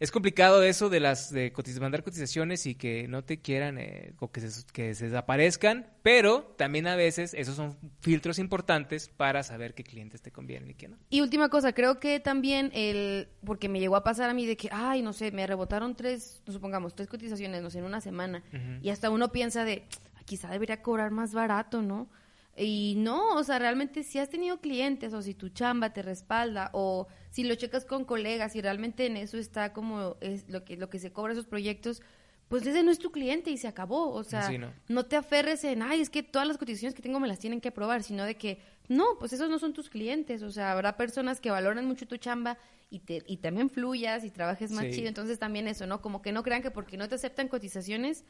es 0.00 0.10
complicado 0.10 0.62
eso 0.62 0.88
de 0.88 1.00
las 1.00 1.32
de 1.32 1.52
mandar 1.80 2.02
cotizaciones 2.02 2.66
y 2.66 2.74
que 2.74 3.06
no 3.08 3.22
te 3.22 3.40
quieran 3.40 3.78
eh, 3.78 4.12
o 4.18 4.30
que 4.30 4.40
se, 4.40 4.64
que 4.72 4.94
se 4.94 5.06
desaparezcan, 5.06 5.86
pero 6.02 6.54
también 6.58 6.86
a 6.86 6.96
veces 6.96 7.32
esos 7.34 7.54
son 7.54 7.76
filtros 8.00 8.38
importantes 8.38 9.08
para 9.08 9.42
saber 9.42 9.74
qué 9.74 9.84
clientes 9.84 10.20
te 10.20 10.32
convienen 10.32 10.70
y 10.70 10.74
qué 10.74 10.88
no. 10.88 10.96
Y 11.10 11.20
última 11.20 11.48
cosa, 11.48 11.72
creo 11.72 12.00
que 12.00 12.18
también 12.18 12.70
el, 12.74 13.28
porque 13.44 13.68
me 13.68 13.78
llegó 13.78 13.96
a 13.96 14.04
pasar 14.04 14.30
a 14.30 14.34
mí 14.34 14.46
de 14.46 14.56
que, 14.56 14.68
ay, 14.72 15.02
no 15.02 15.12
sé, 15.12 15.30
me 15.30 15.46
rebotaron 15.46 15.94
tres, 15.94 16.42
supongamos, 16.46 16.94
tres 16.94 17.08
cotizaciones, 17.08 17.62
no 17.62 17.70
sé, 17.70 17.78
en 17.78 17.84
una 17.84 18.00
semana, 18.00 18.42
y 18.82 18.90
hasta 18.90 19.10
uno 19.10 19.30
piensa 19.30 19.64
de, 19.64 19.84
quizá 20.24 20.50
debería 20.50 20.82
cobrar 20.82 21.12
más 21.12 21.32
barato, 21.34 21.82
¿no? 21.82 22.08
Y 22.56 22.94
no, 22.98 23.34
o 23.34 23.42
sea, 23.42 23.58
realmente 23.58 24.04
si 24.04 24.18
has 24.18 24.30
tenido 24.30 24.60
clientes 24.60 25.12
o 25.12 25.22
si 25.22 25.34
tu 25.34 25.48
chamba 25.48 25.92
te 25.92 26.02
respalda 26.02 26.70
o 26.72 27.08
si 27.30 27.42
lo 27.42 27.56
checas 27.56 27.84
con 27.84 28.04
colegas 28.04 28.54
y 28.54 28.60
realmente 28.60 29.06
en 29.06 29.16
eso 29.16 29.38
está 29.38 29.72
como 29.72 30.16
es 30.20 30.48
lo 30.48 30.64
que 30.64 30.76
lo 30.76 30.88
que 30.88 31.00
se 31.00 31.12
cobra 31.12 31.32
esos 31.32 31.46
proyectos, 31.46 32.00
pues 32.48 32.64
ese 32.66 32.84
no 32.84 32.92
es 32.92 33.00
tu 33.00 33.10
cliente 33.10 33.50
y 33.50 33.56
se 33.56 33.66
acabó, 33.66 34.10
o 34.10 34.22
sea, 34.22 34.48
no. 34.88 35.04
te 35.06 35.16
aferres 35.16 35.64
en, 35.64 35.82
ay, 35.82 36.00
es 36.00 36.10
que 36.10 36.22
todas 36.22 36.46
las 36.46 36.58
cotizaciones 36.58 36.94
que 36.94 37.02
tengo 37.02 37.18
me 37.18 37.26
las 37.26 37.40
tienen 37.40 37.60
que 37.60 37.68
aprobar, 37.68 38.04
sino 38.04 38.24
de 38.24 38.36
que 38.36 38.60
no, 38.88 39.04
pues 39.18 39.32
esos 39.32 39.50
no 39.50 39.58
son 39.58 39.72
tus 39.72 39.88
clientes, 39.88 40.42
o 40.42 40.50
sea, 40.50 40.70
habrá 40.70 40.96
personas 40.96 41.40
que 41.40 41.50
valoran 41.50 41.86
mucho 41.86 42.06
tu 42.06 42.18
chamba 42.18 42.58
y 42.90 43.00
te 43.00 43.24
y 43.26 43.38
también 43.38 43.70
fluyas 43.70 44.24
y 44.24 44.30
trabajes 44.30 44.70
más 44.70 44.90
chido, 44.90 45.08
entonces 45.08 45.40
también 45.40 45.66
eso, 45.66 45.86
¿no? 45.86 46.00
Como 46.00 46.22
que 46.22 46.30
no 46.30 46.44
crean 46.44 46.62
que 46.62 46.70
porque 46.70 46.96
no 46.96 47.08
te 47.08 47.16
aceptan 47.16 47.48
cotizaciones 47.48 48.24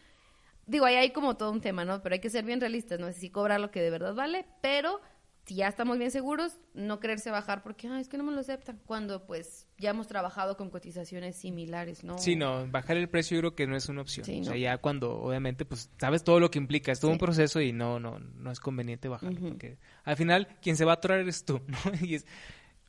digo, 0.66 0.84
ahí 0.84 0.96
hay 0.96 1.10
como 1.10 1.36
todo 1.36 1.50
un 1.50 1.60
tema, 1.60 1.84
¿no? 1.84 2.02
Pero 2.02 2.14
hay 2.14 2.20
que 2.20 2.30
ser 2.30 2.44
bien 2.44 2.60
realistas, 2.60 2.98
no 3.00 3.08
es 3.08 3.16
si 3.16 3.30
cobrar 3.30 3.60
lo 3.60 3.70
que 3.70 3.80
de 3.80 3.90
verdad 3.90 4.14
vale, 4.14 4.46
pero 4.60 5.00
si 5.46 5.56
ya 5.56 5.68
estamos 5.68 5.98
bien 5.98 6.10
seguros, 6.10 6.58
no 6.72 7.00
quererse 7.00 7.30
bajar 7.30 7.62
porque, 7.62 7.88
es 8.00 8.08
que 8.08 8.16
no 8.16 8.24
me 8.24 8.32
lo 8.32 8.40
aceptan, 8.40 8.80
cuando 8.86 9.26
pues 9.26 9.66
ya 9.78 9.90
hemos 9.90 10.08
trabajado 10.08 10.56
con 10.56 10.70
cotizaciones 10.70 11.36
similares, 11.36 12.02
¿no? 12.02 12.18
Sí, 12.18 12.34
no, 12.34 12.66
bajar 12.68 12.96
el 12.96 13.08
precio 13.08 13.36
yo 13.36 13.40
creo 13.40 13.54
que 13.54 13.66
no 13.66 13.76
es 13.76 13.88
una 13.88 14.00
opción. 14.00 14.26
o 14.40 14.44
sea, 14.44 14.56
ya 14.56 14.78
cuando 14.78 15.20
obviamente 15.20 15.64
pues 15.64 15.90
sabes 15.98 16.24
todo 16.24 16.40
lo 16.40 16.50
que 16.50 16.58
implica, 16.58 16.92
es 16.92 17.00
todo 17.00 17.10
un 17.10 17.18
proceso 17.18 17.60
y 17.60 17.72
no, 17.72 18.00
no, 18.00 18.18
no 18.18 18.50
es 18.50 18.60
conveniente 18.60 19.08
bajar, 19.08 19.34
porque 19.38 19.78
al 20.04 20.16
final 20.16 20.48
quien 20.62 20.76
se 20.76 20.84
va 20.84 20.92
a 20.92 20.94
atorar 20.94 21.20
eres 21.20 21.44
tú, 21.44 21.60
¿no? 21.66 21.78
y 22.00 22.14
es, 22.14 22.26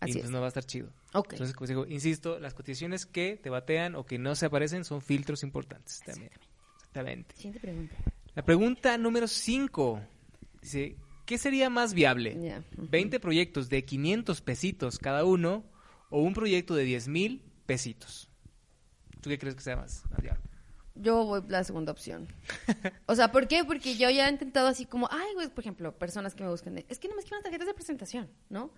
y 0.05 0.13
pues 0.13 0.29
no 0.29 0.39
va 0.39 0.45
a 0.45 0.49
estar 0.49 0.63
chido. 0.63 0.89
Entonces, 1.13 1.53
como 1.53 1.67
digo, 1.67 1.85
insisto, 1.87 2.39
las 2.39 2.53
cotizaciones 2.53 3.05
que 3.05 3.39
te 3.41 3.49
batean 3.49 3.95
o 3.95 4.05
que 4.05 4.17
no 4.19 4.35
se 4.35 4.45
aparecen 4.45 4.83
son 4.83 5.01
filtros 5.01 5.43
importantes 5.43 6.01
también. 6.05 6.31
Siguiente 7.35 7.59
pregunta. 7.59 7.95
La 8.35 8.43
pregunta 8.43 8.97
número 8.97 9.27
5 9.27 10.01
dice, 10.61 10.95
¿qué 11.25 11.37
sería 11.37 11.69
más 11.69 11.93
viable? 11.93 12.61
¿20 12.77 13.19
proyectos 13.19 13.69
de 13.69 13.85
500 13.85 14.41
pesitos 14.41 14.99
cada 14.99 15.25
uno 15.25 15.63
o 16.09 16.21
un 16.21 16.33
proyecto 16.33 16.75
de 16.75 16.83
10 16.83 17.07
mil 17.07 17.43
pesitos? 17.65 18.29
¿Tú 19.21 19.29
qué 19.29 19.37
crees 19.37 19.55
que 19.55 19.61
sea 19.61 19.75
más, 19.75 20.03
viable? 20.21 20.43
Yo 20.95 21.25
voy 21.25 21.43
la 21.49 21.63
segunda 21.63 21.91
opción. 21.91 22.27
o 23.05 23.15
sea, 23.15 23.31
¿por 23.31 23.47
qué? 23.47 23.65
Porque 23.65 23.95
yo 23.95 24.09
ya 24.09 24.27
he 24.27 24.31
intentado 24.31 24.67
así 24.67 24.85
como, 24.85 25.09
ay, 25.11 25.33
güey, 25.33 25.49
por 25.49 25.63
ejemplo, 25.63 25.97
personas 25.97 26.35
que 26.35 26.43
me 26.43 26.49
buscan, 26.49 26.77
es 26.77 26.99
que 26.99 27.09
no 27.09 27.15
me 27.15 27.19
escriban 27.19 27.43
tarjetas 27.43 27.67
de 27.67 27.73
presentación, 27.73 28.29
¿no? 28.49 28.71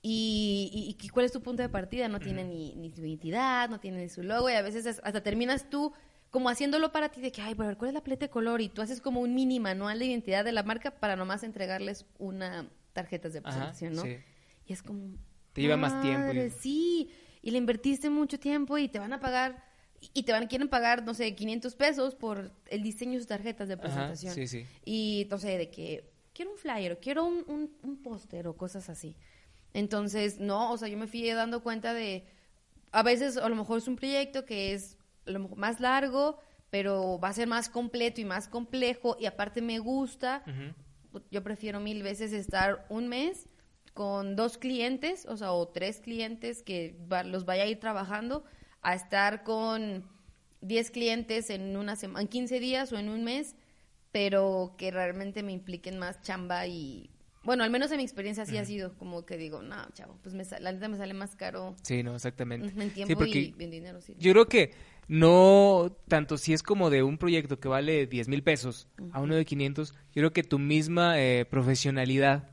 Y, 0.00 0.96
y, 1.00 1.08
cuál 1.08 1.26
es 1.26 1.32
tu 1.32 1.42
punto 1.42 1.62
de 1.62 1.68
partida, 1.68 2.08
no 2.08 2.20
tiene 2.20 2.44
ni, 2.44 2.74
ni, 2.76 2.90
su 2.92 3.04
identidad, 3.04 3.68
no 3.68 3.80
tiene 3.80 3.98
ni 3.98 4.08
su 4.08 4.22
logo, 4.22 4.48
y 4.48 4.54
a 4.54 4.62
veces 4.62 4.86
hasta 5.02 5.22
terminas 5.22 5.68
tú 5.70 5.92
como 6.32 6.48
haciéndolo 6.48 6.92
para 6.92 7.10
ti 7.10 7.20
de 7.20 7.30
que, 7.30 7.42
ay, 7.42 7.54
pero 7.54 7.76
¿cuál 7.76 7.90
es 7.90 7.94
la 7.94 8.02
paleta 8.02 8.24
de 8.24 8.30
color? 8.30 8.62
Y 8.62 8.70
tú 8.70 8.80
haces 8.80 9.02
como 9.02 9.20
un 9.20 9.34
mini 9.34 9.60
manual 9.60 9.98
de 9.98 10.06
identidad 10.06 10.46
de 10.46 10.52
la 10.52 10.62
marca 10.62 10.90
para 10.90 11.14
nomás 11.14 11.42
entregarles 11.42 12.06
una 12.18 12.70
tarjeta 12.94 13.28
de 13.28 13.42
presentación, 13.42 13.94
¿no? 13.94 14.06
Y 14.06 14.72
es 14.72 14.82
como... 14.82 15.14
Te 15.52 15.60
lleva 15.60 15.76
más 15.76 16.00
tiempo. 16.00 16.32
Sí, 16.58 17.10
y 17.42 17.50
le 17.50 17.58
invertiste 17.58 18.08
mucho 18.08 18.40
tiempo 18.40 18.78
y 18.78 18.88
te 18.88 18.98
van 18.98 19.12
a 19.12 19.20
pagar, 19.20 19.62
y 20.00 20.22
te 20.22 20.32
van 20.32 20.46
quieren 20.46 20.68
pagar, 20.68 21.04
no 21.04 21.12
sé, 21.12 21.34
500 21.34 21.74
pesos 21.74 22.14
por 22.14 22.50
el 22.70 22.82
diseño 22.82 23.12
de 23.12 23.18
sus 23.18 23.26
tarjetas 23.26 23.68
de 23.68 23.76
presentación. 23.76 24.32
sí, 24.32 24.46
sí. 24.46 24.64
Y, 24.86 25.20
entonces, 25.24 25.58
de 25.58 25.68
que 25.68 26.10
quiero 26.32 26.52
un 26.52 26.56
flyer, 26.56 26.92
o 26.92 26.98
quiero 26.98 27.26
un, 27.26 27.44
un, 27.46 27.76
un 27.82 28.02
póster 28.02 28.46
o 28.46 28.56
cosas 28.56 28.88
así. 28.88 29.16
Entonces, 29.74 30.40
no, 30.40 30.72
o 30.72 30.78
sea, 30.78 30.88
yo 30.88 30.96
me 30.96 31.06
fui 31.06 31.30
dando 31.30 31.62
cuenta 31.62 31.92
de, 31.92 32.24
a 32.90 33.02
veces 33.02 33.36
a 33.36 33.50
lo 33.50 33.54
mejor 33.54 33.76
es 33.76 33.86
un 33.86 33.96
proyecto 33.96 34.46
que 34.46 34.72
es 34.72 34.96
a 35.26 35.30
lo 35.30 35.38
mejor 35.40 35.58
más 35.58 35.80
largo, 35.80 36.38
pero 36.70 37.18
va 37.18 37.28
a 37.28 37.32
ser 37.32 37.46
más 37.48 37.68
completo 37.68 38.20
y 38.20 38.24
más 38.24 38.48
complejo 38.48 39.16
y 39.20 39.26
aparte 39.26 39.60
me 39.62 39.78
gusta, 39.78 40.42
yo 41.30 41.42
prefiero 41.42 41.80
mil 41.80 42.02
veces 42.02 42.32
estar 42.32 42.86
un 42.88 43.08
mes 43.08 43.46
con 43.94 44.36
dos 44.36 44.56
clientes, 44.56 45.26
o 45.26 45.36
sea, 45.36 45.52
o 45.52 45.68
tres 45.68 46.00
clientes 46.00 46.62
que 46.62 46.96
va- 47.12 47.24
los 47.24 47.44
vaya 47.44 47.64
a 47.64 47.66
ir 47.66 47.78
trabajando, 47.78 48.42
a 48.80 48.94
estar 48.94 49.42
con 49.42 50.08
10 50.62 50.90
clientes 50.90 51.50
en 51.50 51.76
una 51.76 51.94
semana, 51.96 52.22
en 52.22 52.28
15 52.28 52.58
días 52.58 52.90
o 52.92 52.98
en 52.98 53.10
un 53.10 53.22
mes, 53.22 53.54
pero 54.12 54.74
que 54.78 54.90
realmente 54.90 55.42
me 55.42 55.52
impliquen 55.52 55.98
más 55.98 56.22
chamba 56.22 56.66
y 56.66 57.10
bueno, 57.44 57.64
al 57.64 57.70
menos 57.70 57.90
en 57.90 57.96
mi 57.96 58.04
experiencia 58.04 58.44
así 58.44 58.56
ha 58.56 58.64
sido, 58.64 58.96
como 58.96 59.26
que 59.26 59.36
digo, 59.36 59.62
no, 59.62 59.76
chavo, 59.94 60.16
pues 60.22 60.32
me 60.34 60.44
la 60.60 60.70
neta 60.72 60.86
me 60.88 60.96
sale 60.96 61.12
más 61.12 61.34
caro 61.34 61.74
Sí, 61.82 62.02
no, 62.04 62.14
exactamente. 62.14 62.68
en 62.68 62.88
Sí, 62.88 62.90
tiempo 62.94 63.14
porque 63.18 63.40
y 63.40 63.54
en 63.58 63.70
dinero, 63.70 64.00
sí. 64.00 64.14
yo 64.18 64.32
creo 64.32 64.46
que 64.46 64.72
no 65.08 65.96
tanto 66.08 66.38
si 66.38 66.52
es 66.52 66.62
como 66.62 66.90
de 66.90 67.02
un 67.02 67.18
proyecto 67.18 67.58
que 67.60 67.68
vale 67.68 68.06
10 68.06 68.28
mil 68.28 68.42
pesos 68.42 68.88
a 69.12 69.20
uno 69.20 69.34
de 69.34 69.44
500, 69.44 69.92
yo 69.92 69.98
creo 70.14 70.32
que 70.32 70.42
tu 70.42 70.58
misma 70.58 71.20
eh, 71.20 71.44
profesionalidad 71.44 72.50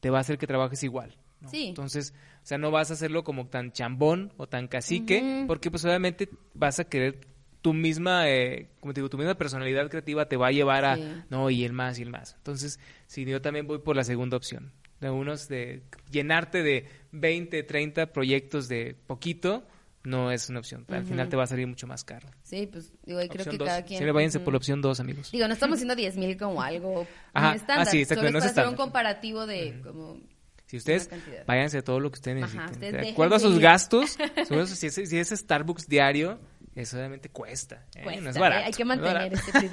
te 0.00 0.10
va 0.10 0.18
a 0.18 0.20
hacer 0.20 0.38
que 0.38 0.46
trabajes 0.46 0.82
igual. 0.82 1.16
¿no? 1.40 1.48
Sí. 1.48 1.66
Entonces, 1.68 2.14
o 2.42 2.46
sea, 2.46 2.58
no 2.58 2.70
vas 2.70 2.90
a 2.90 2.94
hacerlo 2.94 3.24
como 3.24 3.46
tan 3.48 3.72
chambón 3.72 4.32
o 4.36 4.46
tan 4.46 4.68
cacique, 4.68 5.44
porque 5.46 5.70
pues 5.70 5.84
obviamente 5.84 6.28
vas 6.54 6.78
a 6.78 6.84
querer 6.84 7.20
tu 7.62 7.74
misma, 7.74 8.28
eh, 8.30 8.68
como 8.78 8.94
te 8.94 9.00
digo, 9.00 9.08
tu 9.10 9.18
misma 9.18 9.34
personalidad 9.34 9.90
creativa 9.90 10.28
te 10.28 10.36
va 10.36 10.48
a 10.48 10.52
llevar 10.52 10.84
a, 10.84 10.96
Sí. 10.96 11.02
no, 11.30 11.50
y 11.50 11.64
el 11.64 11.72
más 11.72 11.98
y 11.98 12.02
el 12.02 12.10
más. 12.10 12.34
Entonces, 12.36 12.78
sí, 13.06 13.24
yo 13.24 13.42
también 13.42 13.66
voy 13.66 13.78
por 13.78 13.96
la 13.96 14.04
segunda 14.04 14.36
opción. 14.36 14.72
De 15.00 15.10
unos 15.10 15.48
de 15.48 15.82
llenarte 16.10 16.62
de 16.62 16.86
20, 17.10 17.64
30 17.64 18.12
proyectos 18.12 18.68
de 18.68 18.96
poquito, 19.08 19.66
no 20.06 20.30
es 20.30 20.48
una 20.48 20.60
opción. 20.60 20.84
Al 20.88 21.04
final 21.04 21.28
te 21.28 21.36
va 21.36 21.42
a 21.42 21.46
salir 21.46 21.66
mucho 21.66 21.86
más 21.86 22.04
caro. 22.04 22.28
Sí, 22.42 22.68
pues 22.70 22.92
digo, 23.04 23.18
creo 23.18 23.28
Opción 23.30 23.50
que 23.50 23.58
dos. 23.58 23.68
cada 23.68 23.82
quien... 23.84 24.02
Sí, 24.02 24.10
váyanse 24.10 24.38
ujú. 24.38 24.44
por 24.44 24.54
la 24.54 24.58
opción 24.58 24.80
2, 24.80 25.00
amigos. 25.00 25.32
Digo, 25.32 25.46
no 25.48 25.52
estamos 25.54 25.74
haciendo 25.76 25.94
10 25.96 26.16
mil 26.16 26.36
como 26.36 26.62
algo 26.62 27.06
Ajá, 27.34 27.54
estándar. 27.54 27.86
ah, 27.86 27.90
sí, 27.90 27.98
exacto, 28.02 28.20
solo 28.22 28.30
no 28.32 28.38
es 28.38 28.44
hacer 28.44 28.66
un 28.68 28.76
comparativo 28.76 29.46
de 29.46 29.80
como... 29.82 30.18
Si 30.66 30.76
ustedes 30.78 31.08
váyanse 31.46 31.78
a 31.78 31.82
todo 31.82 32.00
lo 32.00 32.10
que 32.10 32.16
ustedes 32.16 32.42
Ajá, 32.42 32.52
necesiten. 32.66 32.88
ustedes 32.88 33.04
de 33.06 33.10
acuerdo 33.12 33.36
a 33.36 33.38
sus 33.38 33.54
ir. 33.56 33.60
gastos, 33.62 34.18
si, 34.74 34.86
es, 34.86 34.94
si 34.94 35.18
es 35.18 35.28
Starbucks 35.28 35.86
diario, 35.88 36.40
eso 36.74 36.96
obviamente 36.96 37.28
cuesta. 37.28 37.86
¿eh? 37.94 38.02
Cuesta, 38.02 38.20
no 38.22 38.30
es 38.30 38.36
¿eh? 38.36 38.40
barato. 38.40 38.66
Hay 38.66 38.72
que 38.72 38.84
mantener 38.84 39.32
ese, 39.32 39.50
ese- 39.50 39.70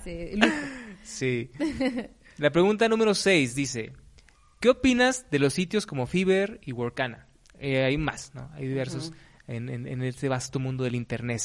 ese 0.30 0.36
lujo. 0.36 0.56
Sí. 1.02 1.50
La 2.36 2.50
pregunta 2.50 2.88
número 2.88 3.14
6 3.14 3.54
dice, 3.56 3.92
¿qué 4.60 4.68
opinas 4.68 5.26
de 5.30 5.38
los 5.40 5.54
sitios 5.54 5.86
como 5.86 6.06
Fiverr 6.06 6.60
y 6.62 6.70
Workana? 6.72 7.26
Eh, 7.58 7.82
hay 7.82 7.98
más, 7.98 8.32
¿no? 8.34 8.48
Hay 8.54 8.68
diversos 8.68 9.12
en, 9.48 9.68
en, 9.68 9.88
en 9.88 10.02
este 10.04 10.28
vasto 10.28 10.60
mundo 10.60 10.84
del 10.84 10.94
Internet. 10.94 11.42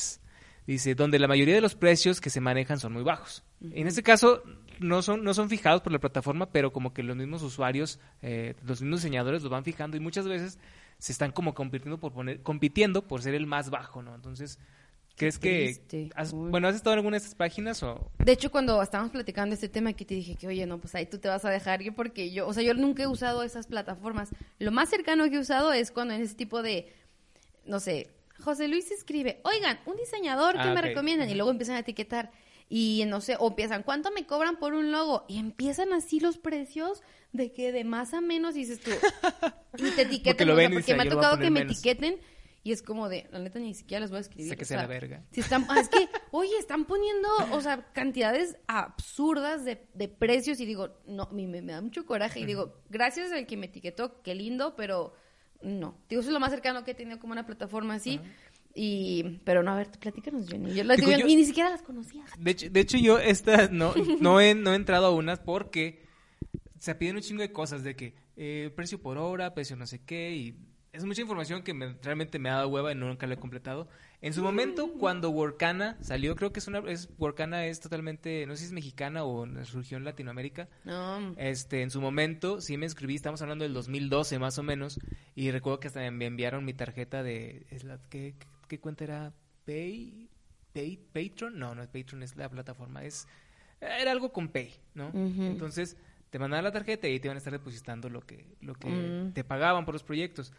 Dice, 0.68 0.96
donde 0.96 1.20
la 1.20 1.28
mayoría 1.28 1.56
de 1.56 1.62
los 1.62 1.76
precios 1.76 2.22
que 2.22 2.30
se 2.30 2.40
manejan 2.40 2.80
son 2.80 2.94
muy 2.94 3.04
bajos. 3.04 3.44
En 3.72 3.86
este 3.88 4.02
caso, 4.02 4.44
no 4.80 5.02
son, 5.02 5.24
no 5.24 5.34
son 5.34 5.50
fijados 5.50 5.82
por 5.82 5.92
la 5.92 6.00
plataforma, 6.00 6.52
pero 6.52 6.72
como 6.72 6.94
que 6.94 7.04
los 7.04 7.18
mismos 7.18 7.42
usuarios, 7.44 8.00
eh, 8.22 8.56
los 8.64 8.82
mismos 8.82 9.02
diseñadores 9.02 9.42
los 9.42 9.52
van 9.52 9.66
fijando 9.66 9.98
y 9.98 10.00
muchas 10.00 10.26
veces 10.26 10.60
se 11.00 11.12
están 11.12 11.32
como 11.32 11.54
compitiendo 11.54 12.00
por 12.00 12.14
poner, 12.14 12.42
compitiendo 12.44 13.06
por 13.08 13.22
ser 13.22 13.36
el 13.36 13.46
más 13.46 13.70
bajo, 13.70 14.02
¿no? 14.02 14.16
Entonces, 14.16 14.58
¿crees 15.18 15.38
que... 15.38 16.10
has- 16.16 16.32
bueno, 16.32 16.70
¿has 16.70 16.76
estado 16.76 16.94
en 16.94 17.00
alguna 17.00 17.16
de 17.16 17.24
estas 17.24 17.36
páginas 17.36 17.84
o...? 17.84 18.10
De 18.20 18.32
hecho, 18.32 18.50
cuando 18.50 18.82
estábamos 18.82 19.12
platicando 19.12 19.54
este 19.56 19.68
tema, 19.68 19.90
aquí 19.90 20.06
te 20.06 20.16
dije 20.16 20.36
que, 20.36 20.48
oye, 20.48 20.66
no, 20.66 20.78
pues 20.80 20.96
ahí 20.96 21.08
tú 21.08 21.18
te 21.18 21.28
vas 21.28 21.44
a 21.44 21.50
dejar 21.50 21.82
ir 21.82 21.94
porque 21.94 22.32
yo, 22.32 22.48
o 22.48 22.54
sea, 22.54 22.64
yo 22.64 22.74
nunca 22.74 23.04
he 23.04 23.08
usado 23.08 23.44
esas 23.44 23.68
plataformas. 23.68 24.30
Lo 24.60 24.72
más 24.72 24.90
cercano 24.90 25.30
que 25.30 25.36
he 25.36 25.40
usado 25.40 25.74
es 25.74 25.92
cuando 25.92 26.14
en 26.14 26.22
ese 26.22 26.36
tipo 26.36 26.64
de, 26.64 26.94
no 27.66 27.80
sé, 27.80 28.10
José 28.40 28.68
Luis 28.68 28.92
escribe, 28.92 29.40
oigan, 29.44 29.80
un 29.86 29.96
diseñador 29.96 30.54
que 30.56 30.62
Ah, 30.68 30.74
me 30.74 30.80
ok. 30.80 30.86
recomiendan 30.88 31.30
y 31.30 31.36
luego 31.36 31.52
empiezan 31.52 31.76
a 31.76 31.80
etiquetar 31.80 32.32
y 32.70 33.04
no 33.08 33.22
sé, 33.22 33.36
o 33.40 33.50
empiezan, 33.50 33.84
¿cuánto 33.84 34.10
me 34.12 34.26
cobran 34.26 34.58
por 34.58 34.74
un 34.74 34.92
logo? 34.92 35.26
Y 35.28 35.38
empiezan 35.38 35.94
así 35.94 36.20
los 36.20 36.38
precios 36.38 37.04
de 37.32 37.52
que 37.52 37.72
de 37.72 37.84
más 37.84 38.14
a 38.14 38.22
menos 38.22 38.56
y 38.56 38.60
dices 38.60 38.80
tú, 38.80 38.92
y 39.78 39.92
te 39.92 40.02
etiquetan, 40.04 40.48
lo 40.48 40.54
o 40.54 40.58
sea, 40.58 40.68
ven 40.70 40.74
porque 40.78 40.96
me 40.96 41.02
ha 41.02 41.06
"Yo 41.06 41.10
lo 41.12 41.16
voy 41.18 41.26
a 41.26 41.28
tocado 41.30 41.40
que 41.42 41.52
me 41.52 41.60
menos". 41.62 41.74
etiqueten 41.74 42.20
y 42.66 42.72
es 42.72 42.82
como 42.82 43.10
de, 43.10 43.28
la 43.32 43.40
neta 43.40 43.60
ni 43.60 43.74
siquiera 43.74 44.00
les 44.02 44.10
voy 44.10 44.20
a 44.20 44.22
escribir. 44.22 44.50
Sáquese 44.50 44.74
o 44.76 44.78
sea, 44.78 44.84
la 44.84 44.88
verga. 44.88 45.22
si 45.32 45.42
están, 45.42 45.66
ah, 45.70 45.80
es 45.82 45.90
que, 45.90 46.08
oye, 46.32 46.58
están 46.58 46.86
poniendo, 46.86 47.28
o 47.52 47.60
sea, 47.62 47.92
cantidades 47.92 48.56
absurdas 48.68 49.66
de, 49.66 49.86
de 49.94 50.08
precios 50.08 50.60
y 50.62 50.66
digo, 50.66 50.98
no, 51.06 51.28
me, 51.32 51.46
me 51.48 51.62
da 51.74 51.82
mucho 51.82 52.06
coraje 52.06 52.40
y 52.40 52.46
digo, 52.46 52.80
gracias 52.90 53.32
al 53.34 53.46
que 53.48 53.58
me 53.58 53.66
etiquetó, 53.66 54.22
qué 54.22 54.34
lindo, 54.34 54.76
pero 54.78 55.14
no. 55.64 55.96
Digo, 56.10 56.20
eso 56.22 56.30
es 56.30 56.34
lo 56.34 56.40
más 56.40 56.52
cercano 56.52 56.84
que 56.84 56.92
he 56.92 56.96
tenido 56.96 57.20
como 57.20 57.34
una 57.34 57.46
plataforma 57.46 57.96
así. 57.96 58.20
Y, 58.76 59.40
pero 59.46 59.62
no, 59.62 59.72
a 59.72 59.76
ver, 59.76 59.88
platícanos, 60.00 60.48
Jenny. 60.50 60.74
Yo, 60.74 60.84
las 60.84 60.98
Digo, 60.98 61.12
yo- 61.12 61.28
y 61.28 61.36
ni 61.36 61.46
siquiera 61.46 61.70
las 61.70 61.82
conocía. 61.84 62.24
De 62.40 62.52
hecho, 62.52 62.70
de 62.70 62.80
hecho 62.80 62.98
yo 62.98 63.20
esta 63.20 63.68
no, 63.72 63.94
no, 64.20 64.40
he, 64.42 64.56
no 64.56 64.74
he 64.74 64.76
entrado 64.76 65.06
a 65.08 65.12
unas 65.12 65.40
porque 65.40 66.04
se 66.80 66.96
piden 66.96 67.16
un 67.18 67.22
chingo 67.22 67.42
de 67.44 67.52
cosas 67.52 67.84
de 67.84 67.96
que 67.96 68.16
eh, 68.36 68.72
precio 68.76 69.00
por 69.00 69.18
hora, 69.20 69.54
precio 69.54 69.76
no 69.76 69.86
sé 69.86 70.02
qué 70.04 70.32
y 70.36 70.56
es 70.92 71.06
mucha 71.06 71.22
información 71.22 71.62
que 71.64 71.74
me- 71.74 71.96
realmente 72.02 72.40
me 72.40 72.50
ha 72.50 72.56
dado 72.56 72.70
hueva 72.70 72.92
y 72.92 72.96
nunca 72.96 73.28
la 73.28 73.36
he 73.36 73.38
completado. 73.38 73.88
En 74.24 74.34
su 74.34 74.42
momento, 74.42 74.92
cuando 74.94 75.30
Workana 75.32 75.98
salió, 76.02 76.36
creo 76.38 76.54
que 76.54 76.60
es 76.62 76.68
una, 76.70 76.80
es, 76.90 77.10
Workana 77.18 77.66
es 77.66 77.82
totalmente, 77.82 78.46
no 78.48 78.54
sé 78.56 78.60
si 78.62 78.66
es 78.68 78.72
mexicana 78.72 79.26
o 79.26 79.46
surgió 79.66 79.98
en 79.98 80.06
Latinoamérica. 80.06 80.70
No, 80.86 81.36
Este, 81.38 81.82
en 81.82 81.92
su 81.92 82.00
momento, 82.00 82.62
sí 82.62 82.78
me 82.78 82.86
inscribí, 82.86 83.16
estamos 83.16 83.42
hablando 83.42 83.64
del 83.64 83.74
2012 83.74 84.40
más 84.40 84.58
o 84.58 84.64
menos, 84.64 84.98
y 85.36 85.52
recuerdo 85.52 85.82
que 85.82 85.88
hasta 85.90 86.10
me 86.10 86.26
enviaron 86.26 86.64
mi 86.64 86.74
tarjeta 86.74 87.22
de, 87.22 87.66
es 87.70 87.84
la, 87.84 88.00
¿qué, 88.10 88.34
qué- 88.40 88.48
qué 88.70 88.80
cuenta 88.80 89.04
era? 89.04 89.34
Pay, 89.66 90.30
Pay, 90.74 90.98
Patreon, 91.14 91.60
no, 91.60 91.76
no 91.76 91.82
es 91.84 91.90
Patreon, 91.90 92.24
es 92.24 92.36
la 92.38 92.48
plataforma, 92.50 93.04
es, 93.04 93.28
era 93.82 94.12
algo 94.12 94.32
con 94.32 94.48
Pay, 94.48 94.74
¿no? 94.96 95.10
Ujú. 95.10 95.44
Entonces, 95.44 95.98
te 96.30 96.40
mandaban 96.40 96.64
la 96.64 96.72
tarjeta 96.72 97.10
y 97.10 97.20
te 97.20 97.28
iban 97.28 97.36
a 97.36 97.40
estar 97.40 97.52
depositando 97.52 98.10
lo 98.10 98.22
que, 98.22 98.46
lo 98.62 98.74
que 98.76 98.88
Mm. 98.88 99.34
te 99.34 99.44
pagaban 99.44 99.84
por 99.84 99.94
los 99.94 100.04
proyectos. 100.04 100.54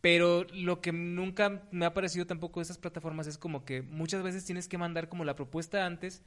Pero 0.00 0.44
lo 0.52 0.80
que 0.80 0.92
nunca 0.92 1.62
me 1.72 1.84
ha 1.84 1.92
parecido 1.94 2.26
tampoco 2.26 2.60
de 2.60 2.64
esas 2.64 2.78
plataformas 2.78 3.26
es 3.26 3.36
como 3.36 3.64
que 3.64 3.82
muchas 3.82 4.22
veces 4.22 4.44
tienes 4.44 4.68
que 4.68 4.78
mandar 4.78 5.08
como 5.08 5.24
la 5.24 5.34
propuesta 5.34 5.84
antes 5.86 6.22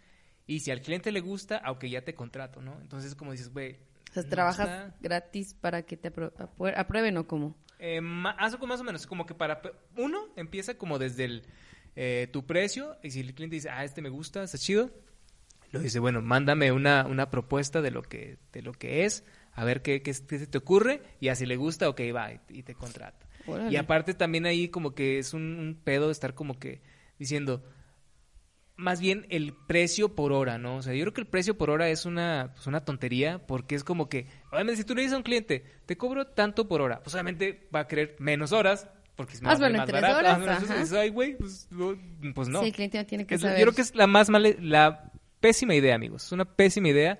y 0.45 0.59
si 0.59 0.71
al 0.71 0.81
cliente 0.81 1.11
le 1.11 1.21
gusta, 1.21 1.57
aunque 1.63 1.89
ya 1.89 2.03
te 2.03 2.13
contrato, 2.13 2.61
¿no? 2.61 2.77
Entonces 2.81 3.15
como 3.15 3.31
dices, 3.31 3.49
güey... 3.53 3.77
o 4.09 4.13
sea, 4.13 4.23
no 4.23 4.29
trabajas 4.29 4.67
está- 4.69 4.95
gratis 4.99 5.53
para 5.53 5.83
que 5.83 5.95
te 5.95 6.11
apro- 6.13 6.33
apru- 6.33 6.73
aprueben 6.75 7.17
o 7.17 7.27
cómo. 7.27 7.55
eh, 7.79 8.01
como 8.59 8.67
más 8.67 8.81
o 8.81 8.83
menos, 8.83 9.07
como 9.07 9.25
que 9.25 9.33
para... 9.35 9.61
Uno, 9.95 10.19
empieza 10.35 10.77
como 10.77 10.99
desde 10.99 11.23
el, 11.23 11.43
eh, 11.95 12.27
tu 12.33 12.45
precio 12.45 12.97
y 13.03 13.11
si 13.11 13.21
el 13.21 13.33
cliente 13.33 13.55
dice, 13.55 13.69
ah, 13.69 13.85
este 13.85 14.01
me 14.01 14.09
gusta, 14.09 14.43
está 14.43 14.57
chido, 14.57 14.91
lo 15.71 15.79
dice, 15.79 15.99
bueno, 15.99 16.21
mándame 16.21 16.73
una, 16.73 17.05
una 17.07 17.29
propuesta 17.29 17.81
de 17.81 17.91
lo 17.91 18.01
que, 18.01 18.37
de 18.51 18.61
lo 18.61 18.73
que 18.73 19.05
es, 19.05 19.23
a 19.53 19.63
ver 19.63 19.81
qué, 19.81 20.01
qué, 20.01 20.11
qué 20.27 20.39
se 20.39 20.47
te 20.47 20.57
ocurre 20.57 21.01
y 21.21 21.29
así 21.29 21.45
le 21.45 21.55
gusta, 21.55 21.87
ok, 21.87 22.01
va, 22.13 22.33
y 22.49 22.63
te 22.63 22.75
contrata. 22.75 23.27
Órale. 23.47 23.71
Y 23.71 23.75
aparte 23.77 24.13
también 24.13 24.45
ahí 24.45 24.69
como 24.69 24.93
que 24.95 25.19
es 25.19 25.33
un, 25.33 25.59
un 25.59 25.75
pedo 25.83 26.11
estar 26.11 26.33
como 26.35 26.59
que 26.59 26.81
diciendo, 27.19 27.63
más 28.77 28.99
bien 28.99 29.27
el 29.29 29.53
precio 29.67 30.15
por 30.15 30.31
hora, 30.31 30.57
¿no? 30.57 30.77
O 30.77 30.81
sea, 30.81 30.93
yo 30.93 31.01
creo 31.03 31.13
que 31.13 31.21
el 31.21 31.27
precio 31.27 31.57
por 31.57 31.69
hora 31.69 31.89
es 31.89 32.05
una, 32.05 32.51
pues, 32.55 32.65
una 32.67 32.83
tontería 32.83 33.45
porque 33.45 33.75
es 33.75 33.83
como 33.83 34.09
que, 34.09 34.25
obviamente 34.51 34.77
si 34.77 34.83
tú 34.85 34.95
le 34.95 35.01
dices 35.01 35.13
a 35.13 35.17
un 35.17 35.23
cliente, 35.23 35.63
te 35.85 35.97
cobro 35.97 36.25
tanto 36.27 36.67
por 36.67 36.81
hora, 36.81 37.01
pues 37.03 37.13
obviamente 37.13 37.67
va 37.73 37.81
a 37.81 37.87
querer 37.87 38.15
menos 38.19 38.51
horas 38.51 38.87
porque 39.15 39.33
es 39.33 39.41
más, 39.41 39.53
Hazlo 39.55 39.67
en 39.67 39.77
más 39.77 39.87
tres 39.87 40.01
barato. 40.01 40.19
horas, 40.19 40.37
tres 40.39 40.49
ajá. 40.69 40.73
horas. 40.73 40.93
Ay, 40.93 41.09
güey, 41.09 41.37
pues, 41.37 41.67
no, 41.69 41.95
pues 42.33 42.47
no. 42.47 42.61
Sí, 42.61 42.67
el 42.67 42.73
cliente 42.73 42.97
no 42.97 43.05
tiene 43.05 43.27
que 43.27 43.35
Es- 43.35 43.41
saber. 43.41 43.57
Yo 43.59 43.65
creo 43.65 43.75
que 43.75 43.81
es 43.81 43.93
la 43.93 44.07
más 44.07 44.29
mala, 44.29 44.49
la 44.59 45.11
pésima 45.39 45.75
idea, 45.75 45.93
amigos. 45.93 46.23
Es 46.25 46.31
una 46.31 46.45
pésima 46.45 46.87
idea 46.87 47.19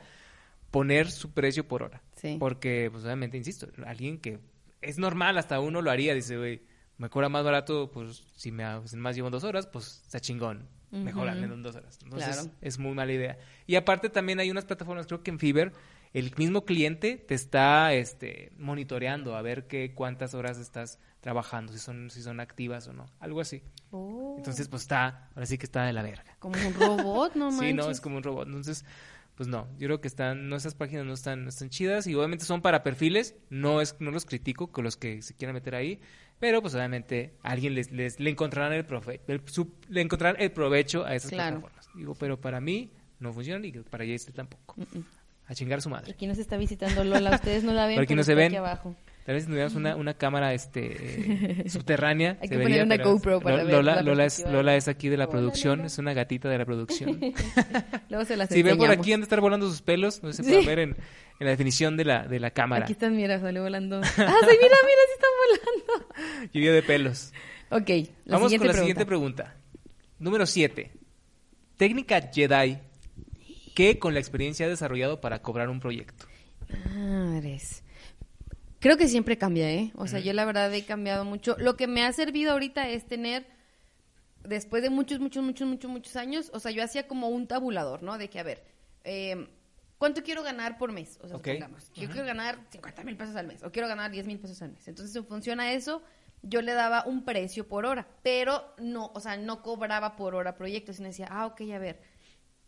poner 0.71 1.11
su 1.11 1.31
precio 1.31 1.67
por 1.67 1.83
hora. 1.83 2.01
Sí. 2.15 2.37
Porque, 2.39 2.89
pues 2.91 3.03
obviamente, 3.03 3.37
insisto, 3.37 3.67
alguien 3.85 4.17
que 4.19 4.39
es 4.81 4.97
normal, 4.97 5.37
hasta 5.37 5.59
uno 5.59 5.81
lo 5.81 5.91
haría, 5.91 6.13
dice, 6.13 6.37
güey, 6.37 6.61
me 6.97 7.09
cobra 7.09 7.29
más 7.29 7.43
barato, 7.43 7.91
pues 7.91 8.23
si 8.35 8.51
me 8.51 8.63
si 8.87 8.95
más 8.97 9.15
llevo 9.15 9.29
dos 9.29 9.43
horas, 9.43 9.67
pues 9.67 10.01
está 10.05 10.19
chingón. 10.19 10.67
Mejor 10.91 11.23
Ujú. 11.27 11.31
hazlo 11.31 11.53
en 11.53 11.63
dos 11.63 11.75
horas. 11.75 11.97
Entonces, 12.03 12.35
Claro. 12.35 12.51
es 12.59 12.77
muy 12.77 12.93
mala 12.93 13.13
idea. 13.13 13.37
Y 13.65 13.75
aparte 13.75 14.09
también 14.09 14.39
hay 14.41 14.51
unas 14.51 14.65
plataformas, 14.65 15.07
creo 15.07 15.23
que 15.23 15.31
en 15.31 15.39
Fiverr, 15.39 15.71
el 16.13 16.33
mismo 16.35 16.65
cliente 16.65 17.15
te 17.15 17.33
está 17.33 17.93
este, 17.93 18.51
monitoreando 18.57 19.37
a 19.37 19.41
ver 19.41 19.67
qué 19.67 19.93
cuántas 19.95 20.33
horas 20.33 20.57
estás 20.57 20.99
trabajando, 21.21 21.71
si 21.71 21.79
son, 21.79 22.09
si 22.09 22.21
son 22.21 22.41
activas 22.41 22.89
o 22.89 22.93
no. 22.93 23.05
Algo 23.21 23.39
así. 23.39 23.63
Oh, 23.91 24.35
Entonces, 24.37 24.67
pues 24.67 24.81
está, 24.81 25.29
ahora 25.33 25.45
sí 25.45 25.57
que 25.57 25.65
está 25.65 25.85
de 25.85 25.93
la 25.93 26.01
verga. 26.03 26.35
como 26.39 26.55
un 26.67 26.73
robot, 26.73 27.35
no 27.35 27.51
manches. 27.51 27.67
Sí, 27.69 27.73
no, 27.73 27.89
es 27.89 28.01
como 28.01 28.17
un 28.17 28.23
robot. 28.23 28.47
Entonces, 28.47 28.83
pues 29.41 29.49
no, 29.49 29.67
yo 29.79 29.87
creo 29.87 30.01
que 30.01 30.07
están, 30.07 30.49
no, 30.49 30.55
esas 30.55 30.75
páginas 30.75 31.03
no 31.03 31.13
están, 31.13 31.41
no 31.45 31.49
están 31.49 31.71
chidas 31.71 32.05
y 32.05 32.13
obviamente 32.13 32.45
son 32.45 32.61
para 32.61 32.83
perfiles, 32.83 33.33
no 33.49 33.81
es, 33.81 33.95
no 33.99 34.11
los 34.11 34.23
critico 34.23 34.71
con 34.71 34.83
los 34.83 34.97
que 34.97 35.23
se 35.23 35.33
quieran 35.33 35.55
meter 35.55 35.73
ahí, 35.73 35.99
pero 36.39 36.61
pues 36.61 36.75
obviamente 36.75 37.33
a 37.41 37.49
alguien 37.49 37.73
les, 37.73 37.89
les 37.91 38.19
le 38.19 38.29
encontrarán 38.29 38.71
el, 38.73 38.85
profe, 38.85 39.19
el- 39.27 39.41
su- 39.47 39.73
le 39.89 40.01
encontrarán 40.01 40.39
el 40.39 40.51
provecho 40.51 41.05
a 41.07 41.15
esas 41.15 41.31
Claro. 41.31 41.61
plataformas. 41.61 41.89
Digo, 41.95 42.13
pero 42.13 42.39
para 42.39 42.61
mí 42.61 42.91
no 43.19 43.33
funcionan 43.33 43.65
y 43.65 43.71
para 43.71 44.05
Jace 44.05 44.31
tampoco. 44.31 44.75
Mm, 44.77 44.99
A 45.47 45.55
chingar 45.55 45.79
a 45.79 45.81
su 45.81 45.89
madre. 45.89 46.11
Aquí 46.11 46.27
nos 46.27 46.37
está 46.37 46.55
visitando 46.57 47.03
Lola, 47.03 47.31
ustedes 47.33 47.63
no 47.63 47.73
la 47.73 47.87
ven, 47.87 47.97
aquí 47.97 48.09
pero 48.09 48.17
no 48.17 48.23
se 48.23 48.35
ven. 48.35 48.45
aquí 48.49 48.57
abajo. 48.57 48.95
Tal 49.25 49.35
vez 49.35 49.43
si 49.43 49.49
tuviéramos 49.49 49.75
una, 49.75 49.95
una 49.95 50.13
cámara 50.15 50.53
este, 50.53 51.61
eh, 51.63 51.63
subterránea. 51.69 52.37
Hay 52.41 52.47
se 52.47 52.53
que 52.53 52.57
vería, 52.57 52.83
poner 52.83 52.99
una 52.99 53.03
GoPro 53.03 53.39
para 53.39 53.57
Lo- 53.57 53.65
ver 53.65 53.73
Lola, 53.75 53.95
la 53.97 54.01
Lola, 54.01 54.25
es. 54.25 54.43
Lola 54.49 54.79
aquí 54.87 55.09
de 55.09 55.17
la 55.17 55.25
Hola, 55.25 55.31
producción, 55.31 55.77
Lola. 55.77 55.87
es 55.87 55.97
una 55.99 56.13
gatita 56.13 56.49
de 56.49 56.57
la 56.57 56.65
producción. 56.65 57.19
Luego 58.09 58.25
se 58.25 58.35
las 58.35 58.49
si 58.49 58.63
ven 58.63 58.77
por 58.77 58.89
aquí 58.89 59.13
han 59.13 59.19
de 59.19 59.25
estar 59.25 59.39
volando 59.41 59.67
sus 59.69 59.81
pelos, 59.81 60.23
no 60.23 60.33
se 60.33 60.43
Sí. 60.43 60.49
puede 60.51 60.65
ver 60.65 60.79
en, 60.79 60.89
en 60.91 61.45
la 61.45 61.49
definición 61.51 61.97
de 61.97 62.05
la, 62.05 62.27
de 62.27 62.39
la 62.39 62.49
cámara. 62.51 62.83
Aquí 62.85 62.93
están, 62.93 63.15
mira, 63.15 63.39
salió 63.39 63.61
volando. 63.63 63.97
Ah, 64.01 64.05
sí, 64.07 64.17
mira, 64.17 64.75
mira, 64.85 65.01
sí 65.07 65.13
están 65.13 65.29
volando. 65.45 66.49
Lluvia 66.53 66.71
de 66.73 66.81
pelos. 66.83 67.31
Ok, 67.69 67.89
la 68.25 68.35
Vamos 68.37 68.51
siguiente 68.51 68.57
con 68.57 68.67
la 68.67 68.73
pregunta. 68.73 68.75
siguiente 68.79 69.05
pregunta. 69.05 69.55
Número 70.19 70.45
7. 70.45 70.91
Técnica 71.77 72.21
Jedi 72.33 72.79
que 73.75 73.97
con 73.99 74.13
la 74.13 74.19
experiencia 74.19 74.65
ha 74.65 74.69
desarrollado 74.69 75.21
para 75.21 75.41
cobrar 75.41 75.69
un 75.69 75.79
proyecto. 75.79 76.25
Madres. 76.95 77.83
Creo 78.81 78.97
que 78.97 79.07
siempre 79.07 79.37
cambia, 79.37 79.71
¿eh? 79.71 79.91
O 79.95 80.07
sea, 80.07 80.19
yo 80.19 80.33
la 80.33 80.43
verdad 80.43 80.73
he 80.73 80.83
cambiado 80.83 81.23
mucho. 81.23 81.55
Lo 81.59 81.77
que 81.77 81.85
me 81.85 82.03
ha 82.03 82.11
servido 82.13 82.51
ahorita 82.51 82.89
es 82.89 83.05
tener, 83.05 83.45
después 84.43 84.81
de 84.81 84.89
muchos, 84.89 85.19
muchos, 85.19 85.43
muchos, 85.43 85.67
muchos, 85.67 85.91
muchos 85.91 86.15
años, 86.15 86.49
o 86.51 86.59
sea, 86.59 86.71
yo 86.71 86.83
hacía 86.83 87.07
como 87.07 87.29
un 87.29 87.45
tabulador, 87.45 88.01
¿no? 88.01 88.17
De 88.17 88.27
que, 88.27 88.39
a 88.39 88.43
ver, 88.43 88.63
eh, 89.03 89.47
¿cuánto 89.99 90.23
quiero 90.23 90.41
ganar 90.41 90.79
por 90.79 90.91
mes? 90.91 91.19
O 91.21 91.27
sea, 91.27 91.37
supongamos, 91.37 91.91
yo 91.93 92.09
quiero 92.09 92.25
ganar 92.25 92.57
50 92.71 93.03
mil 93.03 93.15
pesos 93.15 93.35
al 93.35 93.45
mes, 93.45 93.61
o 93.61 93.71
quiero 93.71 93.87
ganar 93.87 94.09
10 94.09 94.25
mil 94.25 94.39
pesos 94.39 94.59
al 94.63 94.71
mes. 94.71 94.87
Entonces, 94.87 95.15
en 95.15 95.27
función 95.27 95.59
a 95.59 95.73
eso, 95.73 96.01
yo 96.41 96.63
le 96.63 96.73
daba 96.73 97.05
un 97.05 97.23
precio 97.23 97.67
por 97.67 97.85
hora, 97.85 98.07
pero 98.23 98.73
no, 98.79 99.11
o 99.13 99.19
sea, 99.19 99.37
no 99.37 99.61
cobraba 99.61 100.15
por 100.15 100.33
hora 100.33 100.55
proyectos, 100.55 100.95
sino 100.95 101.07
decía, 101.09 101.27
ah, 101.29 101.45
ok, 101.45 101.61
a 101.75 101.77
ver, 101.77 102.01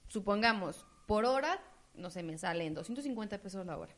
supongamos, 0.10 0.86
por 1.08 1.26
hora, 1.26 1.60
no 1.96 2.12
sé, 2.12 2.22
me 2.22 2.38
salen 2.38 2.76
250 2.76 3.40
pesos 3.40 3.66
la 3.66 3.80
hora. 3.80 3.96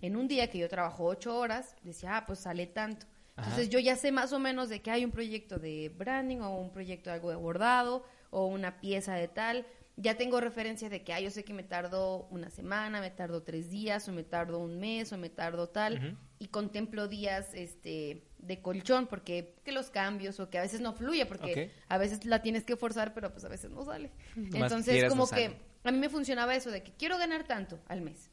En 0.00 0.16
un 0.16 0.28
día 0.28 0.50
que 0.50 0.58
yo 0.58 0.68
trabajo 0.68 1.04
8 1.04 1.36
horas, 1.36 1.76
decía, 1.82 2.16
ah, 2.16 2.24
pues 2.26 2.40
sale 2.40 2.66
tanto. 2.66 3.06
Entonces 3.36 3.64
Ajá. 3.64 3.70
yo 3.70 3.78
ya 3.80 3.96
sé 3.96 4.12
más 4.12 4.32
o 4.32 4.38
menos 4.38 4.68
de 4.68 4.80
que 4.80 4.90
hay 4.90 5.04
un 5.04 5.10
proyecto 5.10 5.58
de 5.58 5.92
branding 5.96 6.38
o 6.38 6.56
un 6.56 6.70
proyecto 6.70 7.10
de 7.10 7.14
algo 7.14 7.30
de 7.30 7.36
bordado 7.36 8.04
o 8.30 8.46
una 8.46 8.80
pieza 8.80 9.14
de 9.14 9.28
tal. 9.28 9.66
Ya 9.96 10.16
tengo 10.16 10.40
referencia 10.40 10.88
de 10.88 11.02
que, 11.04 11.12
ah, 11.12 11.20
yo 11.20 11.30
sé 11.30 11.44
que 11.44 11.52
me 11.52 11.62
tardo 11.62 12.26
una 12.30 12.50
semana, 12.50 13.00
me 13.00 13.10
tardo 13.10 13.42
tres 13.42 13.70
días, 13.70 14.08
o 14.08 14.12
me 14.12 14.24
tardo 14.24 14.58
un 14.58 14.80
mes, 14.80 15.12
o 15.12 15.18
me 15.18 15.30
tardo 15.30 15.68
tal. 15.68 16.18
Y 16.40 16.48
contemplo 16.48 17.06
días 17.06 17.54
este, 17.54 18.24
de 18.38 18.60
colchón, 18.60 19.06
porque 19.06 19.54
que 19.64 19.70
los 19.70 19.90
cambios, 19.90 20.40
o 20.40 20.50
que 20.50 20.58
a 20.58 20.62
veces 20.62 20.80
no 20.80 20.94
fluye, 20.94 21.26
porque 21.26 21.70
a 21.88 21.98
veces 21.98 22.24
la 22.24 22.42
tienes 22.42 22.64
que 22.64 22.76
forzar, 22.76 23.14
pero 23.14 23.30
pues 23.32 23.44
a 23.44 23.48
veces 23.48 23.70
no 23.70 23.84
sale. 23.84 24.10
Más 24.34 24.54
Entonces, 24.62 25.04
como 25.08 25.24
no 25.24 25.30
que 25.30 25.44
sale. 25.44 25.60
a 25.84 25.92
mí 25.92 25.98
me 25.98 26.08
funcionaba 26.08 26.56
eso 26.56 26.72
de 26.72 26.82
que 26.82 26.92
quiero 26.92 27.16
ganar 27.16 27.44
tanto 27.44 27.78
al 27.86 28.00
mes. 28.00 28.30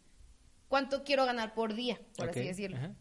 ¿Cuánto 0.72 1.04
quiero 1.04 1.26
ganar 1.26 1.54
por 1.54 1.74
día? 1.74 2.00
Por 2.16 2.30
Ok, 2.30 2.38
así 2.38 2.48
decirlo. 2.48 2.78
ajá. 2.78 2.94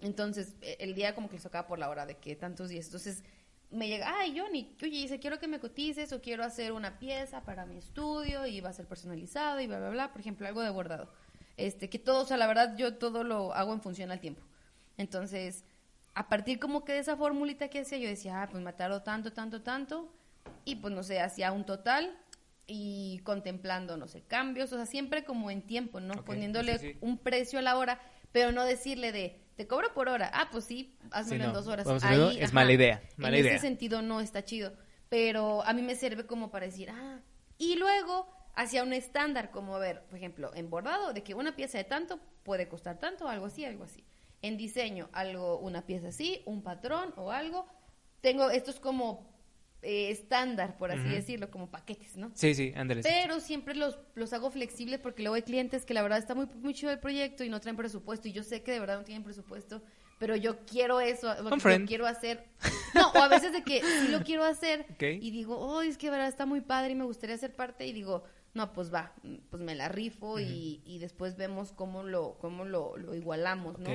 Entonces, 0.00 0.56
e- 0.62 0.78
el 0.80 0.96
día 0.96 1.14
como 1.14 1.28
que 1.28 1.34
les 1.34 1.44
tocaba 1.44 1.68
por 1.68 1.78
la 1.78 1.88
hora 1.88 2.06
de 2.06 2.16
que 2.16 2.34
tantos 2.34 2.70
días. 2.70 2.86
Entonces, 2.86 3.22
me 3.70 3.86
llega, 3.86 4.12
ay, 4.18 4.36
Johnny, 4.36 4.74
oye, 4.82 4.90
dice, 4.90 5.20
quiero 5.20 5.38
que 5.38 5.46
me 5.46 5.60
cotices 5.60 6.12
o 6.12 6.20
quiero 6.20 6.42
hacer 6.42 6.72
una 6.72 6.98
pieza 6.98 7.44
para 7.44 7.66
mi 7.66 7.76
estudio 7.76 8.46
y 8.46 8.60
va 8.60 8.70
a 8.70 8.72
ser 8.72 8.86
personalizado 8.88 9.60
y 9.60 9.68
bla, 9.68 9.78
bla, 9.78 9.90
bla. 9.90 10.10
Por 10.10 10.22
ejemplo, 10.22 10.48
algo 10.48 10.60
de 10.60 10.70
bordado. 10.70 11.08
Este, 11.56 11.88
que 11.88 12.00
todo, 12.00 12.22
o 12.22 12.26
sea, 12.26 12.36
la 12.36 12.48
verdad, 12.48 12.76
yo 12.76 12.96
todo 12.96 13.22
lo 13.22 13.54
hago 13.54 13.72
en 13.72 13.80
función 13.80 14.10
al 14.10 14.18
tiempo. 14.18 14.42
Entonces, 14.96 15.64
a 16.14 16.28
partir 16.28 16.58
como 16.58 16.84
que 16.84 16.94
de 16.94 16.98
esa 16.98 17.16
formulita 17.16 17.68
que 17.68 17.78
hacía, 17.78 17.98
yo 17.98 18.08
decía, 18.08 18.42
ah, 18.42 18.48
pues 18.50 18.60
me 18.60 18.72
tardo 18.72 19.02
tanto, 19.04 19.32
tanto, 19.32 19.62
tanto. 19.62 20.12
Y 20.64 20.76
pues, 20.76 20.92
no 20.92 21.04
sé, 21.04 21.20
hacía 21.20 21.52
un 21.52 21.64
total 21.64 22.18
y 22.66 23.20
contemplando, 23.24 23.96
no 23.96 24.08
sé, 24.08 24.22
cambios. 24.22 24.72
O 24.72 24.76
sea, 24.76 24.86
siempre 24.86 25.24
como 25.24 25.50
en 25.50 25.62
tiempo, 25.62 26.00
¿no? 26.00 26.14
Ok, 26.14 26.24
Poniéndole 26.24 26.78
sí, 26.78 26.92
sí. 26.92 26.98
un 27.00 27.18
precio 27.18 27.58
a 27.58 27.62
la 27.62 27.76
hora, 27.76 28.00
pero 28.32 28.52
no 28.52 28.64
decirle 28.64 29.12
de, 29.12 29.40
te 29.56 29.66
cobro 29.66 29.92
por 29.94 30.08
hora. 30.08 30.30
Ah, 30.34 30.48
pues 30.50 30.64
sí, 30.64 30.96
hazmelo 31.10 31.44
Sí, 31.44 31.48
en 31.48 31.52
dos 31.54 31.66
horas. 31.66 31.86
Vamos 31.86 32.04
a 32.04 32.10
verlo, 32.10 32.30
es 32.30 32.52
ajá, 32.52 32.52
mala 32.52 32.72
idea, 32.72 33.02
mala 33.16 33.36
en 33.36 33.44
idea. 33.44 33.52
ese 33.54 33.60
sentido 33.66 34.02
no 34.02 34.20
está 34.20 34.44
chido. 34.44 34.72
Pero 35.08 35.62
a 35.64 35.72
mí 35.72 35.82
me 35.82 35.94
sirve 35.94 36.26
como 36.26 36.50
para 36.50 36.66
decir, 36.66 36.90
ah, 36.90 37.20
y 37.58 37.76
luego 37.76 38.26
hacia 38.56 38.82
un 38.82 38.92
estándar, 38.92 39.50
como 39.50 39.76
a 39.76 39.78
ver, 39.78 40.02
por 40.06 40.16
ejemplo, 40.16 40.52
en 40.54 40.70
bordado, 40.70 41.12
de 41.12 41.22
que 41.22 41.34
una 41.34 41.54
pieza 41.56 41.78
de 41.78 41.84
tanto 41.84 42.18
puede 42.42 42.68
costar 42.68 42.98
tanto, 42.98 43.28
algo 43.28 43.46
así, 43.46 43.64
algo 43.64 43.84
así. 43.84 44.04
En 44.42 44.56
diseño, 44.56 45.08
algo, 45.12 45.58
una 45.58 45.86
pieza 45.86 46.08
así, 46.08 46.42
un 46.46 46.62
patrón 46.62 47.12
o 47.16 47.30
algo. 47.30 47.66
Tengo, 48.20 48.50
esto 48.50 48.70
es 48.70 48.80
como 48.80 49.33
eh, 49.84 50.10
estándar, 50.10 50.76
por 50.78 50.90
así 50.90 51.08
decirlo, 51.08 51.50
como 51.50 51.70
paquetes, 51.70 52.16
¿no? 52.16 52.30
Sí, 52.34 52.54
sí, 52.54 52.72
ándale. 52.74 53.02
Pero 53.02 53.38
siempre 53.38 53.74
los, 53.74 53.98
los 54.14 54.32
hago 54.32 54.50
flexibles 54.50 54.98
porque 54.98 55.22
luego 55.22 55.36
hay 55.36 55.42
clientes 55.42 55.84
que 55.84 55.94
la 55.94 56.02
verdad 56.02 56.18
está 56.18 56.34
muy, 56.34 56.46
muy 56.60 56.74
chido 56.74 56.90
el 56.90 56.98
proyecto 56.98 57.44
y 57.44 57.48
no 57.48 57.60
traen 57.60 57.76
presupuesto. 57.76 58.28
Y 58.28 58.32
yo 58.32 58.42
sé 58.42 58.62
que 58.62 58.72
de 58.72 58.80
verdad 58.80 58.98
no 58.98 59.04
tienen 59.04 59.22
presupuesto, 59.22 59.82
pero 60.18 60.36
yo 60.36 60.64
quiero 60.64 61.00
eso, 61.00 61.34
lo 61.42 61.86
quiero 61.86 62.06
hacer. 62.06 62.46
No, 62.94 63.10
o 63.10 63.18
a 63.18 63.28
veces 63.28 63.52
de 63.52 63.62
que 63.62 63.82
sí 63.82 64.08
lo 64.08 64.22
quiero 64.22 64.44
hacer 64.44 64.86
y 65.00 65.30
digo, 65.30 65.58
oh, 65.58 65.82
es 65.82 65.98
que 65.98 66.06
de 66.06 66.12
verdad 66.12 66.28
está 66.28 66.46
muy 66.46 66.60
padre 66.60 66.92
y 66.92 66.94
me 66.94 67.04
gustaría 67.04 67.36
ser 67.36 67.54
parte. 67.54 67.86
Y 67.86 67.92
digo, 67.92 68.24
no, 68.54 68.72
pues 68.72 68.92
va, 68.92 69.12
pues 69.50 69.62
me 69.62 69.74
la 69.74 69.88
rifo 69.88 70.38
y, 70.40 70.80
y 70.84 70.98
después 70.98 71.36
vemos 71.36 71.72
cómo 71.72 72.04
lo, 72.04 72.38
cómo 72.38 72.64
lo, 72.64 72.96
lo 72.96 73.14
igualamos, 73.14 73.78
¿no? 73.78 73.90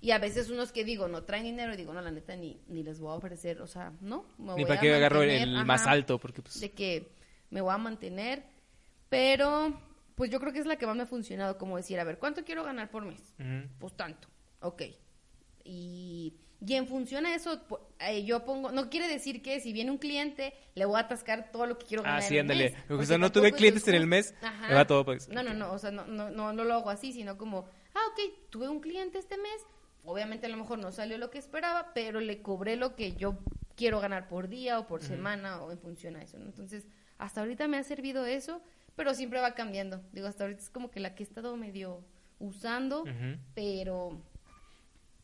Y 0.00 0.10
a 0.10 0.18
veces 0.18 0.50
unos 0.50 0.72
que 0.72 0.84
digo, 0.84 1.08
no 1.08 1.22
traen 1.24 1.44
dinero 1.44 1.72
y 1.72 1.76
digo, 1.76 1.92
no, 1.92 2.00
la 2.02 2.10
neta, 2.10 2.36
ni, 2.36 2.60
ni 2.68 2.82
les 2.82 3.00
voy 3.00 3.10
a 3.12 3.14
ofrecer, 3.16 3.60
o 3.62 3.66
sea, 3.66 3.92
no. 4.00 4.26
me 4.38 4.54
Ni 4.54 4.64
para 4.66 4.80
que 4.80 4.94
agarro 4.94 5.22
el 5.22 5.64
más 5.64 5.86
alto, 5.86 6.18
porque 6.18 6.42
pues... 6.42 6.60
de 6.60 6.70
que 6.72 7.12
me 7.50 7.60
voy 7.60 7.72
a 7.74 7.78
mantener, 7.78 8.44
pero 9.08 9.80
pues 10.14 10.30
yo 10.30 10.38
creo 10.40 10.52
que 10.52 10.58
es 10.60 10.66
la 10.66 10.76
que 10.76 10.86
más 10.86 10.96
me 10.96 11.02
ha 11.02 11.06
funcionado, 11.06 11.58
como 11.58 11.76
decir, 11.76 11.98
a 11.98 12.04
ver, 12.04 12.18
¿cuánto 12.18 12.44
quiero 12.44 12.64
ganar 12.64 12.90
por 12.90 13.04
mes? 13.04 13.34
Ujú. 13.38 13.68
Pues 13.78 13.96
tanto, 13.96 14.28
ok. 14.60 14.82
Y, 15.64 16.34
y 16.66 16.74
en 16.74 16.86
función 16.86 17.26
a 17.26 17.34
eso, 17.34 17.60
eh, 18.00 18.24
yo 18.24 18.44
pongo, 18.44 18.70
no 18.70 18.90
quiere 18.90 19.08
decir 19.08 19.42
que 19.42 19.60
si 19.60 19.72
viene 19.72 19.90
un 19.90 19.98
cliente, 19.98 20.54
le 20.74 20.84
voy 20.84 20.96
a 20.96 21.00
atascar 21.00 21.50
todo 21.50 21.66
lo 21.66 21.78
que 21.78 21.86
quiero 21.86 22.02
ganar 22.02 22.18
Ah, 22.18 22.22
sí, 22.22 22.34
en 22.36 22.50
el 22.50 22.52
ándale. 22.52 22.70
mes, 22.88 23.00
O 23.00 23.04
sea, 23.04 23.18
no 23.18 23.32
tuve 23.32 23.52
clientes 23.52 23.86
en 23.88 23.94
el 23.94 24.06
mes. 24.06 24.34
Ajá. 24.42 24.68
me 24.68 24.74
va 24.74 24.86
todo, 24.86 25.04
pues, 25.04 25.28
No, 25.28 25.42
no, 25.42 25.54
no, 25.54 25.72
o 25.72 25.78
sea, 25.78 25.90
no, 25.90 26.04
no, 26.06 26.30
no, 26.30 26.52
no 26.52 26.64
lo 26.64 26.74
hago 26.74 26.90
así, 26.90 27.12
sino 27.12 27.38
como, 27.38 27.66
ah, 27.94 28.00
ok, 28.12 28.50
tuve 28.50 28.68
un 28.68 28.80
cliente 28.80 29.18
este 29.18 29.36
mes, 29.36 29.66
obviamente 30.04 30.46
a 30.46 30.48
lo 30.50 30.56
mejor 30.56 30.78
no 30.78 30.92
salió 30.92 31.18
lo 31.18 31.30
que 31.30 31.38
esperaba, 31.38 31.92
pero 31.94 32.20
le 32.20 32.42
cobré 32.42 32.76
lo 32.76 32.94
que 32.96 33.14
yo 33.14 33.36
quiero 33.76 34.00
ganar 34.00 34.28
por 34.28 34.48
día 34.48 34.78
o 34.78 34.86
por 34.86 35.02
semana 35.02 35.60
o 35.62 35.72
en 35.72 35.78
función 35.78 36.16
a 36.16 36.22
eso, 36.22 36.38
¿no? 36.38 36.46
Entonces, 36.46 36.86
hasta 37.18 37.40
ahorita 37.40 37.66
me 37.68 37.76
ha 37.78 37.82
servido 37.82 38.24
eso, 38.26 38.62
pero 38.96 39.14
siempre 39.14 39.40
va 39.40 39.54
cambiando. 39.54 40.02
Digo, 40.12 40.26
hasta 40.28 40.44
ahorita 40.44 40.62
es 40.62 40.70
como 40.70 40.90
que 40.90 41.00
la 41.00 41.14
que 41.14 41.22
he 41.22 41.26
estado 41.26 41.56
medio 41.56 42.04
usando, 42.38 43.04
pero 43.54 44.20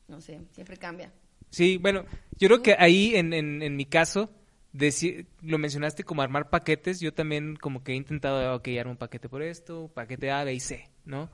no 0.09 0.21
sé, 0.21 0.41
siempre 0.53 0.77
cambia. 0.77 1.13
Sí, 1.51 1.79
bueno, 1.79 2.05
yo 2.39 2.49
creo 2.49 2.63
que 2.63 2.77
ahí 2.79 3.15
en, 3.17 3.33
en, 3.33 3.63
en 3.63 3.77
mi 3.77 3.85
caso, 3.87 4.31
deci- 4.73 5.27
lo 5.43 5.59
mencionaste 5.59 6.05
como 6.05 6.23
armar 6.23 6.51
paquetes, 6.51 7.01
yo 7.01 7.13
también 7.13 7.57
como 7.57 7.83
que 7.83 7.93
he 7.93 7.97
intentado, 7.97 8.55
ok, 8.57 8.69
armo 8.79 8.93
un 8.93 8.97
paquete 8.99 9.29
por 9.29 9.43
esto, 9.43 9.91
paquete 9.95 10.31
A, 10.31 10.45
B 10.45 10.55
y 10.55 10.61
C, 10.61 10.89
¿no? 11.05 11.31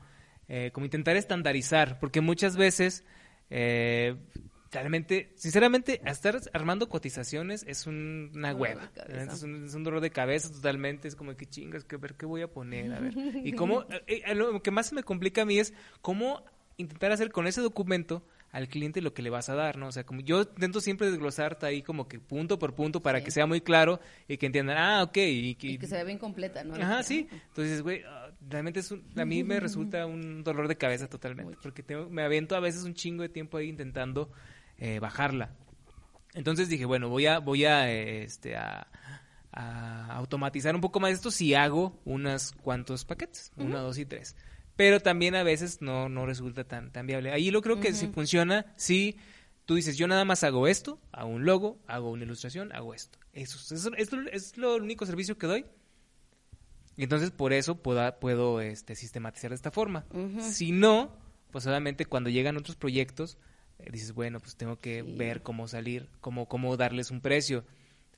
Eh, 0.48 0.70
como 0.72 0.86
intentar 0.86 1.16
estandarizar, 1.16 1.98
porque 1.98 2.20
muchas 2.20 2.56
veces, 2.56 3.04
eh, 3.50 4.16
realmente, 4.70 5.32
sinceramente, 5.36 6.00
estar 6.04 6.38
armando 6.52 6.88
cotizaciones 6.88 7.64
es 7.66 7.86
un- 7.86 8.30
una 8.34 8.54
hueva, 8.54 8.90
es 9.08 9.42
un, 9.42 9.64
es 9.64 9.74
un 9.74 9.84
dolor 9.84 10.00
de 10.00 10.10
cabeza 10.10 10.50
totalmente, 10.52 11.08
es 11.08 11.14
como 11.16 11.36
que 11.36 11.46
chingas, 11.46 11.84
que 11.84 11.96
ver 11.96 12.14
qué 12.14 12.26
voy 12.26 12.42
a 12.42 12.48
poner, 12.48 12.92
a 12.92 13.00
ver. 13.00 13.14
Y 13.44 13.52
cómo, 13.52 13.82
eh, 14.06 14.22
eh, 14.26 14.34
lo 14.34 14.62
que 14.62 14.70
más 14.70 14.92
me 14.92 15.02
complica 15.02 15.42
a 15.42 15.46
mí 15.46 15.58
es 15.58 15.72
cómo 16.02 16.44
intentar 16.76 17.12
hacer 17.12 17.30
con 17.32 17.46
ese 17.46 17.60
documento 17.62 18.22
al 18.52 18.68
cliente 18.68 19.00
lo 19.02 19.12
que 19.12 19.22
le 19.22 19.28
vas 19.30 19.48
a 19.48 19.54
dar, 19.54 19.76
¿no? 19.76 19.88
O 19.88 19.92
sea, 19.92 20.04
como 20.04 20.20
yo 20.20 20.40
intento 20.42 20.80
siempre 20.80 21.10
desglosarte 21.10 21.66
ahí 21.66 21.82
como 21.82 22.06
que 22.08 22.18
punto 22.20 22.58
por 22.58 22.74
punto 22.74 23.02
para 23.02 23.18
Sí. 23.18 23.24
que 23.26 23.30
sea 23.30 23.46
muy 23.46 23.60
claro 23.60 24.00
y 24.28 24.36
que 24.38 24.46
entiendan, 24.46 24.78
ah, 24.78 25.02
ok, 25.02 25.16
y 25.18 25.54
que... 25.56 25.66
Y 25.68 25.78
que 25.78 25.86
se 25.86 25.96
ve 25.96 26.04
bien 26.04 26.18
completa, 26.18 26.64
¿no? 26.64 26.74
Ajá, 26.74 27.02
sí. 27.02 27.28
Entonces, 27.48 27.82
güey, 27.82 28.02
realmente 28.40 28.80
es 28.80 28.90
un, 28.90 29.04
a 29.16 29.24
mí 29.24 29.44
me 29.44 29.60
resulta 29.60 30.06
un 30.06 30.44
dolor 30.44 30.68
de 30.68 30.76
cabeza 30.76 31.08
totalmente, 31.08 31.50
Mucho. 31.50 31.62
porque 31.62 31.82
tengo, 31.82 32.08
me 32.08 32.22
avento 32.22 32.56
a 32.56 32.60
veces 32.60 32.84
un 32.84 32.94
chingo 32.94 33.22
de 33.22 33.28
tiempo 33.28 33.56
ahí 33.56 33.68
intentando 33.68 34.30
eh, 34.78 34.98
bajarla. 34.98 35.50
Entonces 36.34 36.68
dije, 36.68 36.84
bueno, 36.84 37.08
voy 37.08 37.26
a, 37.26 37.38
voy 37.38 37.64
a, 37.64 37.90
eh, 37.90 38.22
este, 38.24 38.56
a, 38.56 38.86
a 39.52 40.14
automatizar 40.16 40.74
un 40.74 40.82
poco 40.82 41.00
más 41.00 41.12
esto 41.12 41.30
si 41.30 41.54
hago 41.54 41.98
unos 42.04 42.52
cuantos 42.52 43.04
paquetes, 43.04 43.52
uno, 43.56 43.80
dos 43.80 43.98
y 43.98 44.04
tres. 44.04 44.36
Pero 44.76 45.00
también 45.00 45.34
a 45.34 45.42
veces 45.42 45.80
no, 45.80 46.10
no 46.10 46.26
resulta 46.26 46.64
tan, 46.64 46.92
tan 46.92 47.06
viable. 47.06 47.32
Ahí 47.32 47.50
lo 47.50 47.62
creo 47.62 47.80
que 47.80 47.94
si 47.94 48.08
funciona, 48.08 48.66
si 48.76 49.16
tú 49.64 49.76
dices, 49.76 49.96
yo 49.96 50.06
nada 50.06 50.26
más 50.26 50.44
hago 50.44 50.68
esto, 50.68 51.00
hago 51.10 51.30
un 51.30 51.46
logo, 51.46 51.78
hago 51.86 52.10
una 52.10 52.24
ilustración, 52.24 52.70
hago 52.72 52.92
esto. 52.92 53.18
Eso, 53.32 53.74
eso, 53.74 53.90
esto 53.96 54.20
es 54.30 54.58
lo 54.58 54.76
único 54.76 55.06
servicio 55.06 55.38
que 55.38 55.46
doy. 55.46 55.64
Y 56.96 57.02
entonces 57.04 57.30
por 57.30 57.52
eso 57.52 57.82
puedo, 57.82 58.18
puedo 58.18 58.60
este, 58.60 58.94
sistematizar 58.96 59.50
de 59.50 59.56
esta 59.56 59.70
forma. 59.70 60.06
Si 60.40 60.72
no, 60.72 61.12
pues 61.50 61.66
obviamente 61.66 62.06
cuando 62.06 62.30
llegan 62.30 62.56
otros 62.56 62.76
proyectos, 62.76 63.36
eh, 63.78 63.90
dices, 63.92 64.12
bueno, 64.14 64.40
pues 64.40 64.56
tengo 64.56 64.78
que 64.78 65.02
Sí. 65.02 65.14
ver 65.16 65.42
cómo 65.42 65.68
salir, 65.68 66.08
cómo, 66.20 66.46
cómo 66.48 66.76
darles 66.76 67.10
un 67.10 67.20
precio. 67.20 67.64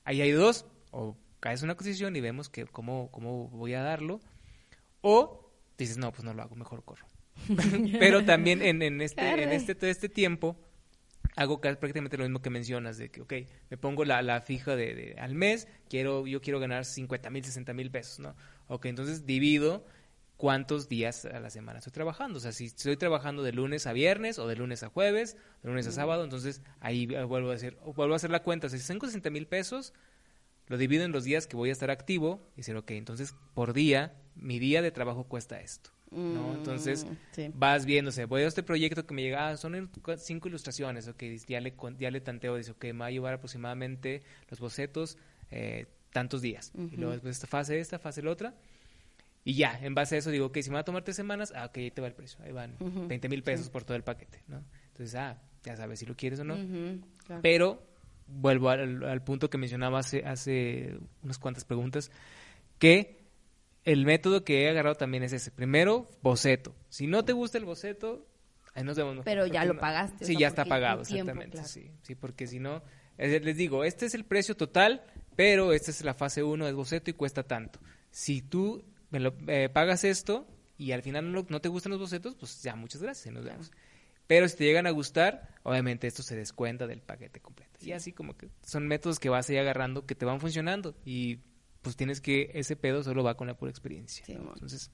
Ahí 0.05 0.21
hay 0.21 0.31
dos, 0.31 0.65
o 0.91 1.17
caes 1.41 1.61
una 1.61 1.75
posición 1.75 2.15
y 2.15 2.21
vemos 2.21 2.47
que 2.49 2.65
cómo, 2.65 3.09
cómo 3.11 3.49
voy 3.49 3.73
a 3.73 3.81
darlo, 3.83 4.21
o 5.01 5.51
dices, 5.77 5.97
no, 5.97 6.11
pues 6.11 6.23
no 6.23 6.33
lo 6.33 6.41
hago, 6.41 6.55
mejor 6.55 6.83
corro. 6.83 7.05
Pero 7.99 8.23
también 8.25 8.61
en, 8.61 8.81
en 8.81 9.01
este, 9.01 9.43
en 9.43 9.51
este, 9.51 9.75
todo 9.75 9.89
este 9.89 10.09
tiempo, 10.09 10.57
hago 11.35 11.61
ca- 11.61 11.79
prácticamente 11.79 12.17
lo 12.17 12.23
mismo 12.23 12.41
que 12.41 12.49
mencionas, 12.49 12.97
de 12.97 13.09
que, 13.09 13.21
ok, 13.21 13.33
me 13.69 13.77
pongo 13.77 14.05
la, 14.05 14.21
la 14.21 14.41
fija 14.41 14.75
de, 14.75 14.93
de- 14.95 15.15
al 15.19 15.35
mes, 15.35 15.67
quiero, 15.89 16.27
yo 16.27 16.41
quiero 16.41 16.59
ganar 16.59 16.85
50 16.85 17.29
mil, 17.29 17.43
60 17.43 17.73
mil 17.73 17.91
pesos, 17.91 18.19
¿no? 18.19 18.35
Ok, 18.67 18.85
entonces 18.85 19.25
divido 19.25 19.85
cuántos 20.37 20.87
días 20.87 21.25
a 21.25 21.39
la 21.39 21.49
semana 21.49 21.79
estoy 21.79 21.91
trabajando. 21.91 22.37
O 22.37 22.39
sea, 22.41 22.51
si 22.51 22.65
estoy 22.65 22.95
trabajando 22.97 23.43
de 23.43 23.51
lunes 23.51 23.87
a 23.87 23.93
viernes 23.93 24.39
o 24.39 24.47
de 24.47 24.55
lunes 24.55 24.83
a 24.83 24.89
jueves, 24.89 25.35
de 25.63 25.69
lunes 25.69 25.85
a 25.87 25.91
sábado, 25.91 26.23
entonces 26.23 26.61
ahí 26.79 27.07
eh, 27.11 27.23
vuelvo 27.23 27.51
a 27.51 27.55
hacer, 27.55 27.77
vuelvo 27.95 28.13
a 28.13 28.17
hacer 28.17 28.29
la 28.31 28.41
cuenta. 28.43 28.67
O 28.67 28.69
sea, 28.69 28.79
si 28.79 28.87
tengo 28.87 29.05
60 29.05 29.29
mil 29.31 29.47
pesos, 29.47 29.93
lo 30.67 30.77
divido 30.77 31.03
en 31.03 31.11
los 31.11 31.23
días 31.23 31.47
que 31.47 31.57
voy 31.57 31.69
a 31.69 31.71
estar 31.73 31.89
activo 31.91 32.47
y 32.53 32.57
decir, 32.57 32.75
ok, 32.77 32.91
entonces 32.91 33.35
por 33.53 33.73
día, 33.73 34.13
mi 34.35 34.59
día 34.59 34.81
de 34.81 34.91
trabajo 34.91 35.23
cuesta 35.25 35.59
esto. 35.59 35.89
¿No? 36.11 36.53
Entonces 36.55 37.05
Mm, 37.05 37.13
sí. 37.31 37.51
vas 37.53 37.85
viéndose, 37.85 38.25
voy 38.25 38.43
a 38.43 38.47
este 38.47 38.63
proyecto 38.63 39.05
que 39.05 39.13
me 39.13 39.21
llega, 39.21 39.49
ah, 39.49 39.57
son 39.57 39.89
cinco 40.17 40.47
ilustraciones, 40.47 41.07
ok, 41.07 41.23
ya 41.47 41.59
le, 41.61 41.73
ya 41.97 42.11
le 42.11 42.21
tanteo, 42.21 42.55
dice, 42.55 42.71
ok, 42.71 42.83
me 42.85 42.93
va 42.93 43.05
a 43.07 43.11
llevar 43.11 43.33
aproximadamente 43.35 44.23
los 44.49 44.59
bocetos 44.59 45.17
eh, 45.51 45.87
tantos 46.11 46.41
días. 46.41 46.71
Y 46.91 46.97
luego 46.97 47.11
después 47.13 47.35
esta 47.35 47.47
fase, 47.47 47.79
esta 47.79 47.99
fase, 47.99 48.21
la 48.21 48.31
otra. 48.31 48.53
Y 49.45 49.53
ya, 49.53 49.79
en 49.81 49.95
base 49.95 50.15
a 50.15 50.17
eso 50.19 50.29
digo, 50.31 50.47
ok, 50.47 50.57
si 50.61 50.69
me 50.69 50.75
va 50.75 50.81
a 50.81 50.85
tomar 50.85 51.03
tres 51.03 51.15
semanas, 51.15 51.53
ah, 51.55 51.65
ok, 51.65 51.77
ahí 51.77 51.91
te 51.91 52.01
va 52.01 52.07
el 52.07 52.13
precio, 52.13 52.39
ahí 52.43 52.51
van 52.51 52.75
20 53.07 53.29
mil 53.29 53.41
pesos 53.43 53.69
por 53.69 53.83
todo 53.83 53.95
el 53.95 54.03
paquete, 54.03 54.41
¿no? 54.47 54.63
Entonces, 54.89 55.15
ah, 55.15 55.41
ya 55.63 55.75
sabes 55.77 55.99
si 55.99 56.05
lo 56.05 56.15
quieres 56.15 56.39
o 56.39 56.43
no. 56.43 56.55
Ujú, 56.55 57.01
claro. 57.25 57.41
Pero 57.41 57.83
vuelvo 58.27 58.69
al, 58.69 59.03
al 59.03 59.23
punto 59.23 59.49
que 59.49 59.57
mencionaba 59.57 59.99
hace, 59.99 60.23
hace 60.25 60.97
unas 61.23 61.39
cuantas 61.39 61.63
preguntas, 61.65 62.11
que 62.77 63.18
el 63.91 64.05
método 64.05 64.43
que 64.43 64.63
he 64.63 64.69
agarrado 64.69 64.95
también 64.95 65.23
es 65.23 65.33
ese. 65.33 65.51
Primero, 65.51 66.09
boceto. 66.21 66.75
Si 66.89 67.07
no 67.07 67.23
te 67.25 67.33
gusta 67.33 67.57
el 67.57 67.65
boceto, 67.65 68.27
ahí 68.73 68.83
nos 68.83 68.97
vemos. 68.97 69.21
Pero 69.25 69.45
ya 69.47 69.65
lo 69.65 69.73
no- 69.73 69.79
pagaste, 69.79 70.23
o 70.23 70.27
Sí, 70.27 70.33
sea, 70.33 70.39
ya 70.41 70.47
está 70.47 70.65
pagado, 70.65 71.03
tiempo, 71.03 71.31
exactamente. 71.31 71.53
claro. 71.57 71.67
Sí, 71.67 71.91
sí, 72.03 72.15
porque 72.15 72.47
si 72.47 72.59
no, 72.59 72.83
les 73.17 73.57
digo, 73.57 73.83
este 73.83 74.05
es 74.05 74.13
el 74.13 74.25
precio 74.25 74.55
total, 74.55 75.03
pero 75.35 75.73
esta 75.73 75.91
es 75.91 76.03
la 76.03 76.13
fase 76.13 76.43
1 76.43 76.65
del 76.65 76.75
boceto 76.75 77.09
y 77.09 77.13
cuesta 77.13 77.43
tanto. 77.43 77.79
Si 78.11 78.41
tú 78.41 78.83
me 79.09 79.19
lo, 79.19 79.33
eh, 79.47 79.69
pagas 79.69 80.03
esto 80.03 80.47
y 80.77 80.91
al 80.91 81.01
final 81.01 81.31
no, 81.31 81.45
no 81.49 81.59
te 81.61 81.69
gustan 81.69 81.91
los 81.91 81.99
bocetos, 81.99 82.35
pues 82.35 82.61
ya, 82.61 82.75
muchas 82.75 83.01
gracias 83.01 83.25
y 83.27 83.31
nos 83.31 83.43
vemos. 83.43 83.71
Pero 84.27 84.47
si 84.47 84.55
te 84.57 84.63
llegan 84.65 84.85
a 84.85 84.91
gustar, 84.91 85.49
obviamente 85.63 86.05
esto 86.05 86.21
se 86.21 86.35
descuenta 86.35 86.85
del 86.85 87.01
paquete 87.01 87.39
completo. 87.39 87.71
Y 87.81 87.93
así 87.93 88.13
como 88.13 88.37
que 88.37 88.49
son 88.61 88.87
métodos 88.87 89.17
que 89.19 89.27
vas 89.29 89.49
a 89.49 89.53
ir 89.53 89.59
agarrando 89.59 90.05
que 90.05 90.13
te 90.13 90.25
van 90.25 90.39
funcionando 90.39 90.95
y 91.03 91.39
pues 91.81 91.95
tienes 91.95 92.21
que 92.21 92.51
ese 92.53 92.75
pedo 92.75 93.03
solo 93.03 93.23
va 93.23 93.35
con 93.35 93.47
la 93.47 93.55
pura 93.55 93.71
experiencia. 93.71 94.25
Sí, 94.25 94.33
¿no? 94.33 94.41
mon. 94.43 94.53
Entonces, 94.53 94.91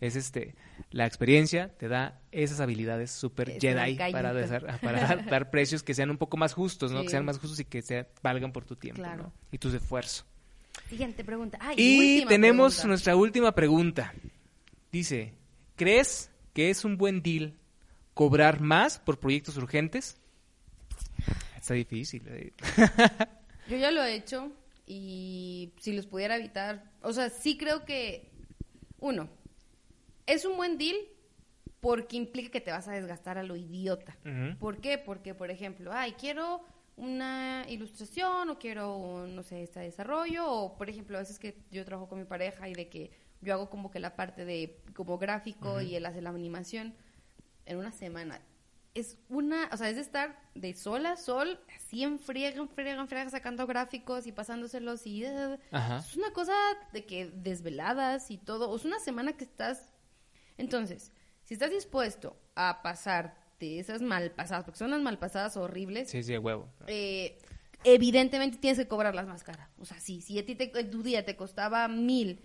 es 0.00 0.16
este 0.16 0.54
la 0.90 1.06
experiencia 1.06 1.68
te 1.78 1.88
da 1.88 2.20
esas 2.32 2.60
habilidades 2.60 3.10
super 3.10 3.58
Jedi 3.60 3.96
para, 3.96 4.32
para 4.80 5.00
dar, 5.00 5.24
dar 5.30 5.50
precios 5.50 5.82
que 5.82 5.94
sean 5.94 6.10
un 6.10 6.18
poco 6.18 6.36
más 6.36 6.52
justos, 6.52 6.90
¿no? 6.92 7.00
Sí. 7.00 7.06
Que 7.06 7.10
sean 7.12 7.24
más 7.24 7.38
justos 7.38 7.60
y 7.60 7.64
que 7.64 7.80
se 7.82 8.06
valgan 8.22 8.52
por 8.52 8.64
tu 8.64 8.76
tiempo, 8.76 9.00
Claro. 9.02 9.24
¿no? 9.24 9.32
Y 9.52 9.58
tu 9.58 9.68
esfuerzo. 9.74 10.24
Siguiente 10.88 11.24
pregunta. 11.24 11.58
Ay, 11.60 11.76
Y 11.78 12.26
tenemos 12.26 12.74
pregunta. 12.74 12.88
nuestra 12.88 13.16
última 13.16 13.52
pregunta. 13.54 14.12
Dice, 14.90 15.32
¿crees 15.76 16.30
que 16.52 16.70
es 16.70 16.84
un 16.84 16.96
buen 16.96 17.22
deal 17.22 17.54
cobrar 18.12 18.60
más 18.60 18.98
por 18.98 19.18
proyectos 19.20 19.56
urgentes? 19.56 20.18
Está 21.56 21.74
difícil. 21.74 22.22
eh. 22.26 22.52
Yo 23.68 23.76
ya 23.76 23.90
lo 23.90 24.02
he 24.02 24.16
hecho 24.16 24.52
y 24.86 25.72
si 25.80 25.92
los 25.92 26.06
pudiera 26.06 26.36
evitar, 26.36 26.90
o 27.02 27.12
sea, 27.12 27.30
sí 27.30 27.56
creo 27.56 27.84
que, 27.84 28.30
uno, 28.98 29.28
es 30.26 30.44
un 30.44 30.56
buen 30.56 30.78
deal 30.78 30.96
porque 31.80 32.16
implica 32.16 32.50
que 32.50 32.60
te 32.60 32.70
vas 32.70 32.88
a 32.88 32.92
desgastar 32.92 33.36
a 33.36 33.42
lo 33.42 33.56
idiota. 33.56 34.16
¿Por 34.58 34.80
qué? 34.80 34.96
Porque, 34.96 35.34
por 35.34 35.50
ejemplo, 35.50 35.92
ay, 35.92 36.12
quiero 36.12 36.62
una 36.96 37.66
ilustración 37.68 38.48
o 38.50 38.58
quiero, 38.58 38.96
un, 38.96 39.36
no 39.36 39.42
sé, 39.42 39.62
este 39.62 39.80
desarrollo 39.80 40.50
o, 40.50 40.78
por 40.78 40.88
ejemplo, 40.88 41.18
a 41.18 41.20
veces 41.20 41.38
que 41.38 41.58
yo 41.70 41.84
trabajo 41.84 42.08
con 42.08 42.18
mi 42.18 42.24
pareja 42.24 42.68
y 42.68 42.74
de 42.74 42.88
que 42.88 43.10
yo 43.42 43.52
hago 43.52 43.68
como 43.68 43.90
que 43.90 44.00
la 44.00 44.16
parte 44.16 44.44
de 44.44 44.80
como 44.94 45.18
gráfico 45.18 45.80
y 45.82 45.94
él 45.96 46.06
hace 46.06 46.22
la 46.22 46.30
animación 46.30 46.94
en 47.66 47.78
una 47.78 47.92
semana. 47.92 48.40
Es 48.94 49.18
una, 49.28 49.68
o 49.72 49.76
sea, 49.76 49.88
es 49.88 49.96
de 49.96 50.02
estar 50.02 50.38
de 50.54 50.72
sol 50.74 51.04
a 51.06 51.16
sol, 51.16 51.58
así 51.76 52.04
en 52.04 52.20
friega, 52.20 52.60
en 52.60 52.68
friega, 52.68 53.00
en 53.00 53.08
friega, 53.08 53.28
sacando 53.28 53.66
gráficos 53.66 54.26
y 54.28 54.32
pasándoselos 54.32 55.04
y... 55.06 55.24
eh, 55.24 55.58
Ajá. 55.72 55.98
Es 55.98 56.16
una 56.16 56.32
cosa 56.32 56.54
de 56.92 57.04
que 57.04 57.26
desveladas 57.26 58.30
y 58.30 58.38
todo. 58.38 58.74
Es 58.76 58.84
una 58.84 59.00
semana 59.00 59.32
que 59.32 59.42
estás... 59.44 59.92
Entonces, 60.58 61.10
si 61.42 61.54
estás 61.54 61.70
dispuesto 61.70 62.36
a 62.54 62.82
pasarte 62.82 63.80
esas 63.80 64.00
malpasadas, 64.00 64.64
porque 64.64 64.78
son 64.78 64.88
unas 64.88 65.02
malpasadas 65.02 65.56
horribles, 65.56 66.08
Sí, 66.10 66.22
sí, 66.22 66.32
a 66.34 66.38
huevo. 66.40 66.68
eh, 66.86 67.36
evidentemente 67.82 68.58
tienes 68.58 68.78
que 68.78 68.88
cobrarlas 68.88 69.26
más 69.26 69.42
cara. 69.42 69.70
O 69.78 69.84
sea, 69.84 69.98
sí, 70.00 70.20
si 70.20 70.38
a 70.38 70.46
ti 70.46 70.54
te, 70.54 70.68
tu 70.84 71.02
día 71.02 71.24
te 71.24 71.36
costaba 71.36 71.88
mil 71.88 72.40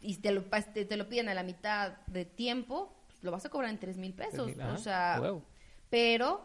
y 0.00 0.16
te 0.16 0.32
lo, 0.32 0.42
te, 0.42 0.84
te 0.84 0.96
lo 0.96 1.08
piden 1.08 1.28
a 1.28 1.34
la 1.34 1.42
mitad 1.44 1.98
de 2.08 2.24
tiempo, 2.24 2.92
pues 3.06 3.22
lo 3.22 3.30
vas 3.30 3.44
a 3.46 3.48
cobrar 3.48 3.70
en 3.70 3.78
tres 3.78 3.96
mil 3.96 4.12
pesos. 4.14 4.50
O 4.74 4.76
sea, 4.78 5.18
huevo. 5.22 5.42
Pero 5.90 6.44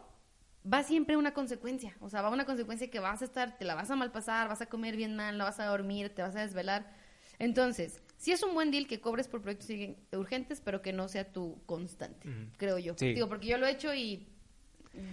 va 0.70 0.82
siempre 0.82 1.16
una 1.16 1.34
consecuencia. 1.34 1.94
O 2.00 2.08
sea, 2.08 2.22
va 2.22 2.30
una 2.30 2.44
consecuencia 2.44 2.90
que 2.90 3.00
vas 3.00 3.22
a 3.22 3.24
estar, 3.24 3.58
te 3.58 3.64
la 3.64 3.74
vas 3.74 3.90
a 3.90 3.96
malpasar, 3.96 4.48
vas 4.48 4.62
a 4.62 4.66
comer 4.66 4.96
bien 4.96 5.16
mal, 5.16 5.38
no 5.38 5.44
vas 5.44 5.60
a 5.60 5.66
dormir, 5.66 6.10
te 6.14 6.22
vas 6.22 6.36
a 6.36 6.40
desvelar. 6.40 6.90
Entonces, 7.38 8.02
sí 8.16 8.32
es 8.32 8.42
un 8.42 8.54
buen 8.54 8.70
deal 8.70 8.86
que 8.86 9.00
cobres 9.00 9.28
por 9.28 9.42
proyectos 9.42 9.70
urgentes, 10.12 10.60
pero 10.60 10.82
que 10.82 10.92
no 10.92 11.08
sea 11.08 11.32
tu 11.32 11.60
constante, 11.66 12.28
creo 12.56 12.78
yo. 12.78 12.94
Sí. 12.96 13.14
Digo, 13.14 13.28
porque 13.28 13.48
yo 13.48 13.58
lo 13.58 13.66
he 13.66 13.72
hecho 13.72 13.92
y 13.94 14.28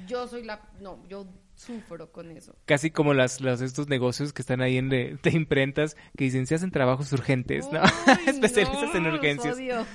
yo 0.08 0.28
soy 0.28 0.44
la... 0.44 0.70
No, 0.80 1.04
yo 1.08 1.28
sufro 1.56 2.12
con 2.12 2.32
eso. 2.32 2.56
Casi 2.66 2.92
como 2.92 3.14
las, 3.14 3.42
los, 3.42 3.62
estos 3.62 3.88
negocios 3.88 4.32
que 4.32 4.42
están 4.42 4.62
ahí 4.62 4.78
en 4.78 4.90
de, 4.90 5.18
de 5.22 5.30
imprentas 5.32 5.96
que 6.18 6.26
dicen 6.26 6.46
se 6.48 6.56
hacen 6.56 6.72
trabajos 6.72 7.12
urgentes, 7.12 7.68
¿no? 7.72 7.82
Especialistas 8.28 8.94
en 8.94 9.04
no, 9.04 9.14
urgencias. 9.14 9.56
odio. 9.56 9.86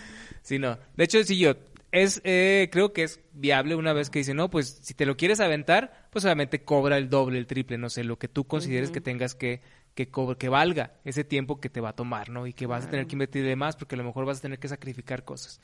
Sí, 0.43 0.59
no. 0.59 0.79
De 0.97 1.05
hecho, 1.05 1.23
sí, 1.25 1.39
yo 1.39 1.55
es, 1.95 2.21
eh, 2.25 2.69
creo 2.73 2.93
que 2.93 3.05
es 3.05 3.21
viable 3.33 3.77
una 3.77 3.93
vez 3.93 4.11
que 4.11 4.19
dicen, 4.19 4.37
no, 4.37 4.51
pues 4.51 4.81
si 4.83 4.95
te 4.95 5.07
lo 5.07 5.17
quieres 5.17 5.41
aventar, 5.41 6.09
pues 6.11 6.25
obviamente 6.25 6.63
cobra 6.65 6.99
el 6.99 7.09
doble, 7.09 7.39
el 7.39 7.47
triple, 7.47 7.79
no 7.79 7.89
sé, 7.89 8.05
lo 8.05 8.19
que 8.19 8.29
tú 8.29 8.45
consideres 8.47 8.91
que 8.91 9.01
tengas 9.01 9.35
que, 9.35 9.61
que, 9.95 10.11
cobre- 10.11 10.37
que 10.37 10.49
valga 10.49 10.95
ese 11.05 11.25
tiempo 11.25 11.61
que 11.61 11.71
te 11.71 11.81
va 11.81 11.91
a 11.91 11.97
tomar, 11.97 12.29
¿no? 12.31 12.47
Y 12.47 12.53
que 12.53 12.67
vas 12.67 12.87
a 12.87 12.91
tener 12.91 13.07
que 13.07 13.15
invertir 13.15 13.45
de 13.45 13.57
más 13.57 13.77
porque 13.77 13.95
a 13.95 13.99
lo 13.99 14.05
mejor 14.05 14.27
vas 14.27 14.39
a 14.39 14.43
tener 14.43 14.59
que 14.59 14.69
sacrificar 14.69 15.25
cosas. 15.25 15.61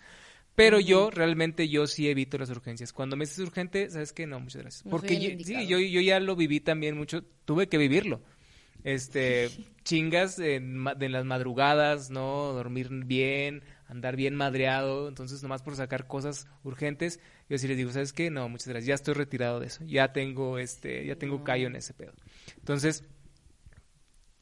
Pero 0.55 0.78
yo, 0.78 1.11
realmente, 1.11 1.68
yo 1.68 1.87
sí 1.87 2.09
evito 2.09 2.37
las 2.39 2.51
urgencias. 2.51 2.93
Cuando 2.93 3.16
me 3.16 3.24
dices 3.24 3.39
urgente, 3.41 3.89
¿sabes 3.91 4.12
qué? 4.12 4.26
No, 4.26 4.41
muchas 4.41 4.62
gracias. 4.62 4.85
No 4.85 4.91
Porque 4.91 5.18
yo- 5.39 5.45
sí, 5.45 5.66
yo, 5.66 5.78
yo 5.78 6.01
ya 6.01 6.20
lo 6.20 6.37
viví 6.37 6.61
también 6.61 6.97
mucho, 6.97 7.22
tuve 7.45 7.68
que 7.68 7.78
vivirlo. 7.78 8.20
Este, 8.85 9.49
chingas 9.85 10.39
en, 10.39 10.85
de 10.97 11.09
las 11.09 11.24
madrugadas, 11.24 12.11
¿no? 12.11 12.53
Dormir 12.53 12.89
bien, 12.91 13.62
andar 13.91 14.16
bien 14.16 14.34
madreado, 14.36 15.09
entonces 15.09 15.43
nomás 15.43 15.62
por 15.62 15.74
sacar 15.74 16.07
cosas 16.07 16.47
urgentes, 16.62 17.18
yo 17.49 17.59
sí 17.59 17.66
les 17.66 17.76
digo, 17.76 17.91
¿sabes 17.91 18.12
qué? 18.12 18.30
No, 18.30 18.49
muchas 18.49 18.68
gracias, 18.68 18.86
ya 18.86 18.95
estoy 18.95 19.14
retirado 19.14 19.59
de 19.59 19.66
eso, 19.66 19.84
ya 19.84 20.12
tengo, 20.12 20.59
este, 20.59 21.05
ya 21.05 21.16
tengo 21.16 21.43
callo 21.43 21.66
en 21.66 21.76
ese 21.76 21.93
pedo. 21.93 22.12
Entonces, 22.57 23.05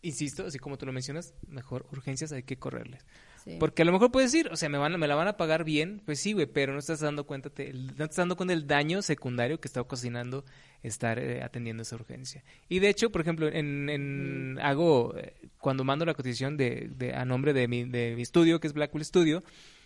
insisto, 0.02 0.46
así 0.46 0.58
como 0.58 0.76
tú 0.76 0.84
lo 0.84 0.92
mencionas, 0.92 1.34
mejor 1.48 1.86
urgencias 1.90 2.30
hay 2.32 2.42
que 2.42 2.58
correrles. 2.58 3.04
Sí. 3.48 3.56
Porque 3.58 3.82
a 3.82 3.84
lo 3.84 3.92
mejor 3.92 4.10
puedes 4.10 4.30
decir, 4.32 4.48
o 4.52 4.56
sea, 4.56 4.68
me, 4.68 4.78
van, 4.78 4.94
a- 4.94 4.98
me 4.98 5.08
la 5.08 5.14
van 5.14 5.28
a 5.28 5.36
pagar 5.36 5.64
bien, 5.64 6.02
pues 6.04 6.20
sí, 6.20 6.32
güey, 6.32 6.46
pero 6.46 6.72
no 6.72 6.78
estás 6.78 7.00
dando 7.00 7.24
cuenta, 7.26 7.50
te- 7.50 7.72
no 7.72 8.04
estás 8.04 8.16
dando 8.16 8.36
cuenta 8.36 8.54
del 8.54 8.66
daño 8.66 9.00
secundario 9.02 9.60
que 9.60 9.68
está 9.68 9.80
ocasionando 9.80 10.44
estar 10.82 11.18
eh, 11.18 11.42
atendiendo 11.42 11.82
esa 11.82 11.96
urgencia. 11.96 12.44
Y 12.68 12.78
de 12.78 12.88
hecho, 12.88 13.10
por 13.10 13.20
ejemplo, 13.22 13.48
en, 13.48 13.88
en- 13.88 14.58
hago, 14.62 15.14
eh, 15.16 15.34
cuando 15.58 15.82
mando 15.84 16.04
la 16.04 16.14
cotización 16.14 16.56
de, 16.56 16.88
de- 16.96 17.14
a 17.14 17.24
nombre 17.24 17.52
de 17.52 17.66
mi, 17.68 17.84
de 17.84 18.14
mi 18.16 18.22
estudio, 18.22 18.60
que 18.60 18.66
es 18.66 18.72
Blackwell 18.74 19.04
Studio, 19.04 19.42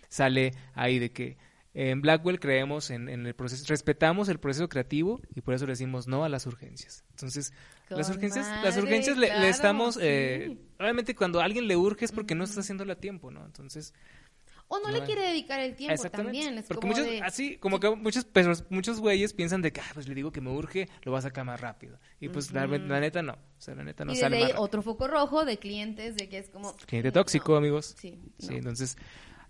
sale 0.08 0.52
ahí 0.74 0.98
de 0.98 1.10
que 1.10 1.36
en 1.74 2.02
Blackwell 2.02 2.38
creemos 2.38 2.90
en, 2.90 3.08
en 3.08 3.26
el 3.26 3.34
proceso, 3.34 3.64
respetamos 3.68 4.28
el 4.28 4.38
proceso 4.38 4.68
creativo 4.68 5.20
y 5.34 5.40
por 5.40 5.54
eso 5.54 5.64
le 5.66 5.72
decimos 5.72 6.06
no 6.06 6.24
a 6.24 6.28
las 6.28 6.46
urgencias. 6.46 7.04
Entonces, 7.10 7.52
las 7.88 8.06
Con 8.08 8.16
urgencias, 8.16 8.46
las 8.46 8.74
madre, 8.76 8.82
urgencias 8.82 9.16
le, 9.16 9.26
le 9.28 9.32
claro, 9.32 9.46
estamos, 9.48 9.94
sí. 9.94 10.00
eh, 10.04 10.56
obviamente 10.78 11.14
cuando 11.14 11.40
a 11.40 11.44
alguien 11.44 11.66
le 11.68 11.76
urge 11.76 12.04
es 12.04 12.12
porque 12.12 12.34
no 12.34 12.44
está 12.44 12.60
haciéndolo 12.60 12.92
a 12.92 12.96
tiempo, 12.96 13.30
¿no? 13.30 13.44
Entonces, 13.46 13.94
O 14.68 14.78
no, 14.80 14.88
No, 14.88 14.98
le 14.98 15.04
quiere 15.04 15.20
dedicar 15.28 15.60
el 15.60 15.74
tiempo 15.76 16.02
también. 16.08 16.56
Es 16.58 16.64
porque 16.66 16.80
como 16.80 16.92
muchos, 16.94 17.06
de- 17.06 17.20
así, 17.20 17.56
como 17.58 17.78
que 17.78 17.90
muchos, 17.90 18.24
perros- 18.26 18.64
muchos 18.70 19.00
güeyes 19.00 19.34
piensan 19.34 19.60
de 19.60 19.70
que, 19.70 19.80
ah, 19.82 19.90
pues 19.92 20.08
le 20.08 20.14
digo 20.14 20.32
que 20.32 20.40
me 20.40 20.50
urge, 20.50 20.88
lo 21.02 21.12
va 21.12 21.18
a 21.18 21.22
sacar 21.22 21.44
más 21.44 21.60
rápido. 21.60 21.98
Y 22.20 22.28
pues 22.30 22.52
la, 22.52 22.66
la 22.66 23.00
neta 23.00 23.20
no, 23.22 23.32
o 23.34 23.60
sea, 23.60 23.74
la 23.74 23.84
neta 23.84 24.06
no 24.06 24.12
y 24.12 24.16
sale 24.16 24.40
más 24.44 24.52
otro 24.56 24.80
foco 24.80 25.08
rojo 25.08 25.44
de 25.44 25.58
clientes, 25.58 26.16
de 26.16 26.28
que 26.30 26.38
es 26.38 26.48
como... 26.48 26.74
Cliente 26.86 27.12
tóxico, 27.12 27.52
no. 27.52 27.58
amigos. 27.58 27.94
Sí, 27.98 28.18
Sí, 28.38 28.48
no. 28.52 28.56
entonces, 28.56 28.96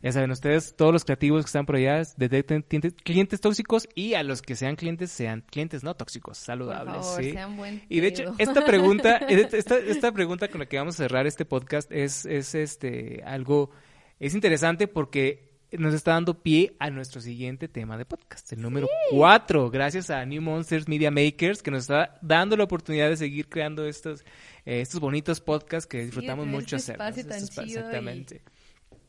ya 0.02 0.12
saben, 0.12 0.30
ustedes, 0.32 0.74
todos 0.76 0.92
los 0.92 1.04
creativos 1.04 1.44
que 1.44 1.46
están 1.46 1.64
por 1.64 1.76
allá, 1.76 2.02
detecten 2.16 2.62
clientes, 2.62 3.40
tóxicos 3.40 3.88
y 3.94 4.14
a 4.14 4.22
los 4.22 4.42
que 4.42 4.56
sean 4.56 4.74
clientes, 4.76 5.10
sean 5.12 5.44
clientes 5.50 5.84
no 5.84 5.94
tóxicos, 5.94 6.38
saludables. 6.38 7.06
favor, 7.06 7.22
¿sí? 7.22 7.32
sean 7.32 7.56
buen 7.56 7.82
y 7.88 8.00
de 8.00 8.08
hecho, 8.08 8.34
esta 8.38 8.64
pregunta, 8.64 9.16
esta, 9.28 9.78
esta 9.78 10.12
pregunta 10.12 10.48
con 10.48 10.60
la 10.60 10.66
que 10.66 10.76
vamos 10.76 10.96
a 10.96 10.98
cerrar 11.04 11.26
este 11.26 11.44
podcast 11.44 11.90
es, 11.92 12.26
es 12.26 12.54
este 12.54 13.22
algo, 13.24 13.70
es 14.18 14.34
interesante 14.34 14.88
porque 14.88 15.52
nos 15.78 15.94
está 15.94 16.12
dando 16.12 16.42
pie 16.42 16.74
a 16.78 16.90
nuestro 16.90 17.20
siguiente 17.20 17.66
tema 17.68 17.96
de 17.96 18.04
podcast, 18.04 18.52
el 18.52 18.60
número 18.60 18.88
4, 19.10 19.70
gracias 19.70 20.10
a 20.10 20.24
New 20.26 20.42
Monsters 20.42 20.86
Media 20.86 21.10
Makers, 21.10 21.62
que 21.62 21.70
nos 21.70 21.82
está 21.84 22.18
dando 22.20 22.56
la 22.56 22.64
oportunidad 22.64 23.08
de 23.08 23.16
seguir 23.16 23.48
creando 23.48 23.86
estos, 23.86 24.20
eh, 24.66 24.80
estos 24.82 25.00
bonitos 25.00 25.40
podcasts 25.40 25.86
que 25.86 26.04
disfrutamos 26.04 26.46
mucho 26.46 26.76
este 26.76 26.92
hacer. 26.92 27.14
chido 27.48 27.64
y- 27.64 27.72
Exactamente. 27.72 28.42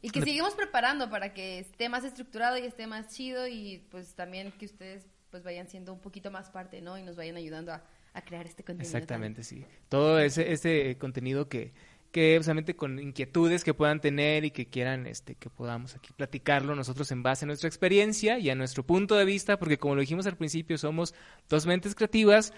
Y 0.04 0.10
que 0.10 0.22
seguimos 0.22 0.54
preparando 0.54 1.10
para 1.10 1.34
que 1.34 1.60
esté 1.60 1.88
más 1.88 2.04
estructurado 2.04 2.58
y 2.58 2.66
esté 2.66 2.88
más 2.88 3.08
chido 3.16 3.48
y 3.48 3.82
pues 3.90 4.14
también 4.16 4.52
que 4.52 4.66
ustedes 4.66 5.08
pues 5.32 5.44
vayan 5.44 5.68
siendo 5.68 5.94
un 5.94 6.00
poquito 6.00 6.30
más 6.30 6.50
parte, 6.50 6.82
¿no? 6.82 6.98
Y 6.98 7.04
nos 7.04 7.16
vayan 7.16 7.38
ayudando 7.38 7.72
a, 7.72 7.84
a 8.14 8.22
crear 8.22 8.46
este 8.46 8.64
contenido. 8.64 8.86
Exactamente, 8.86 9.44
sí. 9.44 9.66
Todo 9.88 10.20
ese, 10.20 10.52
ese 10.52 10.98
contenido 11.00 11.48
que, 11.48 11.72
que 12.12 12.38
solamente 12.44 12.76
con 12.76 13.00
inquietudes 13.00 13.64
que 13.64 13.74
puedan 13.74 14.02
tener 14.02 14.44
y 14.44 14.52
que 14.52 14.68
quieran 14.68 15.08
este, 15.08 15.36
que 15.36 15.50
podamos 15.50 15.96
aquí 15.96 16.12
platicarlo 16.14 16.76
nosotros 16.76 17.10
en 17.12 17.24
base 17.24 17.46
a 17.46 17.48
nuestra 17.48 17.70
experiencia 17.70 18.38
y 18.40 18.50
a 18.50 18.56
nuestro 18.56 18.84
punto 18.84 19.16
de 19.16 19.24
vista, 19.24 19.58
porque 19.58 19.78
como 19.78 19.96
lo 19.96 20.02
dijimos 20.02 20.28
al 20.28 20.36
principio, 20.36 20.78
somos 20.78 21.16
dos 21.48 21.66
mentes 21.66 21.96
creativas 21.96 22.54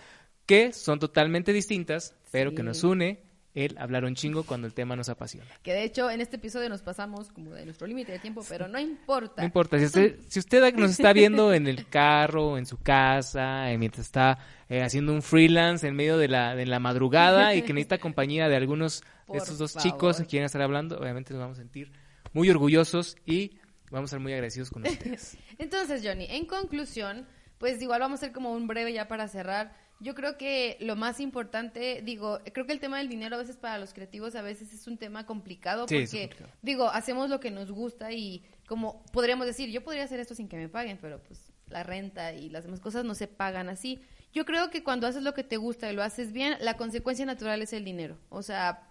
que 0.47 0.73
son 0.73 0.97
totalmente 0.97 1.53
distintas, 1.53 2.15
pero 2.31 2.55
que 2.55 2.63
nos 2.63 2.83
une 2.83 3.23
el 3.55 3.77
hablar 3.77 4.03
un 4.03 4.15
chingo 4.15 4.43
cuando 4.43 4.67
el 4.67 4.73
tema 4.73 4.95
nos 4.95 5.07
apasiona. 5.07 5.47
Que 5.63 5.73
de 5.73 5.83
hecho 5.83 6.11
en 6.11 6.19
este 6.19 6.35
episodio 6.35 6.67
nos 6.69 6.81
pasamos 6.81 7.31
como 7.31 7.51
de 7.51 7.65
nuestro 7.65 7.87
límite 7.87 8.11
de 8.11 8.19
tiempo, 8.19 8.45
pero 8.47 8.67
no 8.67 8.77
importa. 8.77 9.41
No 9.41 9.45
importa, 9.45 9.79
si 9.79 9.85
usted, 9.85 10.19
si 10.27 10.39
usted 10.39 10.73
nos 10.75 10.91
está 10.91 11.13
viendo 11.13 11.53
en 11.53 11.65
el 11.67 11.87
carro, 11.87 12.57
en 12.57 12.65
su 12.65 12.77
casa, 12.77 13.71
eh, 13.71 13.77
mientras 13.77 14.05
está 14.05 14.37
eh, 14.67 14.83
haciendo 14.83 15.13
un 15.13 15.21
freelance 15.21 15.87
en 15.87 15.95
medio 15.95 16.17
de 16.17 16.27
la, 16.27 16.53
de 16.53 16.65
la 16.65 16.79
madrugada 16.79 17.55
y 17.55 17.61
que 17.61 17.73
necesita 17.73 17.97
compañía 17.97 18.49
de 18.49 18.57
algunos 18.57 19.01
de 19.01 19.07
Por 19.27 19.37
estos 19.37 19.57
dos 19.57 19.71
favor. 19.71 19.91
chicos 19.91 20.17
que 20.17 20.25
quieren 20.25 20.45
estar 20.45 20.61
hablando, 20.61 20.99
obviamente 20.99 21.33
nos 21.33 21.39
vamos 21.41 21.57
a 21.57 21.61
sentir 21.61 21.93
muy 22.33 22.49
orgullosos 22.49 23.15
y 23.25 23.57
vamos 23.89 24.09
a 24.09 24.11
ser 24.11 24.19
muy 24.19 24.33
agradecidos 24.33 24.69
con 24.69 24.83
ustedes. 24.85 25.37
Entonces, 25.57 26.01
Johnny, 26.03 26.27
en 26.29 26.45
conclusión, 26.45 27.25
pues 27.57 27.81
igual 27.81 28.01
vamos 28.01 28.19
a 28.19 28.25
hacer 28.25 28.33
como 28.33 28.51
un 28.51 28.67
breve 28.67 28.91
ya 28.91 29.07
para 29.07 29.29
cerrar. 29.29 29.73
Yo 29.99 30.13
creo 30.13 30.37
que 30.37 30.77
lo 30.81 30.95
más 30.95 31.19
importante, 31.19 32.01
digo, 32.03 32.39
creo 32.53 32.65
que 32.65 32.73
el 32.73 32.79
tema 32.79 32.97
del 32.97 33.07
dinero 33.07 33.35
a 33.35 33.39
veces 33.39 33.55
para 33.55 33.77
los 33.77 33.93
creativos 33.93 34.35
a 34.35 34.41
veces 34.41 34.73
es 34.73 34.87
un 34.87 34.97
tema 34.97 35.25
complicado 35.25 35.87
Sí, 35.87 36.01
porque, 36.01 36.27
complicado. 36.27 36.51
digo, 36.61 36.89
hacemos 36.89 37.29
lo 37.29 37.39
que 37.39 37.49
nos 37.49 37.71
gusta 37.71 38.11
y 38.11 38.43
como 38.67 39.03
podríamos 39.13 39.45
decir, 39.45 39.69
yo 39.69 39.83
podría 39.83 40.03
hacer 40.03 40.19
esto 40.19 40.35
sin 40.35 40.49
que 40.49 40.57
me 40.57 40.67
paguen, 40.69 40.97
pero 41.01 41.19
pues 41.23 41.51
la 41.69 41.83
renta 41.83 42.33
y 42.33 42.49
las 42.49 42.63
demás 42.65 42.79
cosas 42.81 43.05
no 43.05 43.15
se 43.15 43.27
pagan 43.27 43.69
así. 43.69 44.01
Yo 44.33 44.45
creo 44.45 44.69
que 44.69 44.83
cuando 44.83 45.07
haces 45.07 45.23
lo 45.23 45.33
que 45.33 45.43
te 45.45 45.55
gusta 45.57 45.89
y 45.89 45.95
lo 45.95 46.03
haces 46.03 46.33
bien, 46.33 46.55
la 46.59 46.75
consecuencia 46.75 47.25
natural 47.25 47.61
es 47.61 47.71
el 47.71 47.85
dinero. 47.85 48.17
O 48.29 48.43
sea, 48.43 48.89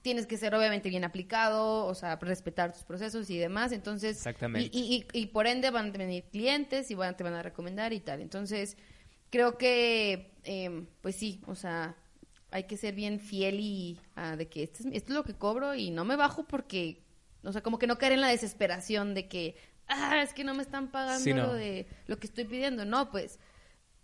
tienes 0.00 0.26
que 0.26 0.38
ser 0.38 0.54
obviamente 0.54 0.88
bien 0.88 1.04
aplicado, 1.04 1.84
o 1.84 1.94
sea, 1.94 2.16
respetar 2.16 2.72
tus 2.72 2.84
procesos 2.84 3.28
y 3.28 3.36
demás. 3.36 3.72
Entonces, 3.72 4.16
Exactamente. 4.16 4.70
y, 4.72 4.80
y, 4.80 5.06
y, 5.12 5.22
y 5.22 5.26
por 5.26 5.46
ende 5.46 5.70
van 5.70 5.88
a 5.88 5.90
venir 5.90 6.24
clientes 6.32 6.90
y 6.90 6.94
van, 6.94 7.16
te 7.18 7.22
van 7.22 7.34
a 7.34 7.42
recomendar 7.42 7.92
y 7.92 8.00
tal. 8.00 8.22
Entonces, 8.22 8.78
creo 9.30 9.58
que, 9.58 10.32
eh, 10.44 10.84
pues 11.00 11.16
sí, 11.16 11.40
o 11.46 11.54
sea, 11.54 11.96
hay 12.50 12.64
que 12.64 12.76
ser 12.76 12.94
bien 12.94 13.20
fiel 13.20 13.60
y 13.60 14.00
ah, 14.16 14.36
de 14.36 14.48
que 14.48 14.62
esto 14.62 14.78
es, 14.80 14.86
esto 14.94 15.12
es 15.12 15.16
lo 15.16 15.24
que 15.24 15.34
cobro 15.34 15.74
y 15.74 15.90
no 15.90 16.04
me 16.04 16.16
bajo 16.16 16.44
porque, 16.46 17.02
o 17.44 17.52
sea, 17.52 17.62
como 17.62 17.78
que 17.78 17.86
no 17.86 17.98
caer 17.98 18.12
en 18.12 18.20
la 18.22 18.28
desesperación 18.28 19.14
de 19.14 19.28
que, 19.28 19.56
ah, 19.86 20.22
es 20.22 20.32
que 20.32 20.44
no 20.44 20.54
me 20.54 20.62
están 20.62 20.90
pagando 20.90 21.22
Sí, 21.22 21.32
no. 21.34 21.48
lo 21.48 21.54
de 21.54 21.86
lo 22.06 22.18
que 22.18 22.26
estoy 22.26 22.44
pidiendo. 22.44 22.84
No, 22.84 23.10
pues 23.10 23.38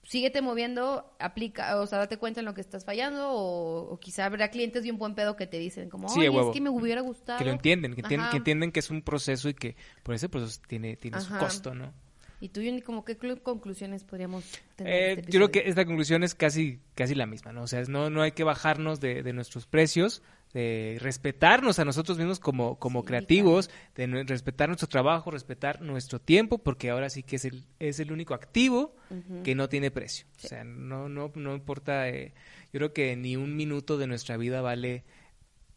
síguete 0.07 0.43
moviendo, 0.43 1.17
aplica, 1.19 1.81
o 1.81 1.87
sea, 1.87 1.99
date 1.99 2.19
cuenta 2.19 2.41
en 2.41 2.45
lo 2.45 2.53
que 2.53 2.61
estás 2.61 2.85
fallando 2.85 3.31
o, 3.33 3.91
o 3.91 3.99
quizá 3.99 4.27
habrá 4.27 4.51
clientes 4.51 4.83
de 4.83 4.91
un 4.91 4.99
buen 4.99 5.15
pedo 5.15 5.35
que 5.35 5.47
te 5.47 5.59
dicen 5.59 5.89
como, 5.89 6.11
Sí, 6.11 6.21
oye, 6.21 6.29
huevo. 6.29 6.51
es 6.51 6.55
que 6.55 6.61
me 6.61 6.69
hubiera 6.69 7.01
gustado. 7.01 7.39
Que 7.39 7.47
lo 7.47 7.53
entienden, 7.53 7.95
que, 7.95 8.03
entienden, 8.03 8.29
que 8.31 8.37
entienden 8.37 8.71
que 8.73 8.81
es 8.81 8.91
un 8.91 9.01
proceso 9.01 9.49
y 9.49 9.55
que 9.55 9.77
por 10.03 10.15
ese 10.15 10.29
proceso 10.29 10.61
tiene, 10.69 10.97
tiene 10.97 11.19
su 11.23 11.35
costo, 11.39 11.75
¿no? 11.75 11.95
¿Y 12.41 12.49
tú, 12.51 12.61
Johnny, 12.61 12.83
como 12.83 13.05
qué 13.05 13.19
clu- 13.19 13.41
conclusiones 13.43 14.05
podríamos 14.05 14.45
tener? 14.77 14.93
Eh, 14.95 15.13
este 15.19 15.33
yo 15.33 15.39
creo 15.39 15.51
que 15.51 15.69
esta 15.69 15.85
conclusión 15.87 16.23
es 16.25 16.35
casi, 16.35 16.79
casi 16.95 17.15
la 17.15 17.27
misma, 17.27 17.53
¿no? 17.53 17.63
O 17.63 17.67
sea, 17.67 17.83
no, 17.85 18.11
no 18.11 18.23
hay 18.23 18.33
que 18.33 18.45
bajarnos 18.45 19.01
de, 19.01 19.23
de 19.23 19.33
nuestros 19.33 19.67
precios, 19.67 20.23
de 20.53 20.99
respetarnos 21.01 21.79
a 21.79 21.85
nosotros 21.85 22.19
mismos 22.19 22.39
como, 22.39 22.79
como 22.79 23.01
Sí, 23.01 23.07
creativos, 23.07 23.71
de 23.97 24.07
respetar 24.25 24.69
nuestro 24.69 24.89
trabajo, 24.89 25.31
respetar 25.31 25.81
nuestro 25.81 26.21
tiempo, 26.21 26.59
porque 26.59 26.91
ahora 26.91 27.09
sí 27.11 27.23
que 27.23 27.37
es 27.37 27.45
el, 27.45 27.65
es 27.79 27.99
el 27.99 28.13
único 28.13 28.35
activo 28.35 28.95
que 29.43 29.55
no 29.55 29.69
tiene 29.69 29.91
precio. 29.91 30.27
O 30.43 30.47
sea, 30.47 30.65
no, 30.65 31.09
no, 31.09 31.33
no 31.35 31.55
importa, 31.55 32.09
eh, 32.09 32.35
yo 32.73 32.79
creo 32.79 32.93
que 32.93 33.17
ni 33.17 33.37
un 33.37 33.57
minuto 33.57 33.97
de 33.97 34.07
nuestra 34.07 34.37
vida 34.37 34.61
vale 34.61 35.05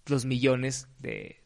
los 0.06 0.26
millones 0.26 0.88
de, 1.00 1.38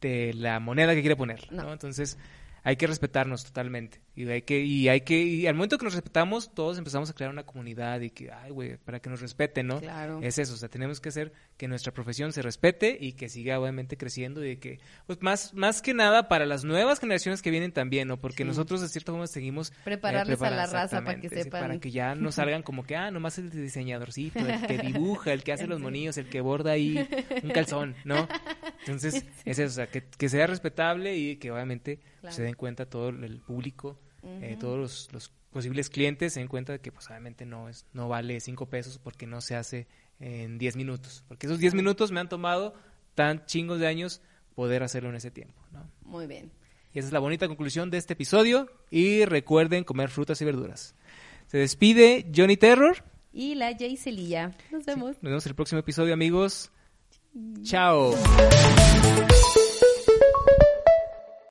de 0.00 0.34
la 0.34 0.60
moneda 0.60 0.94
que 0.94 1.00
quiere 1.00 1.16
poner, 1.16 1.52
¿no? 1.58 1.64
No. 1.64 1.72
Entonces, 1.72 2.18
hay 2.66 2.74
que 2.76 2.86
respetarnos 2.88 3.44
totalmente. 3.44 4.00
Y 4.16 4.26
hay 4.28 4.42
que, 4.42 4.60
y 4.60 4.88
hay 4.88 5.02
que, 5.02 5.22
y 5.22 5.46
al 5.46 5.54
momento 5.54 5.78
que 5.78 5.84
nos 5.84 5.94
respetamos, 5.94 6.52
todos 6.52 6.78
empezamos 6.78 7.08
a 7.10 7.12
crear 7.12 7.30
una 7.30 7.44
comunidad 7.44 8.00
y 8.00 8.10
que, 8.10 8.32
ay, 8.32 8.50
güey, 8.50 8.76
para 8.78 8.98
que 8.98 9.08
nos 9.08 9.20
respeten, 9.20 9.68
¿no? 9.68 9.78
Claro. 9.80 10.18
Es 10.22 10.38
eso, 10.38 10.54
o 10.54 10.56
sea, 10.56 10.68
tenemos 10.68 11.00
que 11.00 11.10
hacer 11.10 11.32
que 11.56 11.68
nuestra 11.68 11.92
profesión 11.92 12.32
se 12.32 12.42
respete 12.42 12.96
y 13.00 13.12
que 13.12 13.28
siga 13.28 13.60
obviamente 13.60 13.96
creciendo 13.96 14.44
y 14.44 14.56
que, 14.56 14.80
pues 15.06 15.22
más, 15.22 15.54
más 15.54 15.80
que 15.80 15.94
nada 15.94 16.28
para 16.28 16.44
las 16.44 16.64
nuevas 16.64 16.98
generaciones 16.98 17.40
que 17.40 17.50
vienen 17.52 17.70
también, 17.72 18.08
¿no? 18.08 18.16
Porque 18.18 18.42
Sí. 18.42 18.48
nosotros 18.48 18.80
de 18.80 18.88
cierta 18.88 19.12
forma 19.12 19.26
seguimos... 19.28 19.70
eh, 19.70 19.74
Prepararles 19.84 20.42
a 20.42 20.50
la 20.50 20.66
raza 20.66 21.04
para 21.04 21.20
que 21.20 21.28
sepan. 21.28 21.60
Para 21.60 21.78
que 21.78 21.90
ya 21.92 22.14
no 22.16 22.32
salgan 22.32 22.62
como 22.64 22.84
que, 22.84 22.96
ah, 22.96 23.10
nomás 23.12 23.38
el 23.38 23.50
diseñadorcito, 23.50 24.40
el 24.40 24.66
que 24.66 24.78
dibuja, 24.78 25.32
el 25.32 25.44
que 25.44 25.52
hace 25.52 25.66
los 25.68 25.78
monillos, 25.80 26.16
el 26.16 26.28
que 26.28 26.40
borda 26.40 26.72
ahí 26.72 27.06
un 27.44 27.50
calzón, 27.50 27.94
¿no? 28.04 28.26
Entonces, 28.80 29.24
es 29.44 29.58
eso, 29.58 29.66
o 29.66 29.74
sea, 29.74 29.86
que, 29.88 30.02
que 30.16 30.28
sea 30.28 30.46
respetable 30.46 31.16
y 31.16 31.36
que 31.36 31.50
obviamente 31.50 32.00
Claro. 32.26 32.36
se 32.36 32.42
den 32.42 32.54
cuenta 32.54 32.86
todo 32.86 33.10
el 33.10 33.40
público, 33.40 33.98
eh, 34.22 34.56
todos 34.58 34.78
los, 34.78 35.12
los 35.12 35.32
posibles 35.50 35.88
clientes 35.88 36.32
se 36.34 36.40
den 36.40 36.48
cuenta 36.48 36.72
de 36.72 36.80
que 36.80 36.92
pues 36.92 37.08
obviamente 37.08 37.46
no 37.46 37.68
es 37.68 37.86
no 37.92 38.08
vale 38.08 38.40
cinco 38.40 38.66
pesos 38.66 38.98
porque 38.98 39.26
no 39.26 39.40
se 39.40 39.56
hace 39.56 39.86
en 40.20 40.58
10 40.58 40.76
minutos. 40.76 41.24
Porque 41.28 41.46
esos 41.46 41.58
10 41.58 41.74
minutos 41.74 42.12
me 42.12 42.20
han 42.20 42.28
tomado 42.28 42.74
tan 43.14 43.44
chingos 43.46 43.80
de 43.80 43.86
años 43.86 44.20
poder 44.54 44.82
hacerlo 44.82 45.10
en 45.10 45.16
ese 45.16 45.30
tiempo, 45.30 45.60
¿no? 45.72 45.90
Muy 46.02 46.26
bien. 46.26 46.50
Y 46.92 46.98
esa 46.98 47.08
es 47.08 47.12
la 47.12 47.20
bonita 47.20 47.46
conclusión 47.46 47.90
de 47.90 47.98
este 47.98 48.14
episodio. 48.14 48.70
Y 48.90 49.24
recuerden 49.24 49.84
comer 49.84 50.08
frutas 50.08 50.40
y 50.40 50.44
verduras. 50.44 50.94
Se 51.46 51.58
despide 51.58 52.30
Johnny 52.34 52.56
Terror. 52.56 53.04
Y 53.32 53.54
la 53.54 53.76
Jay 53.76 53.96
Celilla. 53.96 54.56
Nos 54.70 54.86
vemos. 54.86 55.16
Nos 55.22 55.30
vemos 55.30 55.46
en 55.46 55.50
el 55.50 55.56
próximo 55.56 55.80
episodio, 55.80 56.14
amigos. 56.14 56.70
Chao. 57.62 58.14